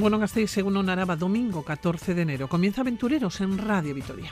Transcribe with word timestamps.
Bueno 0.00 0.18
Gasteiz, 0.18 0.50
según 0.50 0.84
Naraba, 0.86 1.16
domingo 1.16 1.64
14 1.64 2.14
de 2.14 2.22
enero. 2.22 2.48
Comienza 2.48 2.82
Aventureros 2.82 3.40
en 3.40 3.58
Radio 3.58 3.94
Vitoria. 3.94 4.30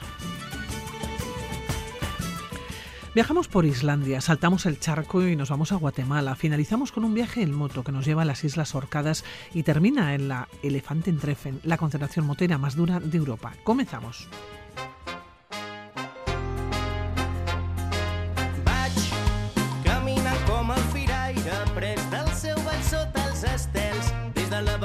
Viajamos 3.14 3.48
por 3.48 3.64
Islandia, 3.64 4.20
saltamos 4.20 4.66
el 4.66 4.78
charco 4.78 5.26
y 5.26 5.34
nos 5.34 5.50
vamos 5.50 5.72
a 5.72 5.76
Guatemala. 5.76 6.36
Finalizamos 6.36 6.92
con 6.92 7.04
un 7.04 7.14
viaje 7.14 7.42
en 7.42 7.52
moto 7.52 7.82
que 7.82 7.92
nos 7.92 8.04
lleva 8.04 8.22
a 8.22 8.26
las 8.26 8.44
Islas 8.44 8.74
Orcadas 8.74 9.24
y 9.54 9.62
termina 9.62 10.14
en 10.14 10.28
la 10.28 10.48
Elefantentreffen, 10.62 11.60
la 11.64 11.78
concentración 11.78 12.26
motera 12.26 12.58
más 12.58 12.76
dura 12.76 13.00
de 13.00 13.16
Europa. 13.16 13.54
Comenzamos. 13.64 14.28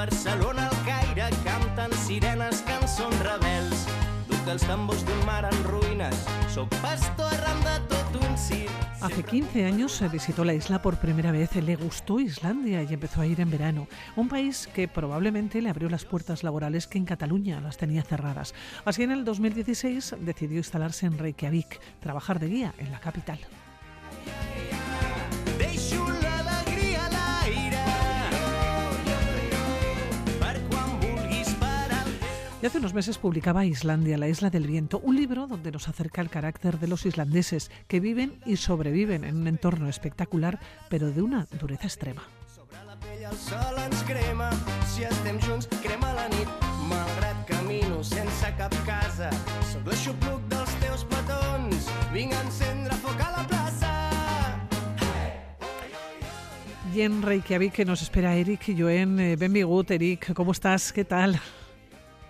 Barcelona 0.02 0.61
canten 2.20 2.40
sirenes, 2.40 2.62
cançons 2.68 3.20
rebels. 3.24 3.86
Duc 4.28 4.48
els 4.50 4.64
tambors 4.68 5.04
d'un 5.06 5.26
mar 5.26 5.46
en 5.46 5.64
ruïnes, 5.64 6.26
soc 6.52 6.70
pastor 6.82 7.32
arran 7.32 7.62
de 7.64 7.76
tot 7.88 8.18
un 8.22 8.38
circ. 8.38 8.72
Hace 9.02 9.24
15 9.24 9.66
años 9.66 9.94
se 9.94 10.08
visitó 10.10 10.46
la 10.46 10.54
isla 10.54 10.82
por 10.82 10.98
primera 10.98 11.32
vez, 11.32 11.56
le 11.56 11.76
gustó 11.76 12.20
Islandia 12.20 12.84
y 12.84 12.94
empezó 12.94 13.22
a 13.22 13.26
ir 13.26 13.40
en 13.40 13.50
verano. 13.50 13.88
Un 14.16 14.30
país 14.30 14.70
que 14.76 14.88
probablemente 14.88 15.62
le 15.62 15.70
abrió 15.70 15.90
las 15.90 16.06
puertas 16.06 16.44
laborales 16.44 16.86
que 16.86 17.00
en 17.00 17.06
Cataluña 17.06 17.62
las 17.62 17.78
tenía 17.78 18.04
cerradas. 18.04 18.54
Así 18.86 19.02
en 19.04 19.12
el 19.12 19.26
2016 19.26 20.18
decidió 20.20 20.58
instalarse 20.58 21.08
en 21.08 21.18
Reykjavik, 21.18 21.80
trabajar 22.00 22.40
de 22.40 22.48
guía 22.48 22.74
en 22.78 22.92
la 22.92 23.00
capital. 23.00 23.40
Y 32.62 32.66
hace 32.68 32.78
unos 32.78 32.94
meses 32.94 33.18
publicaba 33.18 33.66
Islandia, 33.66 34.20
la 34.20 34.28
isla 34.28 34.52
del 34.52 34.68
viento, 34.68 35.00
un 35.00 35.16
libro 35.16 35.48
donde 35.48 35.72
nos 35.72 35.90
acerca 35.90 36.22
el 36.22 36.30
carácter 36.30 36.78
de 36.78 36.88
los 36.88 37.08
islandeses 37.08 37.72
que 37.88 38.00
viven 38.00 38.34
y 38.46 38.58
sobreviven 38.58 39.24
en 39.24 39.38
un 39.38 39.48
entorno 39.48 39.90
espectacular, 39.90 40.60
pero 40.88 41.10
de 41.10 41.24
una 41.24 41.48
dureza 41.60 41.88
extrema. 41.88 42.22
Y 56.94 57.02
en 57.02 57.22
Reykjavik 57.24 57.74
que 57.74 57.86
nos 57.86 58.04
espera 58.04 58.36
Eric 58.36 58.78
Joen. 58.78 59.20
Eh, 59.20 59.36
benvingut, 59.36 59.90
Eric, 59.90 60.34
¿cómo 60.34 60.52
estás? 60.52 60.94
¿Qué 60.94 61.06
tal? 61.06 61.42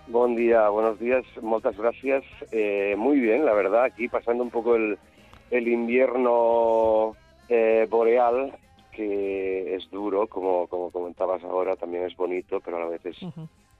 Buen 0.08 0.34
día, 0.36 0.68
buenos 0.68 0.98
días, 0.98 1.24
muchas 1.40 1.76
gracias. 1.76 2.24
Eh, 2.50 2.94
muy 2.98 3.20
bien, 3.20 3.44
la 3.46 3.52
verdad, 3.54 3.84
aquí 3.84 4.08
pasando 4.08 4.42
un 4.42 4.50
poco 4.50 4.74
el, 4.76 4.98
el 5.50 5.68
invierno 5.68 7.14
eh, 7.48 7.86
boreal, 7.88 8.52
que 8.94 9.74
es 9.76 9.88
duro, 9.90 10.26
como, 10.26 10.66
como 10.66 10.90
comentabas 10.90 11.42
ahora, 11.44 11.76
también 11.76 12.04
es 12.04 12.16
bonito, 12.16 12.60
pero 12.60 12.76
a 12.76 12.80
la 12.80 12.86
vez 12.86 13.02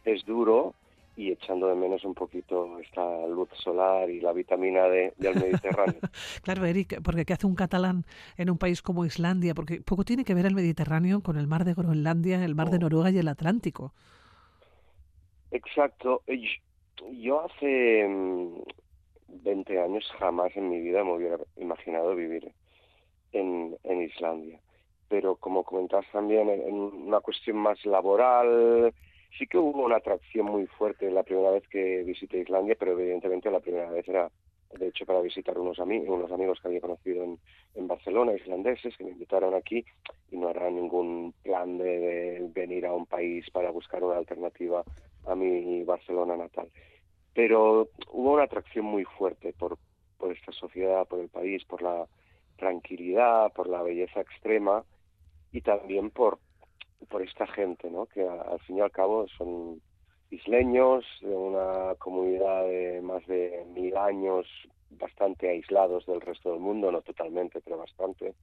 es 0.05 0.25
duro 0.25 0.75
y 1.15 1.31
echando 1.31 1.67
de 1.67 1.75
menos 1.75 2.03
un 2.05 2.15
poquito 2.15 2.79
esta 2.79 3.27
luz 3.27 3.51
solar 3.63 4.09
y 4.09 4.21
la 4.21 4.33
vitamina 4.33 4.85
D 4.89 5.13
del 5.19 5.35
Mediterráneo. 5.35 5.97
Claro, 6.43 6.65
Eric, 6.65 7.03
porque 7.03 7.27
¿qué 7.27 7.35
hace 7.35 7.47
un 7.47 7.55
catalán 7.55 8.07
en 8.39 8.49
un 8.49 8.57
país 8.57 8.81
como 8.81 9.05
Islandia? 9.05 9.55
Porque 9.55 9.83
poco 9.83 10.05
tiene 10.05 10.25
que 10.25 10.33
ver 10.35 10.47
el 10.47 10.55
Mediterráneo 10.55 11.21
con 11.21 11.37
el 11.37 11.47
mar 11.47 11.65
de 11.67 11.75
Groenlandia, 11.75 12.43
el 12.43 12.55
mar 12.55 12.71
de 12.71 12.79
Oh. 12.79 12.81
Noruega 12.81 13.11
y 13.11 13.19
el 13.19 13.29
Atlántico. 13.29 13.93
Exacto. 15.53 16.23
Yo 17.13 17.45
hace 17.45 18.07
mm, 18.09 18.63
20 19.45 19.81
años 19.81 20.11
jamás 20.19 20.57
en 20.57 20.69
mi 20.69 20.81
vida 20.81 21.05
me 21.05 21.15
hubiera 21.15 21.39
imaginado 21.57 22.15
vivir 22.17 22.53
en, 23.33 23.77
en 23.85 24.03
Islandia. 24.03 24.61
Pero 25.09 25.37
como 25.37 25.63
comentabas 25.65 26.07
también, 26.11 26.49
en 26.49 26.75
una 26.75 27.21
cuestión 27.21 27.59
más 27.59 27.85
laboral, 27.85 28.95
sí 29.39 29.47
que 29.47 29.59
hubo 29.59 29.85
una 29.85 29.97
atracción 29.97 30.47
muy 30.47 30.67
fuerte 30.67 31.11
la 31.11 31.23
primera 31.23 31.51
vez 31.51 31.69
que 31.69 32.03
visité 32.03 32.39
Islandia, 32.39 32.77
pero 32.79 32.93
evidentemente 32.93 33.51
la 33.51 33.61
primera 33.61 33.91
vez 33.91 34.09
era, 34.09 34.31
de 34.73 34.89
hecho, 34.89 35.05
para 35.07 35.21
visitar 35.21 35.59
unos, 35.59 35.79
ami- 35.79 36.07
unos 36.07 36.31
amigos 36.33 36.59
que 36.61 36.69
había 36.69 36.81
conocido 36.81 37.25
en, 37.25 37.39
en 37.75 37.87
Barcelona, 37.87 38.35
islandeses, 38.35 38.97
que 38.97 39.05
me 39.05 39.11
invitaron 39.11 39.55
aquí, 39.55 39.85
y 40.31 40.37
no 40.37 40.49
era 40.51 40.71
ningún 40.71 41.35
plan 41.43 41.79
de, 41.79 41.99
de 41.99 42.49
venir 42.53 42.87
a 42.87 42.93
un 42.95 43.07
país 43.07 43.49
para 43.51 43.71
buscar 43.71 44.03
una 44.03 44.17
alternativa 44.17 44.85
a 45.27 45.35
mi 45.35 45.85
Barcelona 45.85 46.37
natal. 46.37 46.71
Pero 47.35 47.89
hubo 48.11 48.33
una 48.33 48.45
atracción 48.45 48.85
muy 48.85 49.05
fuerte 49.05 49.53
por, 49.53 49.79
por 50.19 50.33
esta 50.33 50.53
sociedad, 50.53 51.07
por 51.07 51.21
el 51.21 51.29
país, 51.29 51.65
por 51.65 51.83
la 51.83 52.07
tranquilidad, 52.57 53.53
por 53.53 53.69
la 53.69 53.83
belleza 53.83 54.21
extrema 54.21 54.85
y 55.51 55.61
también 55.63 56.11
por, 56.11 56.39
por 57.09 57.23
esta 57.23 57.47
gente, 57.47 57.91
¿no? 57.91 58.07
que 58.07 58.23
al 58.27 58.61
fin 58.61 58.79
y 58.79 58.81
al 58.81 58.91
cabo 58.91 59.27
son 59.37 59.81
isleños 60.33 61.05
de 61.23 61.35
una 61.37 61.97
comunidad 61.97 62.67
de 62.67 63.03
más 63.03 63.27
de 63.29 63.65
mil 63.75 63.97
años, 63.97 64.47
bastante 64.91 65.51
aislados 65.51 66.07
del 66.07 66.21
resto 66.23 66.53
del 66.53 66.61
mundo, 66.61 66.93
no 66.93 67.03
totalmente, 67.03 67.61
pero 67.63 67.79
bastante. 67.79 68.37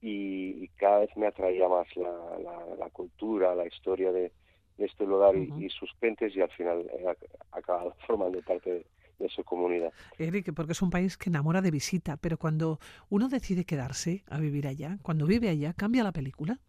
Y, 0.00 0.64
y 0.64 0.68
cada 0.76 1.00
vez 1.00 1.10
me 1.16 1.26
atraía 1.28 1.68
más 1.68 1.88
la, 1.96 2.10
la, 2.40 2.76
la 2.78 2.90
cultura, 2.90 3.54
la 3.54 3.66
historia 3.66 4.12
de, 4.12 4.32
de 4.78 4.86
este 4.86 5.04
lugar 5.06 5.36
y- 5.36 5.68
sus 5.70 5.92
gentes 6.00 6.36
y 6.36 6.40
al 6.42 6.50
final 6.52 6.88
he 6.92 7.04
ac- 7.04 7.28
acabado 7.52 7.96
formando 8.06 8.42
parte 8.42 8.70
de, 8.72 8.86
de 9.18 9.28
su 9.30 9.44
comunidad. 9.44 9.94
Eric, 10.18 10.52
porque 10.54 10.72
es 10.72 10.82
un 10.82 10.90
país 10.90 11.16
que 11.16 11.30
enamora 11.30 11.62
de 11.62 11.70
visita, 11.70 12.16
pero 12.18 12.38
cuando 12.38 12.78
uno 13.08 13.28
decide 13.28 13.64
quedarse 13.64 14.24
a 14.28 14.38
vivir 14.38 14.66
allá, 14.66 14.98
cuando 15.02 15.26
vive 15.26 15.48
allá, 15.48 15.72
¿cambia 15.74 16.04
la 16.04 16.12
película? 16.12 16.60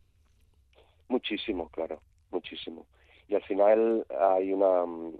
Muchísimo, 1.07 1.69
claro, 1.69 2.01
muchísimo. 2.31 2.87
Y 3.29 3.35
al 3.35 3.43
final 3.43 4.05
hay 4.19 4.51
una, 4.51 4.85
mm, 4.85 5.13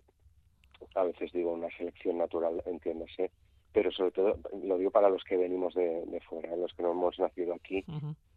a 0.96 1.03
veces 1.03 1.31
digo, 1.31 1.53
una 1.53 1.70
selección 1.78 2.18
natural, 2.18 2.62
entiéndase, 2.66 3.30
pero 3.72 3.92
sobre 3.92 4.12
todo 4.12 4.40
lo 4.64 4.78
digo 4.80 4.90
para 4.90 5.09
los 5.09 5.24
que 5.24 5.38
venimos 5.38 5.75
de, 5.75 6.03
de 6.06 6.20
fuera, 6.22 6.56
los 6.56 6.74
que 6.74 6.81
no 6.81 6.92
hemos 6.92 7.20
nacido 7.20 7.53
aquí, 7.53 7.86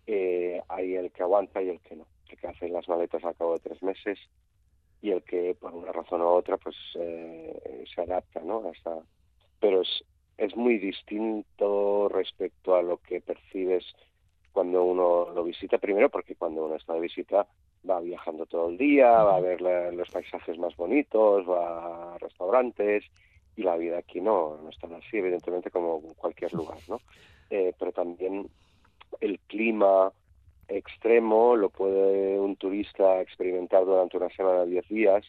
eh, 0.06 0.60
hay 0.68 0.94
el 0.94 1.10
que 1.10 1.22
aguanta 1.22 1.62
y 1.62 1.70
el 1.70 1.80
que 1.80 1.96
no, 1.96 2.06
el 2.28 2.36
que 2.36 2.46
hace 2.46 2.68
las 2.68 2.86
maletas 2.86 3.24
al 3.24 3.34
cabo 3.34 3.54
de 3.54 3.60
tres 3.60 3.82
meses 3.82 4.18
y 5.00 5.10
el 5.10 5.22
que 5.22 5.56
por 5.58 5.74
una 5.74 5.90
razón 5.90 6.20
u 6.20 6.26
otra 6.26 6.58
pues 6.58 6.76
eh, 6.96 7.84
se 7.94 8.02
adapta, 8.02 8.40
¿no? 8.40 8.68
Hasta, 8.68 8.98
pero 9.58 9.80
es, 9.80 10.04
es 10.36 10.54
muy 10.54 10.78
distinto 10.78 12.10
respecto 12.10 12.76
a 12.76 12.82
lo 12.82 12.98
que 12.98 13.22
percibes 13.22 13.86
cuando 14.52 14.84
uno 14.84 15.30
lo 15.30 15.44
visita, 15.44 15.78
primero 15.78 16.10
porque 16.10 16.36
cuando 16.36 16.66
uno 16.66 16.76
está 16.76 16.92
de 16.92 17.00
visita 17.00 17.46
va 17.88 18.00
viajando 18.00 18.46
todo 18.46 18.70
el 18.70 18.78
día, 18.78 19.10
va 19.10 19.36
a 19.36 19.40
ver 19.40 19.60
los 19.60 20.08
paisajes 20.10 20.58
más 20.58 20.76
bonitos, 20.76 21.48
va 21.48 22.14
a 22.14 22.18
restaurantes 22.18 23.04
y 23.56 23.62
la 23.62 23.76
vida 23.76 23.98
aquí 23.98 24.20
no, 24.20 24.58
no 24.62 24.70
es 24.70 24.76
así, 24.84 25.18
evidentemente 25.18 25.70
como 25.70 26.00
en 26.04 26.14
cualquier 26.14 26.52
lugar, 26.54 26.78
¿no? 26.88 27.00
Eh, 27.50 27.74
pero 27.78 27.92
también 27.92 28.48
el 29.20 29.38
clima 29.40 30.10
extremo 30.68 31.56
lo 31.56 31.68
puede 31.68 32.38
un 32.38 32.56
turista 32.56 33.20
experimentar 33.20 33.84
durante 33.84 34.16
una 34.16 34.30
semana, 34.30 34.64
diez 34.64 34.88
días, 34.88 35.24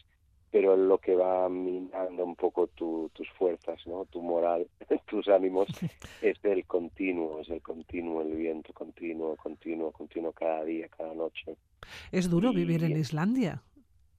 pero 0.54 0.76
lo 0.76 0.98
que 0.98 1.16
va 1.16 1.48
minando 1.48 2.24
un 2.24 2.36
poco 2.36 2.68
tu- 2.68 3.10
tus 3.12 3.28
fuerzas, 3.30 3.84
¿no? 3.88 4.04
Tu 4.04 4.22
moral, 4.22 4.68
tus 5.08 5.26
ánimos, 5.26 5.66
es 6.22 6.38
el 6.44 6.64
continuo, 6.64 7.40
es 7.40 7.48
el 7.50 7.60
continuo, 7.60 8.22
el 8.22 8.36
viento 8.36 8.72
continuo, 8.72 9.34
continuo, 9.34 9.90
continuo 9.90 10.30
cada 10.32 10.62
día, 10.62 10.86
cada 10.96 11.12
noche. 11.12 11.56
¿Es 12.12 12.30
duro 12.30 12.52
Y- 12.52 12.54
vivir 12.54 12.84
en 12.84 12.96
Islandia, 12.96 13.64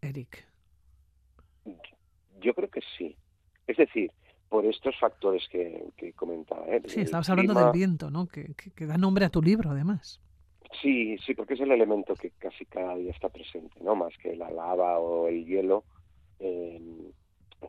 Eric? 0.01 0.45
Yo 2.41 2.53
creo 2.53 2.69
que 2.69 2.81
sí. 2.97 3.15
Es 3.65 3.77
decir, 3.77 4.11
por 4.49 4.65
estos 4.65 4.93
factores 4.99 5.47
que, 5.49 5.85
que 5.95 6.11
comentaba. 6.11 6.65
¿eh? 6.67 6.81
Sí, 6.85 6.99
El 6.99 7.05
estabas 7.05 7.29
hablando 7.29 7.53
clima- 7.53 7.63
del 7.63 7.71
viento, 7.79 8.11
¿no? 8.11 8.27
Que, 8.27 8.53
que- 8.55 8.71
que 8.71 8.85
da 8.85 8.97
nombre 8.97 9.23
a 9.23 9.29
tu 9.29 9.41
libro, 9.41 9.69
además. 9.71 10.19
Sí, 10.81 11.17
sí, 11.25 11.33
porque 11.33 11.53
es 11.53 11.61
el 11.61 11.71
elemento 11.71 12.13
que 12.15 12.31
casi 12.31 12.65
cada 12.65 12.95
día 12.97 13.11
está 13.11 13.29
presente, 13.29 13.79
¿no? 13.81 13.95
Más 13.95 14.13
que 14.17 14.35
la 14.35 14.51
lava 14.51 14.99
o 14.99 15.29
el 15.29 15.45
hielo, 15.45 15.85
eh, 16.39 16.81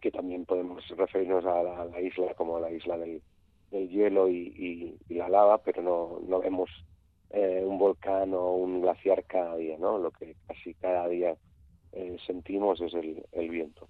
que 0.01 0.11
también 0.11 0.45
podemos 0.45 0.87
referirnos 0.97 1.45
a 1.45 1.63
la, 1.63 2.01
isla 2.01 2.35
como 2.35 2.61
la 2.61 2.71
isla 2.71 2.99
del, 2.99 3.23
hielo 3.71 4.29
y, 4.29 4.97
la 5.09 5.29
lava, 5.29 5.59
pero 5.59 5.83
no, 6.27 6.41
vemos 6.41 6.71
eh, 7.31 7.63
un 7.67 7.79
volcán 7.79 8.33
o 8.35 8.53
un 8.57 8.83
glaciar 8.83 9.25
cada 9.25 9.57
día, 9.57 9.77
¿no? 9.79 9.99
Lo 9.99 10.11
que 10.11 10.37
casi 10.47 10.75
cada 10.75 11.09
día 11.09 11.37
eh, 11.93 12.17
sentimos 12.27 12.81
es 12.81 12.95
el, 12.95 13.25
el 13.33 13.49
viento. 13.49 13.89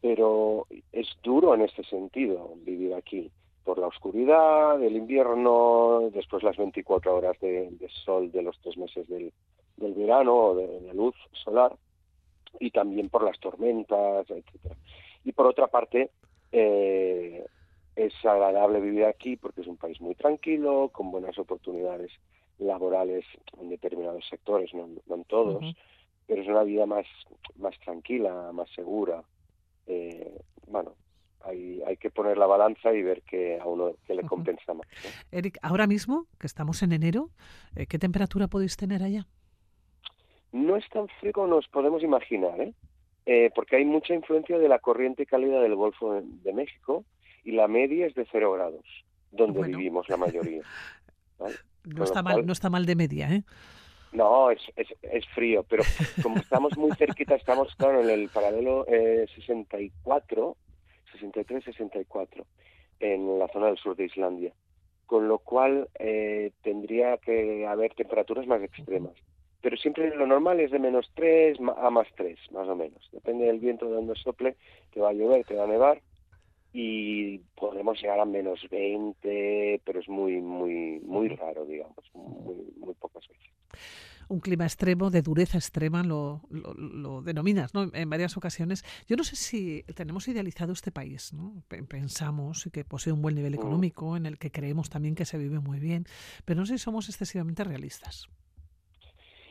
Pero 0.00 0.66
es 0.92 1.06
duro 1.22 1.54
en 1.54 1.62
este 1.62 1.84
sentido 1.84 2.54
vivir 2.64 2.94
aquí, 2.94 3.30
por 3.64 3.78
la 3.78 3.86
oscuridad 3.86 4.78
del 4.78 4.96
invierno, 4.96 6.10
después 6.12 6.42
las 6.42 6.56
24 6.56 7.14
horas 7.14 7.38
de, 7.40 7.70
sol 8.04 8.32
de 8.32 8.42
los 8.42 8.58
tres 8.60 8.76
meses 8.78 9.06
del, 9.08 9.32
del 9.76 9.94
verano 9.94 10.34
o 10.34 10.54
de, 10.54 10.80
de 10.80 10.94
luz 10.94 11.14
solar, 11.44 11.76
y 12.58 12.70
también 12.70 13.08
por 13.08 13.22
las 13.22 13.38
tormentas, 13.38 14.28
etcétera. 14.30 14.76
Y 15.24 15.32
por 15.32 15.46
otra 15.46 15.68
parte, 15.68 16.10
eh, 16.52 17.44
es 17.96 18.12
agradable 18.24 18.80
vivir 18.80 19.04
aquí 19.04 19.36
porque 19.36 19.60
es 19.60 19.66
un 19.66 19.76
país 19.76 20.00
muy 20.00 20.14
tranquilo, 20.14 20.90
con 20.92 21.10
buenas 21.10 21.38
oportunidades 21.38 22.10
laborales 22.58 23.24
en 23.60 23.70
determinados 23.70 24.26
sectores, 24.28 24.72
no, 24.74 24.88
en 25.14 25.24
todos, 25.24 25.64
pero 26.26 26.42
es 26.42 26.48
una 26.48 26.62
vida 26.62 26.86
más, 26.86 27.06
más 27.56 27.78
tranquila, 27.80 28.50
más 28.52 28.68
segura. 28.70 29.22
Eh, 29.86 30.40
bueno, 30.66 30.94
hay, 31.42 31.82
hay 31.86 31.96
que 31.96 32.10
poner 32.10 32.38
la 32.38 32.46
balanza 32.46 32.92
y 32.92 33.02
ver 33.02 33.22
qué 33.22 33.58
a 33.58 33.66
uno 33.66 33.92
que 34.06 34.14
le 34.14 34.22
compensa 34.22 34.74
más. 34.74 34.86
Eric, 35.30 35.58
ahora 35.62 35.86
mismo, 35.86 36.26
que 36.38 36.46
estamos 36.46 36.82
en 36.82 36.92
enero, 36.92 37.30
eh, 37.76 37.86
¿qué 37.86 37.98
temperatura 37.98 38.48
podéis 38.48 38.76
tener 38.76 39.02
allá? 39.02 39.26
No 40.52 40.76
es 40.76 40.88
tan 40.88 41.08
frío 41.20 41.32
como 41.32 41.46
nos 41.46 41.68
podemos 41.68 42.02
imaginar, 42.02 42.60
¿eh? 42.60 42.74
¿eh? 43.26 43.50
porque 43.54 43.76
hay 43.76 43.84
mucha 43.84 44.14
influencia 44.14 44.58
de 44.58 44.68
la 44.68 44.78
corriente 44.78 45.26
cálida 45.26 45.60
del 45.60 45.74
Golfo 45.74 46.20
de, 46.20 46.52
México 46.52 47.04
y 47.44 47.52
la 47.52 47.68
media 47.68 48.06
es 48.06 48.14
de 48.14 48.26
cero 48.30 48.52
grados, 48.52 48.84
donde 49.30 49.62
vivimos 49.62 50.08
la 50.08 50.16
mayoría. 50.16 50.62
No 51.82 52.04
está, 52.04 52.22
mal, 52.22 52.44
no 52.44 52.52
está 52.52 52.68
mal 52.68 52.84
de 52.84 52.94
media, 52.94 53.32
¿eh? 53.32 53.42
No, 54.12 54.50
es, 54.50 54.60
es, 54.76 54.88
es, 55.00 55.26
frío, 55.28 55.62
pero 55.62 55.82
como 56.22 56.36
estamos 56.36 56.76
muy 56.76 56.90
cerquita, 56.96 57.36
estamos 57.36 57.74
claro 57.76 58.02
en 58.02 58.10
el 58.10 58.28
paralelo 58.28 58.84
eh, 58.86 59.26
64, 59.34 60.56
63-64, 61.18 62.44
en 63.00 63.38
la 63.38 63.48
zona 63.48 63.68
del 63.68 63.78
sur 63.78 63.96
de 63.96 64.04
Islandia, 64.04 64.52
con 65.06 65.26
lo 65.26 65.38
cual 65.38 65.88
eh, 65.98 66.52
tendría 66.62 67.16
que 67.16 67.66
haber 67.66 67.94
temperaturas 67.94 68.46
más 68.46 68.62
extremas. 68.62 69.14
Pero 69.60 69.76
siempre 69.76 70.14
lo 70.14 70.26
normal 70.26 70.60
es 70.60 70.70
de 70.70 70.78
menos 70.78 71.10
3 71.14 71.58
a 71.76 71.90
más 71.90 72.08
3, 72.16 72.38
más 72.52 72.68
o 72.68 72.76
menos. 72.76 73.08
Depende 73.12 73.46
del 73.46 73.58
viento 73.58 73.86
de 73.86 73.94
donde 73.94 74.14
sople, 74.14 74.56
te 74.92 75.00
va 75.00 75.10
a 75.10 75.12
llover, 75.12 75.44
te 75.44 75.54
va 75.54 75.64
a 75.64 75.68
nevar, 75.68 76.00
y 76.72 77.38
podemos 77.56 78.00
llegar 78.00 78.20
a 78.20 78.24
menos 78.24 78.60
20, 78.70 79.82
pero 79.84 80.00
es 80.00 80.08
muy, 80.08 80.40
muy, 80.40 81.00
muy 81.00 81.28
raro, 81.28 81.64
digamos, 81.64 82.04
muy, 82.14 82.72
muy 82.78 82.94
pocas 82.94 83.26
veces 83.28 83.50
un 84.30 84.38
clima 84.38 84.64
extremo, 84.64 85.10
de 85.10 85.22
dureza 85.22 85.58
extrema, 85.58 86.04
lo, 86.04 86.42
lo, 86.50 87.20
denominas 87.20 87.74
¿no? 87.74 87.90
en 87.92 88.08
varias 88.08 88.36
ocasiones. 88.36 88.84
Yo 89.08 89.16
no 89.16 89.24
sé 89.24 89.34
si 89.34 89.82
tenemos 89.96 90.28
idealizado 90.28 90.72
este 90.72 90.92
país, 90.92 91.32
¿no? 91.32 91.64
pensamos 91.88 92.68
que 92.72 92.84
posee 92.84 93.12
un 93.12 93.22
buen 93.22 93.34
nivel 93.34 93.52
mm. 93.52 93.56
económico, 93.56 94.16
en 94.16 94.26
el 94.26 94.38
que 94.38 94.52
creemos 94.52 94.88
también 94.88 95.16
que 95.16 95.24
se 95.24 95.36
vive 95.36 95.58
muy 95.58 95.80
bien, 95.80 96.06
pero 96.44 96.60
no 96.60 96.66
sé 96.66 96.78
si 96.78 96.84
somos 96.84 97.08
excesivamente 97.08 97.64
realistas. 97.64 98.28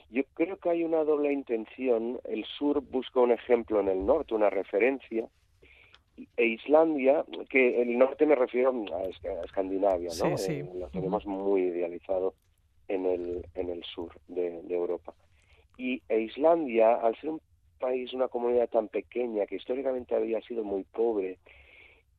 Yo 0.10 0.24
creo 0.34 0.58
que 0.58 0.70
hay 0.70 0.84
una 0.84 1.04
doble 1.04 1.32
intención. 1.32 2.20
El 2.24 2.44
sur 2.46 2.82
busca 2.82 3.20
un 3.20 3.32
ejemplo 3.32 3.80
en 3.80 3.90
el 3.90 4.06
norte, 4.06 4.34
una 4.34 4.50
referencia, 4.50 5.28
e 6.36 6.46
Islandia, 6.46 7.24
que 7.50 7.82
el 7.82 7.98
norte 7.98 8.26
me 8.26 8.36
refiero 8.36 8.74
a 8.94 9.44
Escandinavia, 9.46 10.10
¿no? 10.20 10.36
Eh, 10.38 10.70
lo 10.76 10.88
tenemos 10.90 11.26
muy 11.26 11.62
idealizado 11.62 12.34
en 12.88 13.06
el, 13.06 13.46
en 13.56 13.70
el 13.70 13.84
sur 13.84 14.12
de, 14.28 14.62
Europa. 14.70 15.14
Y 15.78 16.02
e 16.10 16.20
Islandia, 16.20 16.96
al 16.96 17.16
ser 17.22 17.30
un 17.30 17.42
país, 17.80 18.12
una 18.14 18.28
comunidad 18.28 18.70
tan 18.70 18.90
pequeña 18.90 19.46
que 19.46 19.56
históricamente 19.56 20.16
había 20.16 20.42
sido 20.42 20.64
muy 20.64 20.84
pobre, 20.84 21.38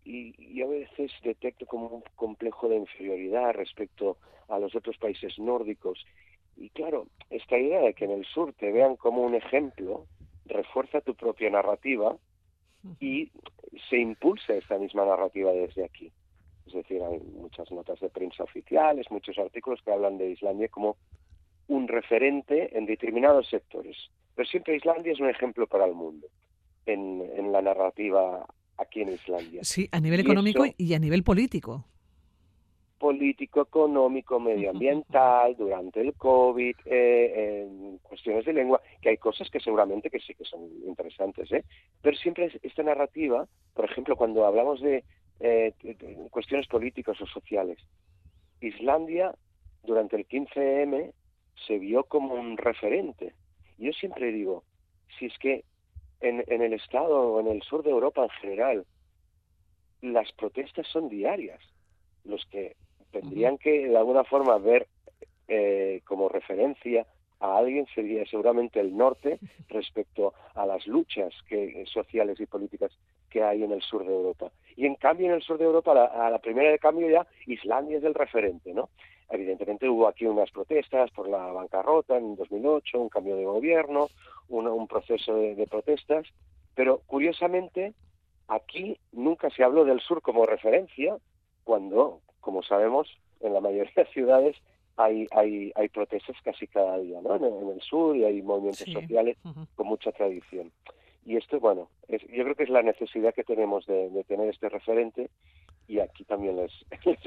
y, 0.04 0.62
a 0.62 0.66
veces 0.66 1.12
detecto 1.22 1.66
como 1.66 1.88
un 1.88 2.02
complejo 2.16 2.68
de 2.68 2.76
inferioridad 2.76 3.52
respecto 3.52 4.16
a 4.48 4.58
los 4.58 4.74
otros 4.74 4.96
países 4.96 5.38
nórdicos. 5.38 6.04
Y 6.60 6.68
claro, 6.70 7.06
esta 7.30 7.58
idea 7.58 7.80
de 7.80 7.94
que 7.94 8.04
en 8.04 8.10
el 8.10 8.26
sur 8.26 8.52
te 8.52 8.70
vean 8.70 8.96
como 8.96 9.22
un 9.22 9.34
ejemplo 9.34 10.06
refuerza 10.44 11.00
tu 11.00 11.14
propia 11.14 11.48
narrativa 11.48 12.16
y 13.00 13.30
se 13.88 13.96
impulsa 13.96 14.54
esta 14.54 14.78
misma 14.78 15.06
narrativa 15.06 15.52
desde 15.52 15.84
aquí. 15.84 16.12
Es 16.66 16.74
decir, 16.74 17.02
hay 17.02 17.18
muchas 17.18 17.70
notas 17.72 17.98
de 18.00 18.10
prensa 18.10 18.44
oficiales, 18.44 19.10
muchos 19.10 19.38
artículos 19.38 19.80
que 19.82 19.90
hablan 19.90 20.18
de 20.18 20.30
Islandia 20.30 20.68
como 20.68 20.96
un 21.68 21.88
referente 21.88 22.76
en 22.76 22.84
determinados 22.84 23.48
sectores. 23.48 23.96
Pero 24.34 24.48
siempre 24.48 24.76
Islandia 24.76 25.12
es 25.12 25.20
un 25.20 25.30
ejemplo 25.30 25.66
para 25.66 25.86
el 25.86 25.94
mundo 25.94 26.26
en, 26.84 27.52
la 27.52 27.62
narrativa 27.62 28.46
aquí 28.76 29.00
en 29.00 29.14
Islandia. 29.14 29.64
Sí, 29.64 29.88
a 29.92 30.00
nivel 30.00 30.20
económico 30.20 30.64
y 30.76 30.94
a 30.94 30.98
nivel 30.98 31.22
político. 31.22 31.86
Político, 33.00 33.62
económico, 33.62 34.38
medioambiental, 34.38 35.56
durante 35.58 36.02
el 36.02 36.12
COVID, 36.12 36.76
eh, 36.84 37.62
en 37.62 37.96
cuestiones 37.98 38.44
de 38.44 38.52
lengua, 38.52 38.82
que 39.00 39.08
hay 39.08 39.16
cosas 39.16 39.48
que 39.48 39.58
seguramente 39.58 40.10
que 40.10 40.20
sí 40.20 40.34
que 40.34 40.44
son 40.44 40.68
interesantes, 40.86 41.50
¿eh? 41.50 41.64
Pero 42.02 42.14
siempre 42.18 42.52
esta 42.62 42.82
narrativa, 42.82 43.48
por 43.72 43.86
ejemplo, 43.86 44.16
cuando 44.16 44.44
hablamos 44.44 44.82
de 44.82 45.02
eh, 45.40 45.72
cuestiones 46.30 46.66
políticas 46.66 47.18
o 47.22 47.26
sociales. 47.26 47.78
Islandia, 48.60 49.34
durante 49.82 50.16
el 50.16 50.28
15M, 50.28 51.14
se 51.66 51.78
vio 51.78 52.04
como 52.04 52.34
un 52.34 52.58
referente. 52.58 53.32
Yo 53.78 53.92
siempre 53.92 54.30
digo, 54.30 54.64
si 55.18 55.24
es 55.24 55.38
que 55.38 55.64
en, 56.20 56.44
en 56.48 56.60
el 56.60 56.74
Estado 56.74 57.32
o 57.32 57.40
en 57.40 57.46
el 57.46 57.62
sur 57.62 57.82
de 57.82 57.92
Europa 57.92 58.24
en 58.24 58.40
general, 58.42 58.86
las 60.02 60.30
protestas 60.32 60.86
son 60.88 61.08
diarias. 61.08 61.60
Los 62.24 62.44
que 62.50 62.76
tendrían 63.10 63.58
que 63.58 63.88
de 63.88 63.96
alguna 63.96 64.24
forma 64.24 64.58
ver 64.58 64.86
eh, 65.48 66.00
como 66.04 66.28
referencia 66.28 67.06
a 67.40 67.56
alguien 67.56 67.86
sería 67.94 68.24
seguramente 68.26 68.80
el 68.80 68.96
norte 68.96 69.38
respecto 69.68 70.34
a 70.54 70.66
las 70.66 70.86
luchas 70.86 71.32
que, 71.48 71.84
sociales 71.86 72.38
y 72.38 72.46
políticas 72.46 72.92
que 73.30 73.42
hay 73.42 73.64
en 73.64 73.72
el 73.72 73.82
sur 73.82 74.04
de 74.06 74.12
Europa. 74.12 74.50
Y 74.76 74.86
en 74.86 74.94
cambio 74.96 75.26
en 75.26 75.34
el 75.34 75.42
sur 75.42 75.58
de 75.58 75.64
Europa, 75.64 75.92
a 75.92 76.30
la 76.30 76.38
primera 76.38 76.70
de 76.70 76.78
cambio 76.78 77.08
ya, 77.08 77.26
Islandia 77.46 77.98
es 77.98 78.04
el 78.04 78.14
referente, 78.14 78.72
¿no? 78.72 78.90
Evidentemente 79.30 79.88
hubo 79.88 80.08
aquí 80.08 80.26
unas 80.26 80.50
protestas 80.50 81.10
por 81.12 81.28
la 81.28 81.52
bancarrota 81.52 82.16
en 82.16 82.34
2008, 82.34 83.00
un 83.00 83.08
cambio 83.08 83.36
de 83.36 83.44
gobierno, 83.44 84.08
un, 84.48 84.88
proceso 84.88 85.36
de, 85.36 85.66
protestas, 85.70 86.26
pero 86.74 87.00
curiosamente 87.06 87.94
aquí 88.48 88.98
nunca 89.12 89.48
se 89.50 89.62
habló 89.62 89.84
del 89.84 90.00
sur 90.00 90.20
como 90.20 90.46
referencia, 90.46 91.16
cuando, 91.62 92.20
como 92.40 92.62
sabemos, 92.62 93.08
en 93.40 93.54
la 93.54 93.60
mayoría 93.60 93.92
de 93.96 94.06
ciudades 94.06 94.56
hay, 94.96 95.26
hay, 95.30 95.72
hay 95.74 95.88
protestas 95.88 96.36
casi 96.44 96.66
cada 96.66 96.98
día 96.98 97.20
¿no? 97.22 97.36
en, 97.36 97.68
el 97.70 97.80
sur 97.80 98.16
y 98.16 98.24
hay 98.24 98.42
movimientos 98.42 98.92
sociales 98.92 99.36
con 99.74 99.86
mucha 99.86 100.12
tradición. 100.12 100.70
Y 101.24 101.36
esto, 101.36 101.60
bueno, 101.60 101.90
es, 102.08 102.22
yo 102.22 102.44
creo 102.44 102.54
que 102.54 102.64
es 102.64 102.70
la 102.70 102.82
necesidad 102.82 103.34
que 103.34 103.44
tenemos 103.44 103.86
de, 103.86 104.24
tener 104.26 104.48
este 104.48 104.68
referente 104.68 105.30
y 105.86 105.98
aquí 105.98 106.24
también 106.24 106.56
les, 106.56 106.72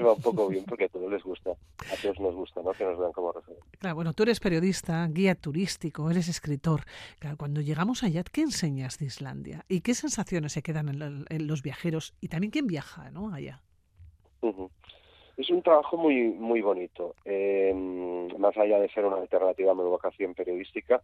va 0.03 0.13
un 0.13 0.21
poco 0.21 0.47
bien 0.47 0.65
porque 0.65 0.85
a 0.85 0.89
todos 0.89 1.11
les 1.11 1.21
gusta, 1.23 1.51
a 1.51 2.01
todos 2.01 2.19
nos 2.19 2.33
gusta, 2.33 2.61
¿no? 2.61 2.71
Que 2.71 2.83
nos 2.85 2.97
vean 2.97 3.11
como 3.11 3.31
referente. 3.31 3.65
Claro, 3.77 3.95
bueno, 3.95 4.13
tú 4.13 4.23
eres 4.23 4.39
periodista, 4.39 5.07
guía 5.07 5.35
turístico, 5.35 6.09
eres 6.09 6.27
escritor. 6.27 6.81
Claro, 7.19 7.37
cuando 7.37 7.61
llegamos 7.61 8.03
allá, 8.03 8.23
¿qué 8.23 8.41
enseñas 8.41 8.97
de 8.97 9.05
Islandia? 9.05 9.65
¿Y 9.67 9.81
qué 9.81 9.93
sensaciones 9.93 10.53
se 10.53 10.63
quedan 10.63 10.89
en, 10.89 11.47
los 11.47 11.61
viajeros? 11.61 12.15
Y 12.19 12.29
también 12.29 12.51
quién 12.51 12.67
viaja, 12.67 13.11
¿no? 13.11 13.33
Allá. 13.33 13.61
Es 15.35 15.49
un 15.49 15.61
trabajo 15.63 15.97
muy 15.97 16.25
muy 16.25 16.61
bonito. 16.61 17.15
Eh, 17.25 17.73
más 18.37 18.55
allá 18.57 18.79
de 18.79 18.89
ser 18.89 19.05
una 19.05 19.17
alternativa 19.17 19.71
a 19.71 19.75
mi 19.75 19.83
vocación 19.83 20.33
periodística, 20.33 21.01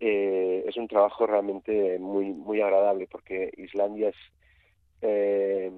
eh, 0.00 0.64
es 0.66 0.76
un 0.76 0.88
trabajo 0.88 1.26
realmente 1.26 1.98
muy 1.98 2.26
muy 2.26 2.60
agradable 2.60 3.06
porque 3.06 3.50
Islandia 3.56 4.08
es 4.08 4.16
eh, 5.02 5.70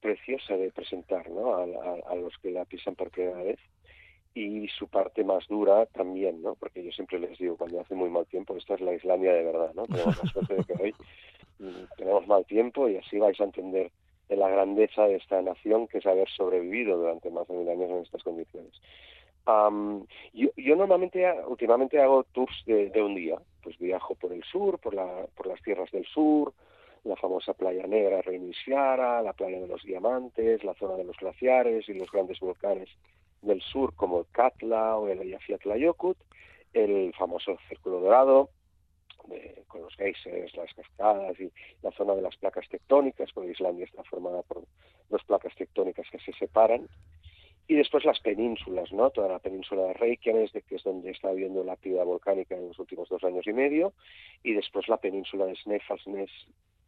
preciosa 0.00 0.56
de 0.56 0.70
presentar 0.72 1.30
¿no? 1.30 1.54
a, 1.54 2.14
los 2.16 2.36
que 2.38 2.50
la 2.50 2.64
pisan 2.64 2.96
por 2.96 3.10
primera 3.10 3.42
vez 3.42 3.58
y 4.34 4.66
su 4.68 4.88
parte 4.88 5.24
más 5.24 5.46
dura 5.46 5.86
también, 5.86 6.42
¿no? 6.42 6.54
Porque 6.54 6.82
yo 6.82 6.90
siempre 6.90 7.18
les 7.18 7.38
digo, 7.38 7.56
cuando 7.56 7.80
hace 7.80 7.94
muy 7.94 8.08
mal 8.08 8.26
tiempo, 8.26 8.56
esta 8.56 8.74
es 8.74 8.80
la 8.80 8.94
Islandia 8.94 9.32
de 9.32 9.44
verdad, 9.44 9.72
¿no? 9.74 9.86
Tenemos 9.86 10.22
la 10.22 10.30
suerte 10.30 10.54
de 10.54 10.64
que 10.64 10.82
hoy 10.82 10.94
mm, 11.58 11.84
tenemos 11.96 12.26
mal 12.26 12.44
tiempo 12.46 12.88
y 12.88 12.96
así 12.96 13.18
vais 13.18 13.38
a 13.40 13.44
entender 13.44 13.92
de 14.32 14.38
la 14.38 14.48
grandeza 14.48 15.02
de 15.06 15.16
esta 15.16 15.42
nación 15.42 15.86
que 15.86 15.98
es 15.98 16.06
haber 16.06 16.28
sobrevivido 16.30 16.96
durante 16.96 17.30
más 17.30 17.46
de 17.48 17.54
mil 17.54 17.68
años 17.68 17.90
en 17.90 17.98
estas 17.98 18.22
condiciones. 18.22 18.72
yo, 20.32 20.76
normalmente, 20.76 21.30
últimamente 21.46 22.00
hago 22.00 22.24
tours 22.32 22.64
de, 22.64 23.02
un 23.02 23.14
día, 23.14 23.36
pues 23.62 23.78
viajo 23.78 24.14
por 24.14 24.32
el 24.32 24.42
sur, 24.44 24.78
por, 24.78 24.94
la, 24.94 25.26
por 25.36 25.46
las 25.46 25.60
tierras 25.60 25.90
del 25.90 26.06
sur, 26.06 26.54
la 27.04 27.16
famosa 27.16 27.52
playa 27.52 27.86
negra 27.86 28.22
reiniciara, 28.22 29.20
la 29.20 29.34
playa 29.34 29.60
de 29.60 29.66
los 29.66 29.82
diamantes, 29.82 30.64
la 30.64 30.74
zona 30.74 30.94
de 30.94 31.04
los 31.04 31.16
glaciares 31.18 31.86
y 31.88 31.94
los 31.94 32.10
grandes 32.10 32.40
volcanes 32.40 32.88
del 33.42 33.60
sur 33.60 33.94
como 33.94 34.20
el 34.20 34.26
Katla 34.32 34.96
o 34.96 35.08
el 35.08 35.20
Eyjafjallajökull, 35.20 36.16
el 36.72 37.12
famoso 37.18 37.58
Círculo 37.68 38.00
Dorado, 38.00 38.48
con 39.68 39.82
los 39.82 39.94
geysers, 39.96 40.54
las 40.56 40.72
cascadas 40.74 41.38
y 41.40 41.50
la 41.82 41.90
zona 41.92 42.14
de 42.14 42.22
las 42.22 42.36
placas 42.36 42.68
tectónicas, 42.68 43.30
porque 43.32 43.52
Islandia 43.52 43.84
está 43.84 44.02
formada 44.04 44.42
por 44.42 44.64
dos 45.08 45.22
placas 45.24 45.54
tectónicas 45.54 46.06
que 46.10 46.18
se 46.18 46.32
separan. 46.32 46.88
Y 47.68 47.76
después 47.76 48.04
las 48.04 48.18
penínsulas, 48.20 48.92
¿no? 48.92 49.10
Toda 49.10 49.28
la 49.28 49.38
península 49.38 49.84
de 49.84 49.94
Reykjavik, 49.94 50.66
que 50.66 50.74
es 50.76 50.82
donde 50.82 51.10
está 51.10 51.28
habiendo 51.28 51.62
la 51.62 51.74
actividad 51.74 52.04
volcánica 52.04 52.56
en 52.56 52.68
los 52.68 52.78
últimos 52.78 53.08
dos 53.08 53.22
años 53.24 53.46
y 53.46 53.52
medio, 53.52 53.92
y 54.42 54.52
después 54.52 54.88
la 54.88 54.96
península 54.96 55.46
de 55.46 55.54
Snæfellsnes, 55.56 56.30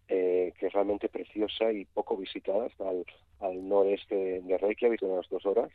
eh, 0.09 0.53
que 0.59 0.67
es 0.67 0.73
realmente 0.73 1.09
preciosa 1.09 1.73
y 1.73 1.85
poco 1.85 2.17
visitada, 2.17 2.67
está 2.67 2.88
al, 2.88 3.07
al 3.41 3.67
noreste 3.69 4.43
de 4.43 4.59
Reykjavik, 4.59 5.00
de 5.00 5.07
unas 5.07 5.29
dos 5.29 5.47
horas, 5.47 5.71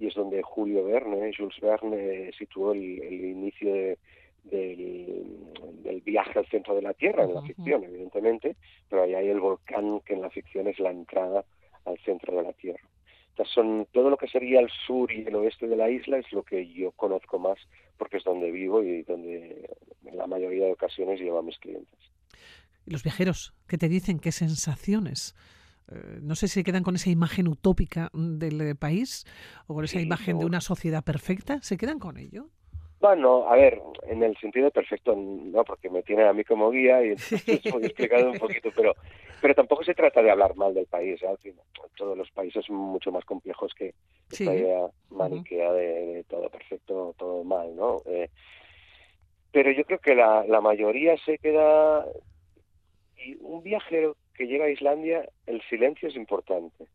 y 0.00 0.06
es 0.06 0.14
donde 0.14 0.42
Julio 0.42 0.84
Verne, 0.84 1.32
Jules 1.36 1.60
Verne, 1.60 2.32
situó 2.32 2.72
el, 2.72 2.80
inicio 3.02 3.74
del, 4.44 6.02
viaje 6.04 6.38
al 6.38 6.46
centro 6.46 6.74
de 6.74 6.82
la 6.82 6.94
Tierra, 6.94 7.24
en 7.24 7.34
la 7.34 7.42
ficción, 7.42 7.84
evidentemente, 7.84 8.56
pero 8.88 9.02
ahí 9.02 9.14
hay 9.14 9.28
el 9.28 9.38
volcán 9.38 10.00
que 10.00 10.14
en 10.14 10.22
la 10.22 10.30
ficción 10.30 10.66
es 10.66 10.78
la 10.80 10.90
entrada 10.90 11.44
al 11.84 11.98
centro 11.98 12.34
de 12.36 12.42
la 12.42 12.52
Tierra. 12.52 12.82
Entonces, 13.30 13.54
son, 13.54 13.86
todo 13.92 14.10
lo 14.10 14.16
que 14.16 14.26
sería 14.26 14.60
el 14.60 14.70
sur 14.86 15.12
y 15.12 15.22
el 15.22 15.34
oeste 15.36 15.68
de 15.68 15.76
la 15.76 15.88
isla 15.90 16.18
es 16.18 16.32
lo 16.32 16.42
que 16.42 16.66
yo 16.72 16.90
conozco 16.92 17.38
más 17.38 17.58
porque 17.96 18.16
es 18.16 18.24
donde 18.24 18.50
vivo 18.50 18.82
y 18.82 19.02
donde 19.02 19.70
en 20.04 20.16
la 20.16 20.26
mayoría 20.26 20.66
de 20.66 20.72
ocasiones 20.72 21.20
llevo 21.20 21.38
a 21.38 21.42
mis 21.42 21.58
clientes. 21.58 21.98
Los 22.86 23.02
viajeros, 23.02 23.54
¿qué 23.68 23.78
te 23.78 23.88
dicen? 23.88 24.18
¿Qué 24.18 24.32
sensaciones? 24.32 25.36
Eh, 25.90 26.18
no 26.22 26.34
sé 26.34 26.48
si 26.48 26.64
quedan 26.64 26.82
con 26.82 26.96
esa 26.96 27.10
imagen 27.10 27.46
utópica 27.46 28.10
del 28.14 28.76
país 28.76 29.26
o 29.66 29.74
con 29.74 29.84
esa 29.84 30.00
imagen 30.00 30.38
de 30.38 30.46
una 30.46 30.60
sociedad 30.60 31.04
perfecta. 31.04 31.60
¿Se 31.62 31.76
quedan 31.76 31.98
con 31.98 32.16
ello? 32.16 32.48
Bueno, 33.00 33.48
a 33.48 33.56
ver, 33.56 33.80
en 34.08 34.22
el 34.22 34.36
sentido 34.36 34.70
perfecto, 34.70 35.16
no, 35.16 35.64
porque 35.64 35.88
me 35.88 36.02
tiene 36.02 36.24
a 36.24 36.34
mí 36.34 36.44
como 36.44 36.70
guía 36.70 37.02
y 37.02 37.08
entonces 37.10 37.62
voy 37.72 37.86
explicando 37.86 38.30
un 38.30 38.38
poquito, 38.38 38.70
pero 38.76 38.94
pero 39.40 39.54
tampoco 39.54 39.82
se 39.84 39.94
trata 39.94 40.22
de 40.22 40.30
hablar 40.30 40.54
mal 40.54 40.74
del 40.74 40.86
país. 40.86 41.22
Al 41.24 41.38
fin, 41.38 41.54
todos 41.96 42.16
los 42.16 42.30
países 42.30 42.64
son 42.66 42.76
mucho 42.76 43.10
más 43.10 43.24
complejos 43.24 43.72
que 43.74 43.94
esta 44.30 44.54
idea 44.54 44.86
maniquea 45.08 45.72
de, 45.72 46.24
todo 46.28 46.50
perfecto, 46.50 47.14
todo 47.18 47.42
mal, 47.42 47.74
¿no? 47.74 48.02
Eh, 48.04 48.28
pero 49.50 49.72
yo 49.72 49.84
creo 49.84 49.98
que 49.98 50.14
la, 50.14 50.44
la 50.46 50.60
mayoría 50.60 51.16
se 51.24 51.38
queda 51.38 52.06
y 53.16 53.36
un 53.40 53.62
viajero 53.62 54.16
que 54.34 54.46
llega 54.46 54.66
a 54.66 54.70
Islandia, 54.70 55.28
el 55.46 55.62
silencio 55.62 56.08
es 56.08 56.16
importante. 56.16 56.86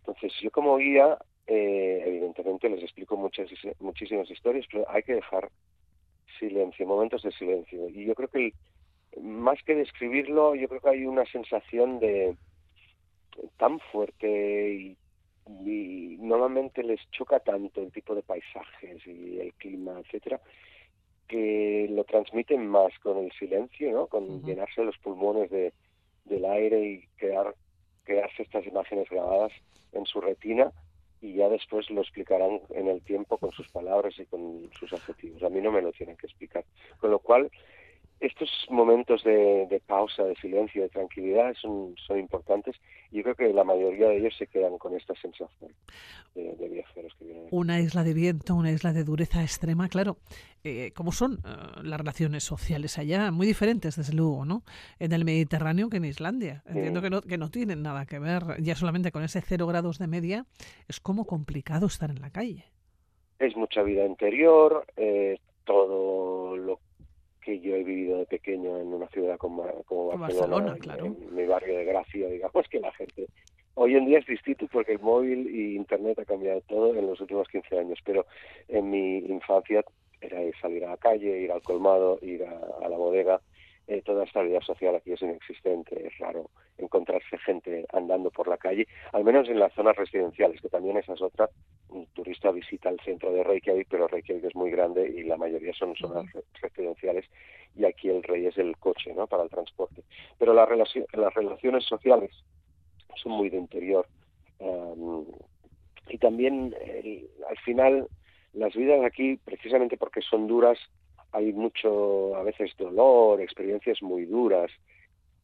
Entonces, 0.00 0.32
yo 0.40 0.50
como 0.50 0.76
guía, 0.76 1.18
eh, 1.46 2.02
evidentemente 2.04 2.68
les 2.68 2.82
explico 2.82 3.16
muchas, 3.16 3.48
muchísimas 3.78 4.28
historias, 4.30 4.66
pero 4.70 4.88
hay 4.90 5.02
que 5.02 5.14
dejar 5.14 5.48
silencio, 6.38 6.86
momentos 6.86 7.22
de 7.22 7.30
silencio. 7.32 7.88
Y 7.88 8.04
yo 8.04 8.14
creo 8.14 8.28
que 8.28 8.52
más 9.20 9.62
que 9.62 9.74
describirlo, 9.74 10.54
yo 10.54 10.68
creo 10.68 10.80
que 10.80 10.90
hay 10.90 11.06
una 11.06 11.24
sensación 11.26 12.00
de 12.00 12.36
tan 13.58 13.78
fuerte 13.78 14.74
y, 14.74 14.96
y, 15.64 16.16
normalmente 16.18 16.82
les 16.82 17.00
choca 17.10 17.38
tanto 17.40 17.82
el 17.82 17.92
tipo 17.92 18.14
de 18.14 18.22
paisajes 18.22 19.06
y 19.06 19.38
el 19.38 19.52
clima, 19.54 20.00
etcétera, 20.00 20.40
que 21.28 21.86
lo 21.90 22.04
transmiten 22.04 22.66
más 22.66 22.98
con 23.00 23.18
el 23.18 23.30
silencio, 23.32 23.92
¿no? 23.92 24.06
Con 24.06 24.42
llenarse 24.44 24.82
los 24.82 24.98
pulmones 24.98 25.50
de, 25.50 25.72
del 26.24 26.44
aire 26.44 26.80
y 26.80 27.06
crear, 27.16 27.54
crearse 28.04 28.42
estas 28.42 28.66
imágenes 28.66 29.08
grabadas 29.08 29.52
en 29.92 30.06
su 30.06 30.20
retina 30.20 30.72
y 31.26 31.34
ya 31.34 31.48
después 31.48 31.90
lo 31.90 32.02
explicarán 32.02 32.60
en 32.70 32.86
el 32.86 33.02
tiempo 33.02 33.36
con 33.36 33.50
sus 33.50 33.68
palabras 33.68 34.14
y 34.18 34.26
con 34.26 34.70
sus 34.78 34.92
adjetivos. 34.92 35.42
A 35.42 35.48
mí 35.48 35.60
no 35.60 35.72
me 35.72 35.82
lo 35.82 35.90
tienen 35.90 36.16
que 36.16 36.26
explicar. 36.26 36.64
Con 37.00 37.10
lo 37.10 37.18
cual, 37.18 37.50
estos 38.20 38.50
momentos 38.70 39.22
de, 39.24 39.80
pausa, 39.86 40.24
de 40.24 40.34
silencio, 40.36 40.82
de 40.82 40.88
tranquilidad 40.88 41.54
son, 41.60 41.94
son 42.06 42.18
importantes 42.18 42.76
y 43.10 43.18
yo 43.18 43.22
creo 43.22 43.34
que 43.34 43.52
la 43.52 43.64
mayoría 43.64 44.08
de 44.08 44.18
ellos 44.18 44.34
se 44.36 44.46
quedan 44.46 44.78
con 44.78 44.96
esta 44.96 45.14
sensación 45.14 45.70
de, 46.34 46.68
viajeros 46.68 47.14
que 47.18 47.24
vienen. 47.24 47.48
Una 47.50 47.80
isla 47.80 48.04
de 48.04 48.14
viento, 48.14 48.54
una 48.54 48.70
isla 48.70 48.92
de 48.92 49.04
dureza 49.04 49.42
extrema, 49.42 49.88
claro. 49.88 50.16
Eh, 50.64 50.92
¿Cómo 50.94 51.12
son 51.12 51.34
eh, 51.44 51.82
las 51.82 51.98
relaciones 51.98 52.44
sociales 52.44 52.98
allá? 52.98 53.30
Muy 53.30 53.46
diferentes, 53.46 53.96
desde 53.96 54.14
luego, 54.14 54.44
¿no? 54.44 54.62
En 54.98 55.12
el 55.12 55.24
Mediterráneo 55.24 55.88
que 55.88 55.98
en 55.98 56.06
Islandia. 56.06 56.62
Entiendo 56.66 57.02
que, 57.02 57.10
no, 57.10 57.22
que 57.22 57.38
no 57.38 57.50
tienen 57.50 57.82
nada 57.82 58.06
que 58.06 58.18
ver, 58.18 58.42
ya 58.60 58.74
solamente 58.74 59.12
con 59.12 59.22
ese 59.22 59.40
cero 59.40 59.66
grados 59.66 59.98
de 59.98 60.06
media, 60.06 60.46
es 60.88 61.00
como 61.00 61.26
complicado 61.26 61.86
estar 61.86 62.10
en 62.10 62.20
la 62.20 62.30
calle. 62.30 62.64
Es 63.38 63.54
mucha 63.56 63.82
vida 63.82 64.04
interior, 64.04 64.86
eh, 64.96 65.38
todo 65.64 66.56
lo 66.56 66.80
he 67.76 67.84
vivido 67.84 68.18
de 68.18 68.26
pequeño 68.26 68.78
en 68.78 68.92
una 68.92 69.08
ciudad 69.08 69.36
como, 69.38 69.64
Barcelona, 70.18 70.76
en, 70.98 71.34
mi 71.34 71.46
barrio 71.46 71.78
de 71.78 71.84
Gracia, 71.84 72.28
digamos 72.28 72.66
que 72.68 72.80
la 72.80 72.92
gente 72.92 73.26
hoy 73.74 73.94
en 73.94 74.06
día 74.06 74.18
es 74.18 74.26
distinto 74.26 74.66
porque 74.72 74.92
el 74.92 75.00
móvil 75.00 75.48
y 75.54 75.76
internet 75.76 76.18
ha 76.18 76.24
cambiado 76.24 76.62
todo 76.62 76.94
en 76.94 77.06
los 77.06 77.20
últimos 77.20 77.46
15 77.48 77.78
años, 77.78 77.98
pero 78.04 78.26
en 78.68 78.90
mi 78.90 79.18
infancia 79.18 79.84
era 80.20 80.40
salir 80.60 80.84
a 80.84 80.90
la 80.90 80.96
calle, 80.96 81.42
ir 81.42 81.52
al 81.52 81.62
colmado, 81.62 82.18
ir 82.22 82.42
a 82.44 82.88
la 82.88 82.96
bodega 82.96 83.40
eh, 83.88 84.02
toda 84.02 84.24
esta 84.24 84.42
vida 84.42 84.60
social 84.62 84.96
aquí 84.96 85.12
es 85.12 85.22
inexistente, 85.22 86.06
es 86.06 86.18
raro 86.18 86.50
encontrarse 86.78 87.38
gente 87.38 87.86
andando 87.92 88.30
por 88.30 88.48
la 88.48 88.56
calle, 88.56 88.86
al 89.12 89.24
menos 89.24 89.48
en 89.48 89.60
las 89.60 89.72
zonas 89.74 89.96
residenciales, 89.96 90.60
que 90.60 90.68
también 90.68 90.96
esa 90.96 91.14
es 91.14 91.22
otra. 91.22 91.48
Un 91.88 92.06
turista 92.06 92.50
visita 92.50 92.88
el 92.88 93.00
centro 93.00 93.32
de 93.32 93.44
Reykjavik, 93.44 93.86
pero 93.88 94.08
Reykjavik 94.08 94.44
es 94.44 94.56
muy 94.56 94.70
grande 94.70 95.08
y 95.08 95.22
la 95.22 95.36
mayoría 95.36 95.72
son 95.72 95.94
zonas 95.94 96.26
residenciales 96.60 97.26
y 97.76 97.84
aquí 97.84 98.08
el 98.08 98.22
rey 98.22 98.46
es 98.46 98.58
el 98.58 98.76
coche 98.76 99.14
¿no? 99.14 99.26
para 99.26 99.44
el 99.44 99.50
transporte. 99.50 100.02
Pero 100.38 100.52
las 100.52 100.68
relaciones 100.68 101.84
sociales 101.84 102.30
son 103.22 103.32
muy 103.32 103.50
de 103.50 103.58
interior. 103.58 104.06
y 106.08 106.18
también, 106.18 106.74
al 107.48 107.58
final, 107.58 108.08
las 108.52 108.74
vidas 108.74 109.04
aquí, 109.04 109.38
precisamente 109.44 109.96
porque 109.96 110.22
son 110.22 110.46
duras, 110.46 110.78
hay 111.32 111.52
mucho, 111.52 112.36
a 112.36 112.42
veces, 112.42 112.72
dolor, 112.76 113.40
experiencias 113.40 114.02
muy 114.02 114.24
duras 114.24 114.70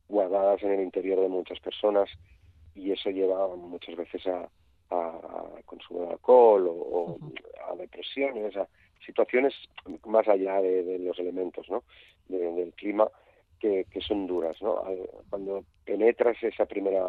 guardadas 0.08 0.62
en 0.62 0.72
el 0.72 0.80
interior 0.82 1.20
de 1.20 1.28
muchas 1.28 1.58
personas 1.60 2.08
y 2.74 2.92
eso 2.92 3.10
lleva 3.10 3.54
muchas 3.56 3.96
veces 3.96 4.26
a, 4.26 4.48
consumo 5.64 6.02
de 6.02 6.10
alcohol 6.12 6.66
o, 6.68 7.18
a 7.70 7.74
depresiones, 7.76 8.54
a 8.56 8.68
situaciones 9.06 9.54
más 10.04 10.28
allá 10.28 10.60
de, 10.60 10.98
los 10.98 11.18
elementos 11.18 11.66
¿no? 11.70 11.82
del 12.28 12.72
clima 12.74 13.08
que, 13.58 13.86
que, 13.90 14.02
son 14.02 14.26
duras. 14.26 14.60
¿no? 14.60 14.84
Cuando 15.30 15.64
penetras 15.86 16.36
esa 16.42 16.66
primera 16.66 17.06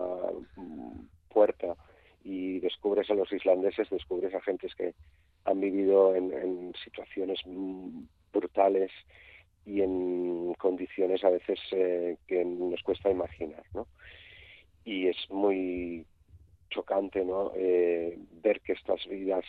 mm, 0.56 1.08
puerta 1.28 1.76
y 2.24 2.60
descubres 2.60 3.10
a 3.10 3.16
los 3.16 3.32
islandeses, 3.34 3.90
descubres 3.90 4.34
a 4.34 4.42
gentes 4.42 4.74
que 4.76 4.94
han 5.44 5.60
vivido 5.60 6.16
en, 6.16 6.32
en 6.32 6.74
situaciones 6.86 7.42
mm, 7.46 8.04
brutales 8.34 8.92
y 9.66 9.82
en 9.82 10.54
condiciones 10.56 11.24
a 11.24 11.30
veces 11.30 11.60
eh, 11.72 12.18
que 12.28 12.44
nos 12.44 12.82
cuesta 12.84 13.10
imaginar, 13.10 13.64
¿no? 13.74 13.88
Y 14.84 15.08
es 15.08 15.18
muy 15.30 16.06
chocante, 16.70 17.24
¿no? 17.24 17.52
Eh, 17.56 18.18
ver 18.42 18.60
que 18.62 18.74
estas 18.74 19.06
vidas 19.08 19.46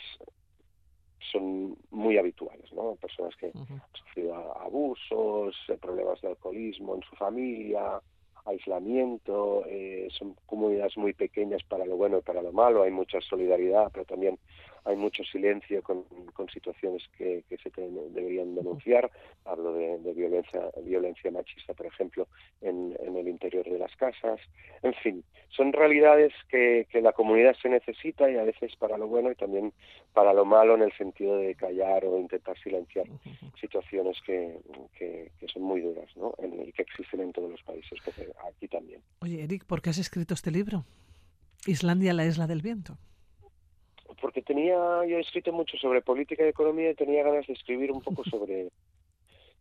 son 1.33 1.77
muy 1.91 2.19
habituales, 2.19 2.73
¿no? 2.73 2.97
Personas 2.97 3.35
que 3.37 3.47
han 3.47 3.83
sufrido 3.95 4.35
abusos, 4.59 5.57
eh, 5.69 5.77
problemas 5.81 6.21
de 6.21 6.29
alcoholismo 6.29 6.95
en 6.95 7.03
su 7.03 7.17
familia, 7.17 8.01
aislamiento, 8.45 9.65
eh, 9.67 10.09
son 10.19 10.37
comunidades 10.47 10.97
muy 10.97 11.15
pequeñas 11.15 11.63
para 11.65 11.87
lo 11.87 11.97
bueno 11.97 12.19
y 12.19 12.23
para 12.23 12.43
lo 12.43 12.53
malo, 12.53 12.83
hay 12.83 12.91
mucha 12.91 13.21
solidaridad, 13.23 13.91
pero 13.93 14.05
también 14.05 14.39
hay 14.85 14.97
mucho 14.97 15.25
silencio 15.25 15.83
con, 15.83 16.05
con 16.35 16.49
situaciones 16.49 17.03
que, 17.17 17.45
que 17.49 17.57
se 17.59 17.71
deberían 18.11 18.55
denunciar. 18.55 19.11
Hablo 19.45 19.73
de, 19.73 19.99
de, 19.99 20.13
violencia, 20.13 20.61
violencia 20.83 21.31
machista, 21.31 21.73
por 21.75 21.87
ejemplo, 21.87 22.29
en, 22.61 22.95
en, 23.01 23.17
el 23.17 23.29
interior 23.29 23.65
de 23.65 23.79
las 23.79 23.95
casas. 23.97 24.41
En 24.83 24.95
fin, 24.95 25.25
son 25.49 25.73
realidades 25.73 26.33
que, 26.49 26.87
que 26.91 27.01
la 27.01 27.13
comunidad 27.13 27.55
se 27.61 27.69
necesita 27.69 28.31
y 28.31 28.37
a 28.37 28.45
veces 28.45 28.77
para 28.77 28.99
lo 28.99 29.07
bueno 29.07 29.31
y 29.31 29.37
también 29.37 29.73
para 30.13 30.33
lo 30.35 30.45
malo 30.45 30.75
en 30.75 30.83
el 30.83 30.93
sentido 30.93 31.37
de 31.39 31.55
callar 31.55 32.05
o 32.05 32.19
intentar 32.19 32.59
silenciar 32.59 33.07
situaciones 33.61 34.19
que, 34.27 34.59
que, 34.99 35.31
que 35.39 35.49
son 35.49 35.63
muy 35.63 35.81
duras 35.81 36.09
¿no? 36.17 36.35
y 36.43 36.73
que 36.73 36.83
existen 36.83 37.21
en 37.21 37.33
todos 37.33 37.51
los 37.51 37.63
países 37.63 37.99
aquí 38.47 38.69
también. 38.69 39.01
Oye, 39.21 39.43
Eric, 39.43 39.65
¿por 39.65 39.81
qué 39.81 39.91
has 39.91 39.99
escrito 39.99 40.35
este 40.35 40.51
libro? 40.51 40.85
Islandia, 41.67 42.13
la 42.13 42.27
isla 42.27 42.47
del 42.47 42.61
viento. 42.61 42.99
Porque 44.21 44.43
tenía, 44.43 44.75
yo 44.75 45.19
he 45.19 45.21
escrito 45.21 45.53
mucho 45.53 45.77
sobre 45.79 46.03
política 46.03 46.45
y 46.45 46.49
economía 46.49 46.91
y 46.91 46.95
tenía 46.95 47.23
ganas 47.23 47.47
de 47.47 47.53
escribir 47.53 47.93
un 47.93 48.01
poco 48.01 48.25
sobre 48.31 48.71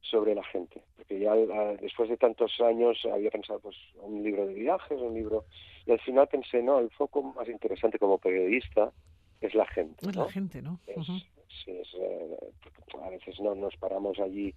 sobre 0.01 0.35
la 0.35 0.43
gente, 0.43 0.83
porque 0.97 1.17
ya 1.17 1.33
después 1.33 2.09
de 2.09 2.17
tantos 2.17 2.51
años 2.59 2.99
había 3.11 3.31
pensado 3.31 3.59
pues 3.61 3.75
un 3.95 4.21
libro 4.21 4.45
de 4.45 4.53
viajes, 4.53 4.99
un 4.99 5.13
libro 5.13 5.45
y 5.87 5.91
al 5.91 5.99
final 6.01 6.27
pensé 6.27 6.61
no, 6.61 6.77
el 6.79 6.91
foco 6.91 7.23
más 7.23 7.47
interesante 7.47 7.97
como 7.97 8.17
periodista 8.19 8.91
es 9.41 9.55
la 9.55 9.65
gente. 9.65 10.07
Es 10.07 10.15
la 10.15 10.29
gente, 10.29 10.61
¿no? 10.61 10.79
es, 10.85 11.07
eh, 11.67 12.37
a 13.01 13.09
veces 13.09 13.39
no 13.39 13.55
nos 13.55 13.75
paramos 13.77 14.19
allí 14.19 14.53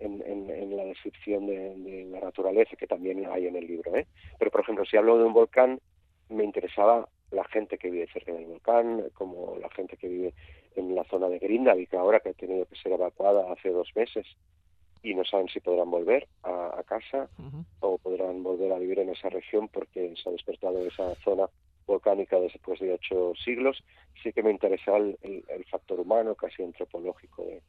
en, 0.00 0.22
en, 0.22 0.76
la 0.76 0.84
descripción 0.84 1.46
de, 1.46 2.06
la 2.10 2.20
naturaleza 2.20 2.76
que 2.76 2.86
también 2.86 3.26
hay 3.26 3.46
en 3.46 3.56
el 3.56 3.66
libro. 3.66 3.94
¿eh? 3.96 4.06
Pero, 4.38 4.50
por 4.50 4.60
ejemplo, 4.60 4.84
si 4.84 4.96
hablo 4.96 5.18
de 5.18 5.24
un 5.24 5.32
volcán, 5.32 5.80
me 6.28 6.44
interesaba 6.44 7.08
la 7.30 7.44
gente 7.44 7.78
que 7.78 7.90
vive 7.90 8.08
cerca 8.12 8.32
del 8.32 8.46
volcán, 8.46 9.10
como 9.14 9.56
la 9.60 9.68
gente 9.70 9.96
que 9.96 10.08
vive 10.08 10.34
en 10.76 10.94
la 10.94 11.04
zona 11.04 11.28
de 11.28 11.38
Grindavik 11.38 11.94
ahora 11.94 12.20
que 12.20 12.30
ha 12.30 12.34
tenido 12.34 12.64
que 12.66 12.76
ser 12.76 12.92
evacuada 12.92 13.52
hace 13.52 13.70
dos 13.70 13.88
meses 13.94 14.26
y 15.02 15.14
no 15.14 15.24
saben 15.24 15.48
si 15.48 15.60
podrán 15.60 15.90
volver 15.90 16.26
a, 16.42 16.82
casa 16.86 17.28
o 17.80 17.98
podrán 17.98 18.42
volver 18.42 18.72
a 18.72 18.78
vivir 18.78 18.98
en 18.98 19.10
esa 19.10 19.28
región 19.28 19.68
porque 19.68 20.14
se 20.22 20.28
ha 20.28 20.32
despertado 20.32 20.84
esa 20.86 21.14
zona 21.16 21.48
volcánica 21.86 22.38
después 22.40 22.80
de 22.80 22.92
ocho 22.92 23.32
siglos. 23.44 23.82
Sí 24.22 24.32
que 24.32 24.42
me 24.42 24.50
interesa 24.50 24.96
el, 24.96 25.44
factor 25.70 26.00
humano, 26.00 26.34
casi 26.34 26.62
antropológico 26.62 27.44
de, 27.44 27.62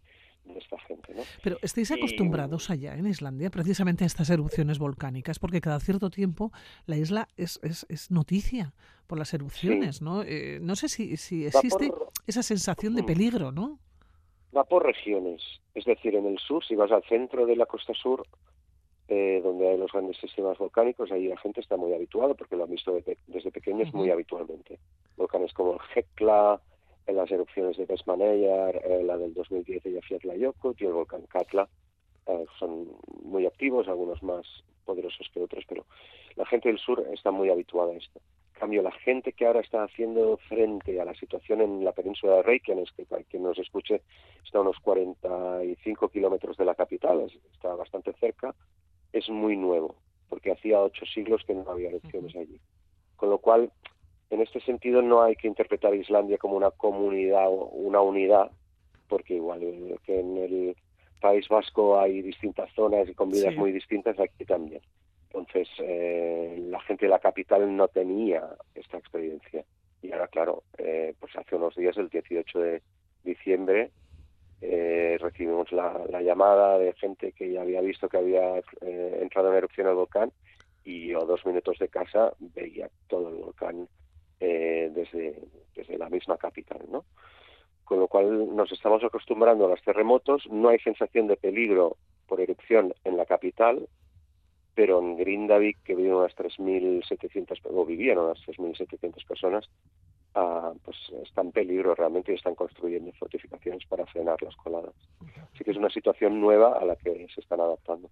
esta 0.57 0.79
gente. 0.79 1.13
¿no? 1.13 1.23
Pero 1.43 1.57
estáis 1.61 1.91
acostumbrados 1.91 2.69
allá 2.69 2.95
en 2.95 3.07
Islandia 3.07 3.49
precisamente 3.49 4.03
a 4.03 4.07
estas 4.07 4.29
erupciones 4.29 4.79
volcánicas, 4.79 5.39
porque 5.39 5.61
cada 5.61 5.79
cierto 5.79 6.09
tiempo 6.09 6.51
la 6.85 6.97
isla 6.97 7.27
es, 7.37 7.59
es, 7.63 8.11
noticia 8.11 8.73
por 9.07 9.17
las 9.17 9.33
erupciones, 9.33 10.01
¿no? 10.01 10.23
Eh, 10.23 10.59
no 10.61 10.75
sé 10.75 10.87
si, 10.87 11.17
si 11.17 11.45
existe 11.45 11.91
esa 12.27 12.43
sensación 12.43 12.95
de 12.95 13.03
mm. 13.03 13.05
peligro, 13.05 13.51
¿no? 13.51 13.79
Va 14.55 14.63
por 14.63 14.85
regiones, 14.85 15.41
es 15.75 15.85
decir, 15.85 16.15
en 16.15 16.25
el 16.25 16.39
sur, 16.39 16.63
si 16.65 16.75
vas 16.75 16.91
al 16.91 17.03
centro 17.03 17.45
de 17.45 17.55
la 17.55 17.65
costa 17.65 17.93
sur, 17.93 18.25
eh, 19.07 19.41
donde 19.43 19.67
hay 19.67 19.77
los 19.77 19.91
grandes 19.91 20.17
sistemas 20.17 20.57
volcánicos, 20.57 21.11
ahí 21.11 21.27
la 21.27 21.37
gente 21.37 21.61
está 21.61 21.77
muy 21.77 21.93
habituada 21.93 22.35
porque 22.35 22.55
lo 22.55 22.63
han 22.65 22.69
visto 22.69 22.93
desde 23.27 23.51
pequeños 23.51 23.91
muy 23.91 24.11
habitualmente. 24.11 24.77
Volcanes 25.17 25.51
como 25.53 25.73
el 25.73 25.79
Hekla, 25.95 26.61
en 27.09 27.15
las 27.15 27.31
erupciones 27.31 27.75
de 27.77 27.85
Besmaneyar, 27.85 28.75
eh, 28.85 29.03
la 29.03 29.17
del 29.17 29.33
2010 29.33 29.83
de 29.83 29.93
Yafyatlayokut 29.93 30.79
y 30.79 30.85
el 30.85 30.93
volcán 30.93 31.23
Katla, 31.27 31.67
eh, 32.27 32.45
son 32.59 32.87
muy 33.23 33.47
activos, 33.47 33.87
algunos 33.87 34.21
más 34.21 34.45
poderosos 34.85 35.27
que 35.33 35.41
otros, 35.41 35.63
pero 35.67 35.85
la 36.35 36.45
gente 36.45 36.69
del 36.69 36.77
sur 36.77 37.03
está 37.11 37.31
muy 37.31 37.49
habituada 37.49 37.93
a 37.93 37.95
esto. 37.95 38.21
En 38.53 38.59
cambio, 38.59 38.81
la 38.83 38.91
gente 38.91 39.33
que 39.33 39.47
ahora 39.47 39.61
está 39.61 39.83
haciendo 39.83 40.37
frente 40.49 40.99
a 41.01 41.05
la 41.05 41.15
situación 41.15 41.61
en 41.61 41.83
la 41.83 41.93
península 41.93 42.35
de 42.35 42.43
Reykjanes, 42.43 42.91
que 42.91 43.05
para 43.05 43.23
quien 43.23 43.43
nos 43.43 43.57
escuche 43.57 44.01
está 44.45 44.59
a 44.59 44.61
unos 44.61 44.77
45 44.79 46.09
kilómetros 46.09 46.57
de 46.57 46.65
la 46.65 46.75
capital, 46.75 47.25
está 47.53 47.73
bastante 47.73 48.13
cerca, 48.19 48.53
es 49.13 49.29
muy 49.29 49.55
nuevo, 49.55 49.95
porque 50.27 50.51
hacía 50.51 50.81
ocho 50.81 51.05
siglos 51.05 51.43
que 51.47 51.55
no 51.55 51.69
había 51.69 51.89
elecciones 51.89 52.35
allí. 52.35 52.59
Con 53.15 53.29
lo 53.29 53.39
cual, 53.39 53.71
en 54.29 54.41
este 54.41 54.59
sentido, 54.61 55.01
no 55.01 55.23
hay 55.23 55.35
que 55.35 55.47
interpretar 55.47 55.93
Islandia 55.95 56.37
como 56.37 56.55
una 56.55 56.71
comunidad 56.71 57.47
o 57.47 57.65
una 57.65 58.01
unidad, 58.01 58.51
porque 59.07 59.35
igual 59.35 59.59
que 60.03 60.19
en 60.19 60.37
el 60.37 60.75
País 61.19 61.47
Vasco 61.47 61.99
hay 61.99 62.21
distintas 62.21 62.71
zonas 62.73 63.07
y 63.09 63.13
con 63.13 63.31
vidas 63.31 63.55
muy 63.55 63.71
distintas, 63.71 64.19
aquí 64.19 64.45
también. 64.45 64.81
Entonces, 65.27 65.67
eh, 65.79 66.57
la 66.69 66.79
gente 66.81 67.05
de 67.05 67.11
la 67.11 67.19
capital 67.19 67.75
no 67.75 67.87
tenía 67.87 68.43
esta 68.75 68.97
experiencia. 68.97 69.63
Y 70.01 70.11
ahora, 70.11 70.27
claro, 70.27 70.63
eh, 70.77 71.13
pues 71.19 71.35
hace 71.35 71.55
unos 71.55 71.75
días, 71.75 71.97
el 71.97 72.09
18 72.09 72.59
de 72.59 72.81
diciembre, 73.23 73.91
eh, 74.61 75.17
recibimos 75.19 75.71
la, 75.71 76.21
llamada 76.21 76.77
de 76.77 76.93
gente 76.93 77.31
que 77.31 77.51
ya 77.51 77.61
había 77.61 77.81
visto 77.81 78.09
que 78.09 78.17
había 78.17 78.57
eh, 78.81 79.19
entrado 79.21 79.49
en 79.49 79.55
erupción 79.55 79.87
el 79.87 79.95
volcán 79.95 80.31
y 80.83 81.13
a 81.13 81.19
dos 81.19 81.45
minutos 81.45 81.77
de 81.79 81.87
casa 81.87 82.33
veía 82.39 82.89
todo 83.07 83.29
el 83.29 83.35
volcán 83.35 83.87
eh, 84.39 84.91
desde, 84.93 85.41
desde 85.75 85.97
la 85.97 86.09
misma 86.09 86.37
capital, 86.37 86.79
¿no? 86.89 87.05
Con 87.83 87.99
lo 87.99 88.07
cual 88.07 88.55
nos 88.55 88.71
estamos 88.71 89.03
acostumbrando 89.03 89.65
a 89.65 89.69
los 89.69 89.81
terremotos, 89.81 90.47
no 90.49 90.69
hay 90.69 90.79
sensación 90.79 91.27
de 91.27 91.37
peligro 91.37 91.97
por 92.27 92.39
erupción 92.39 92.93
en 93.03 93.17
la 93.17 93.25
capital, 93.25 93.87
pero 94.75 94.99
en 94.99 95.17
Grindavik, 95.17 95.83
que 95.83 95.95
viven 95.95 96.13
unas 96.13 96.35
3.700, 96.35 97.59
o 97.65 97.85
vivían 97.85 98.19
unas 98.19 98.37
3.700 98.45 99.27
personas, 99.27 99.69
pues 100.85 100.97
está 101.23 101.41
en 101.41 101.51
peligro 101.51 101.95
realmente 101.95 102.31
y 102.31 102.35
están 102.35 102.55
construyendo 102.55 103.11
fortificaciones 103.13 103.85
para 103.87 104.05
frenar 104.05 104.41
las 104.41 104.55
coladas. 104.55 104.93
Así 105.53 105.63
que 105.63 105.71
es 105.71 105.77
una 105.77 105.89
situación 105.89 106.39
nueva 106.39 106.77
a 106.79 106.85
la 106.85 106.95
que 106.95 107.27
se 107.33 107.41
están 107.41 107.59
adaptando. 107.59 108.09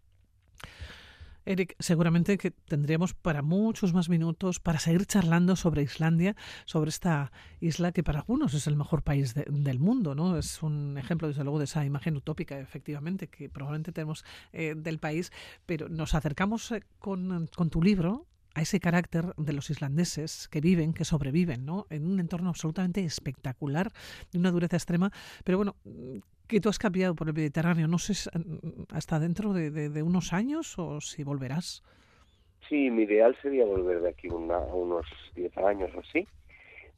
Eric, 1.48 1.76
seguramente 1.80 2.38
que 2.38 2.52
tendríamos 2.52 3.14
para 3.14 3.42
muchos 3.42 3.94
más 3.94 4.10
minutos 4.10 4.60
para 4.60 4.80
seguir 4.80 5.06
charlando 5.06 5.56
sobre 5.56 5.82
Islandia, 5.82 6.36
sobre 6.66 6.90
esta 6.90 7.32
isla 7.62 7.94
que 7.94 8.04
para 8.04 8.20
algunos 8.20 8.54
es 8.54 8.68
el 8.68 8.76
mejor 8.76 9.02
país 9.02 9.34
del 9.34 9.80
mundo, 9.80 10.14
¿no? 10.14 10.38
Es 10.38 10.62
un 10.62 10.98
ejemplo, 10.98 11.28
desde 11.30 11.44
luego, 11.44 11.60
de 11.60 11.66
esa 11.66 11.86
imagen 11.86 12.18
utópica, 12.18 12.60
efectivamente, 12.60 13.28
que 13.28 13.50
probablemente 13.50 13.94
tenemos 13.94 14.26
eh, 14.52 14.76
del 14.76 15.00
país, 15.00 15.32
pero 15.66 15.88
nos 15.88 16.16
acercamos 16.16 16.72
eh, 16.72 16.84
con, 17.00 17.48
con 17.56 17.70
tu 17.70 17.82
libro, 17.82 18.28
a 18.54 18.62
ese 18.62 18.80
carácter 18.80 19.36
de 19.38 19.54
los 19.54 19.70
islandeses 19.70 20.48
que 20.48 20.62
viven, 20.62 20.94
que 20.94 21.06
sobreviven, 21.06 21.64
¿no? 21.64 21.86
En 21.92 22.08
un 22.08 22.20
entorno 22.20 22.50
absolutamente 22.50 23.06
espectacular, 23.06 23.94
de 24.32 24.40
una 24.40 24.50
dureza 24.50 24.78
extrema. 24.78 25.12
Pero 25.44 25.60
bueno, 25.60 25.76
que 26.48 26.60
tú 26.60 26.70
has 26.70 26.80
cambiado 26.80 27.16
por 27.16 27.28
el 27.28 27.34
Mediterráneo, 27.34 27.88
no 27.88 27.98
sé, 27.98 28.30
hasta 28.92 29.20
dentro 29.20 29.54
de, 29.54 30.02
unos 30.02 30.34
años 30.34 30.78
o 30.80 31.02
si 31.02 31.24
volverás. 31.24 31.84
Sí, 32.70 32.90
mi 32.90 33.04
ideal 33.04 33.38
sería 33.42 33.66
volver 33.66 34.02
de 34.02 34.10
aquí 34.10 34.28
una, 34.28 34.60
unos 34.60 35.06
10 35.36 35.58
años 35.60 35.90
o 35.96 36.00
así 36.00 36.28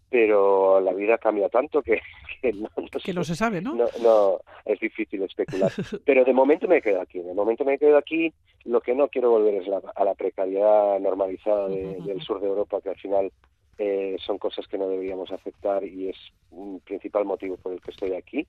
pero 0.10 0.82
la 0.82 0.94
vida 0.94 1.18
cambia 1.18 1.50
tanto 1.50 1.82
que, 1.82 2.02
no, 2.54 2.70
que 3.04 3.14
no 3.14 3.24
se 3.24 3.36
sabe, 3.36 3.62
¿no? 3.62 3.76
¿no? 3.76 4.40
es 4.66 4.80
difícil 4.80 5.22
especular. 5.24 5.72
Pero 6.06 6.26
de 6.26 6.34
momento 6.34 6.68
me 6.68 6.82
quedo 6.82 7.02
aquí, 7.02 7.20
de 7.20 7.34
momento 7.34 7.64
me 7.64 7.78
quedo 7.78 7.98
aquí. 7.98 8.34
Lo 8.66 8.82
que 8.82 8.96
no 8.96 9.08
quiero 9.08 9.30
volver 9.30 9.56
es 9.56 9.68
a 9.96 10.04
la 10.04 10.16
precariedad 10.16 11.00
normalizada 11.00 11.68
del 11.70 12.22
sur 12.22 12.42
de 12.42 12.48
Europa, 12.48 12.82
que 12.82 12.90
al 12.90 12.98
final 12.98 13.32
eh, 13.78 14.18
son 14.26 14.38
cosas 14.38 14.68
que 14.68 14.78
no 14.78 14.90
deberíamos 14.90 15.32
aceptar 15.32 15.84
y 15.84 16.10
es 16.10 16.18
un 16.52 16.80
principal 16.82 17.26
motivo 17.26 17.58
por 17.58 17.74
el 17.74 17.82
que 17.82 17.92
estoy 17.92 18.14
aquí. 18.14 18.48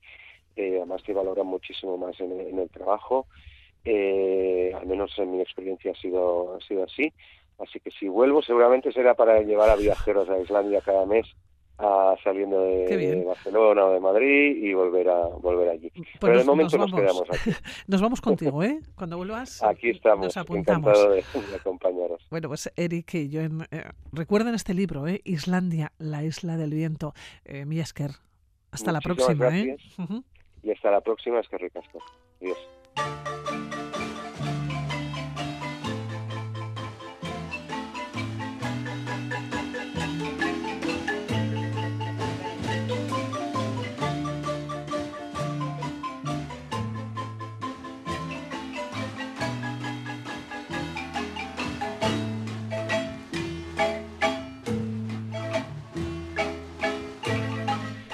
Eh, 0.55 0.77
además 0.77 1.01
que 1.03 1.13
valoran 1.13 1.47
muchísimo 1.47 1.97
más 1.97 2.19
en, 2.19 2.59
el 2.59 2.69
trabajo. 2.69 3.27
Eh, 3.83 4.71
al 4.75 4.85
menos 4.85 5.17
en 5.17 5.31
mi 5.31 5.41
experiencia 5.41 5.91
ha 5.91 5.95
sido, 5.95 6.55
ha 6.55 6.59
sido 6.61 6.83
así. 6.83 7.11
Así 7.59 7.79
que 7.79 7.91
si 7.91 8.07
vuelvo 8.07 8.41
seguramente 8.41 8.91
será 8.91 9.13
para 9.13 9.41
llevar 9.41 9.69
a 9.69 9.75
viajeros 9.75 10.29
a 10.29 10.39
Islandia 10.39 10.81
cada 10.81 11.05
mes 11.05 11.27
saliendo 12.23 12.61
de 12.61 13.23
Barcelona 13.25 13.85
o 13.85 13.93
de 13.93 13.99
Madrid 13.99 14.63
y 14.63 14.73
volver 14.73 15.09
a 15.09 15.25
volver 15.25 15.69
allí. 15.69 15.89
Pues 15.89 16.07
Pero 16.19 16.37
de 16.39 16.43
momento 16.43 16.77
nos, 16.77 16.93
quedamos 16.93 17.23
aquí. 17.29 17.51
nos 17.87 18.01
vamos 18.01 18.21
contigo, 18.21 18.63
¿eh? 18.63 18.79
Cuando 18.95 19.17
vuelvas 19.17 19.63
aquí 19.63 19.89
estamos, 19.89 20.25
nos 20.25 20.37
apuntamos. 20.37 20.89
Encantado 20.89 21.13
de, 21.13 21.55
acompañaros. 21.55 22.27
Bueno, 22.29 22.49
pues 22.49 22.71
Eric 22.75 23.13
y 23.15 23.29
yo, 23.29 23.41
eh, 23.41 23.49
recuerden 24.11 24.53
este 24.53 24.73
libro, 24.73 25.07
¿eh? 25.07 25.21
Islandia, 25.23 25.91
la 25.97 26.23
isla 26.23 26.57
del 26.57 26.71
viento, 26.71 27.13
eh, 27.45 27.65
Miesker. 27.65 28.11
Hasta 28.71 28.91
la 28.91 29.01
próxima, 29.01 29.57
¿eh? 29.57 29.75
Y 30.63 30.71
hasta 30.71 30.91
la 30.91 31.01
próxima, 31.01 31.39
es 31.39 31.47
que 31.47 31.57
ricasco. 31.57 31.99
Adiós. 32.39 33.50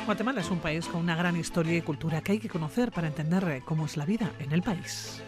Guatemala 0.07 0.39
es 0.39 0.49
un 0.49 0.59
país 0.59 0.87
con 0.87 1.01
una 1.01 1.17
gran 1.17 1.35
historia 1.35 1.75
y 1.75 1.81
cultura 1.81 2.21
que 2.21 2.31
hay 2.31 2.39
que 2.39 2.47
conocer 2.47 2.93
para 2.93 3.09
entender 3.09 3.43
eh, 3.49 3.61
cómo 3.65 3.85
es 3.85 3.97
la 3.97 4.05
vida 4.05 4.31
en 4.39 4.53
el 4.53 4.63
país. 4.63 5.21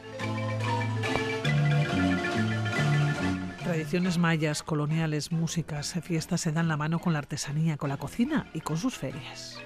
Tradiciones 3.62 4.18
mayas, 4.18 4.64
coloniales, 4.64 5.34
músicas, 5.34 5.96
fiestas 6.02 6.40
se 6.40 6.54
dan 6.54 6.70
la 6.70 6.78
mano 6.78 7.00
con 7.00 7.12
la 7.12 7.20
artesanía, 7.20 7.76
con 7.76 7.90
la 7.90 7.98
cocina 7.98 8.48
y 8.54 8.62
con 8.62 8.78
sus 8.78 8.96
ferias. 8.96 9.60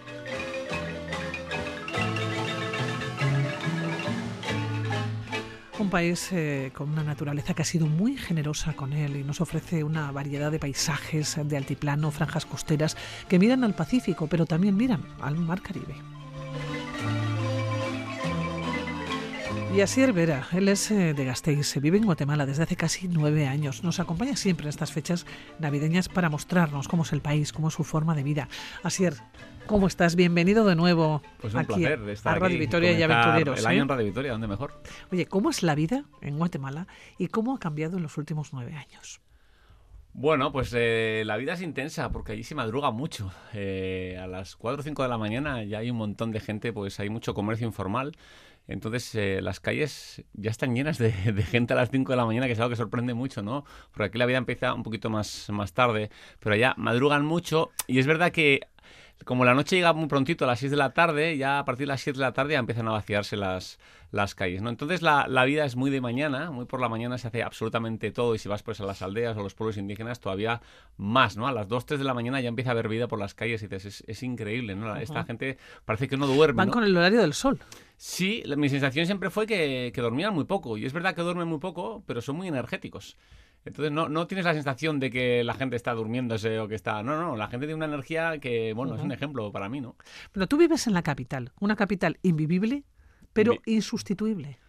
Un 5.80 5.90
país 5.90 6.30
eh, 6.32 6.72
con 6.74 6.90
una 6.90 7.04
naturaleza 7.04 7.54
que 7.54 7.64
ha 7.64 7.66
sido 7.66 7.88
muy 7.88 8.16
generosa 8.16 8.74
con 8.74 8.94
él 8.94 9.16
y 9.16 9.24
nos 9.24 9.42
ofrece 9.42 9.84
una 9.84 10.12
variedad 10.12 10.52
de 10.52 10.60
paisajes 10.60 11.38
de 11.44 11.58
altiplano, 11.58 12.12
franjas 12.12 12.46
costeras 12.46 12.96
que 13.28 13.40
miran 13.40 13.64
al 13.64 13.74
Pacífico, 13.74 14.28
pero 14.28 14.46
también 14.46 14.78
miran 14.78 15.04
al 15.20 15.36
Mar 15.36 15.62
Caribe. 15.62 15.96
Y 19.76 19.82
así 19.82 20.06
Vera, 20.12 20.48
él 20.54 20.70
es 20.70 20.92
eh, 20.92 21.16
de 21.16 21.26
Gasteiz, 21.26 21.82
vive 21.82 21.98
en 21.98 22.06
Guatemala 22.06 22.46
desde 22.46 22.62
hace 22.62 22.76
casi 22.76 23.08
nueve 23.08 23.48
años. 23.48 23.84
Nos 23.84 24.00
acompaña 24.00 24.36
siempre 24.36 24.66
en 24.66 24.70
estas 24.70 24.92
fechas 24.92 25.26
navideñas 25.58 26.10
para 26.10 26.30
mostrarnos 26.30 26.88
cómo 26.88 27.02
es 27.02 27.12
el 27.12 27.22
país, 27.22 27.52
cómo 27.52 27.70
es 27.70 27.74
su 27.74 27.84
forma 27.84 28.14
de 28.14 28.22
vida. 28.22 28.48
Asier, 28.84 29.16
¿cómo 29.66 29.88
estás? 29.88 30.16
Bienvenido 30.16 30.64
de 30.66 30.76
nuevo 30.76 31.24
pues 31.42 31.56
un 31.56 31.66
placer 31.66 32.08
estar 32.10 32.36
a 32.36 32.40
Radio 32.40 32.60
Victoria 32.60 32.92
y 32.92 33.02
Aventureros. 33.02 33.60
El 33.60 33.66
año 33.66 33.80
¿eh? 33.80 33.82
en 33.82 33.90
Radio 33.90 34.06
Victoria, 34.06 34.32
¿dónde 34.34 34.48
mejor? 34.48 34.80
Oye, 35.12 35.26
¿cómo 35.26 35.50
es 35.50 35.64
la 35.64 35.74
vida 35.74 36.06
en 36.22 36.38
Guatemala 36.38 36.86
y 37.18 37.30
cómo 37.30 37.56
ha 37.56 37.60
cambiado 37.60 37.98
en 37.98 38.04
los 38.04 38.16
últimos 38.20 38.54
nueve 38.54 38.76
años? 38.76 39.22
Bueno, 40.16 40.52
pues 40.52 40.72
eh, 40.78 41.24
la 41.26 41.38
vida 41.38 41.54
es 41.54 41.62
intensa 41.64 42.12
porque 42.12 42.34
allí 42.34 42.44
se 42.44 42.54
madruga 42.54 42.92
mucho. 42.92 43.32
Eh, 43.54 44.20
a 44.22 44.28
las 44.28 44.56
4 44.56 44.82
o 44.82 44.84
5 44.84 45.02
de 45.02 45.10
la 45.10 45.18
mañana 45.18 45.64
ya 45.64 45.80
hay 45.80 45.90
un 45.90 45.98
montón 45.98 46.32
de 46.32 46.40
gente, 46.40 46.72
pues 46.72 47.00
hay 47.00 47.10
mucho 47.10 47.34
comercio 47.34 47.66
informal. 47.66 48.16
Entonces 48.68 49.14
eh, 49.16 49.42
las 49.42 49.60
calles 49.60 50.24
ya 50.34 50.52
están 50.52 50.76
llenas 50.76 50.98
de, 50.98 51.12
de 51.34 51.44
gente 51.44 51.74
a 51.74 51.76
las 51.76 51.90
5 51.90 52.12
de 52.12 52.16
la 52.16 52.26
mañana, 52.26 52.48
que 52.48 52.54
es 52.54 52.60
algo 52.60 52.70
que 52.70 52.76
sorprende 52.76 53.14
mucho, 53.14 53.42
¿no? 53.42 53.66
Porque 53.92 54.06
aquí 54.06 54.18
la 54.18 54.26
vida 54.26 54.38
empieza 54.38 54.74
un 54.74 54.84
poquito 54.84 55.10
más, 55.10 55.50
más 55.50 55.74
tarde, 55.74 56.10
pero 56.40 56.56
allá 56.56 56.74
madrugan 56.78 57.26
mucho 57.26 57.72
y 57.88 58.00
es 58.00 58.08
verdad 58.08 58.32
que 58.32 58.62
como 59.26 59.46
la 59.46 59.54
noche 59.54 59.76
llega 59.76 59.94
muy 59.94 60.08
prontito 60.08 60.46
a 60.46 60.48
las 60.48 60.60
6 60.60 60.72
de 60.72 60.78
la 60.78 60.94
tarde, 60.94 61.38
ya 61.38 61.60
a 61.60 61.66
partir 61.66 61.88
de 61.88 61.94
las 61.94 62.02
7 62.02 62.18
de 62.18 62.26
la 62.26 62.34
tarde 62.34 62.54
ya 62.54 62.60
empiezan 62.60 62.88
a 62.88 62.92
vaciarse 62.92 63.38
las, 63.38 63.80
las 64.12 64.36
calles, 64.36 64.62
¿no? 64.62 64.70
Entonces 64.70 65.02
la, 65.02 65.28
la 65.28 65.46
vida 65.46 65.66
es 65.66 65.76
muy 65.76 65.90
de 65.92 66.02
mañana, 66.02 66.52
muy 66.52 66.66
por 66.66 66.82
la 66.82 66.90
mañana 66.90 67.18
se 67.18 67.28
hace 67.28 67.42
absolutamente 67.42 68.12
todo 68.12 68.36
y 68.36 68.40
si 68.40 68.50
vas 68.50 68.64
pues 68.64 68.82
a 68.82 68.86
las 68.86 69.02
aldeas 69.02 69.38
o 69.38 69.44
los 69.44 69.54
pueblos 69.54 69.78
indígenas 69.78 70.20
todavía 70.20 70.62
más, 70.98 71.38
¿no? 71.38 71.48
A 71.48 71.52
las 71.52 71.68
2, 71.68 71.86
3 71.86 72.00
de 72.00 72.06
la 72.06 72.14
mañana 72.14 72.42
ya 72.42 72.50
empieza 72.50 72.72
a 72.72 72.74
haber 72.74 72.90
vida 72.90 73.08
por 73.08 73.20
las 73.20 73.34
calles 73.34 73.62
y 73.64 73.68
dices, 73.68 73.86
es, 73.86 74.04
es 74.08 74.24
increíble, 74.24 74.76
¿no? 74.76 74.96
Esta 74.96 75.24
gente 75.24 75.58
parece 75.86 76.08
que 76.08 76.18
no 76.18 76.28
duerme, 76.28 76.58
Van 76.58 76.68
¿no? 76.68 76.74
con 76.74 76.84
el 76.84 76.96
horario 76.96 77.22
del 77.22 77.34
sol. 77.34 77.60
Sí, 78.06 78.44
la- 78.46 78.58
mi 78.58 78.68
sensación 78.68 79.06
siempre 79.06 79.30
fue 79.30 79.48
que, 79.48 79.94
que 79.96 80.02
dormían 80.02 80.34
muy 80.34 80.44
poco. 80.44 80.76
Y 80.78 80.86
es 80.86 80.92
verdad 80.92 81.16
que 81.16 81.22
duermen 81.22 81.48
muy 81.48 81.60
poco, 81.60 82.04
pero 82.06 82.22
son 82.22 82.36
muy 82.36 82.50
energéticos. 82.50 83.16
Entonces 83.64 83.94
no, 83.94 84.10
no 84.10 84.28
tienes 84.28 84.44
la 84.44 84.54
sensación 84.54 85.00
de 85.00 85.10
que 85.10 85.42
la 85.46 85.54
gente 85.54 85.78
está 85.78 85.94
durmiéndose 85.94 86.60
o 86.60 86.68
que 86.68 86.76
está... 86.76 87.02
No, 87.02 87.18
no, 87.18 87.38
la 87.38 87.48
gente 87.48 87.66
tiene 87.66 87.76
una 87.78 87.86
energía 87.86 88.40
que, 88.40 88.74
bueno, 88.74 88.96
es 88.96 89.02
un 89.02 89.14
ejemplo 89.14 89.54
para 89.54 89.70
mí, 89.70 89.80
¿no? 89.80 89.96
Pero 90.34 90.48
tú 90.48 90.58
vives 90.58 90.86
en 90.88 90.94
la 90.94 91.02
capital, 91.02 91.54
una 91.62 91.78
capital 91.78 92.20
invivible, 92.24 92.84
pero 93.32 93.54
insustituible. 93.66 94.60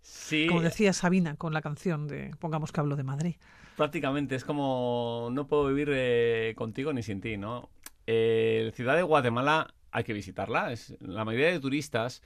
Sí, 0.00 0.46
Como 0.46 0.60
decía 0.60 0.92
Sabina 0.92 1.34
con 1.34 1.52
la 1.52 1.62
canción 1.62 2.06
de 2.06 2.30
Pongamos 2.38 2.70
que 2.70 2.78
hablo 2.78 2.94
de 2.94 3.02
Madrid. 3.02 3.34
prácticamente 3.76 4.36
es 4.36 4.44
como 4.44 5.28
no 5.32 5.48
puedo 5.48 5.66
vivir 5.66 5.88
eh, 5.92 6.54
contigo 6.56 6.92
ni 6.92 7.02
sin 7.02 7.20
ti, 7.20 7.36
¿no? 7.36 7.68
Eh, 8.06 8.62
la 8.66 8.70
ciudad 8.70 8.94
de 8.94 9.02
Guatemala 9.02 9.74
hay 9.90 10.04
que 10.04 10.12
visitarla. 10.12 10.70
Es, 10.70 10.96
la 11.00 11.24
mayoría 11.24 11.50
de 11.50 11.58
turistas 11.58 12.22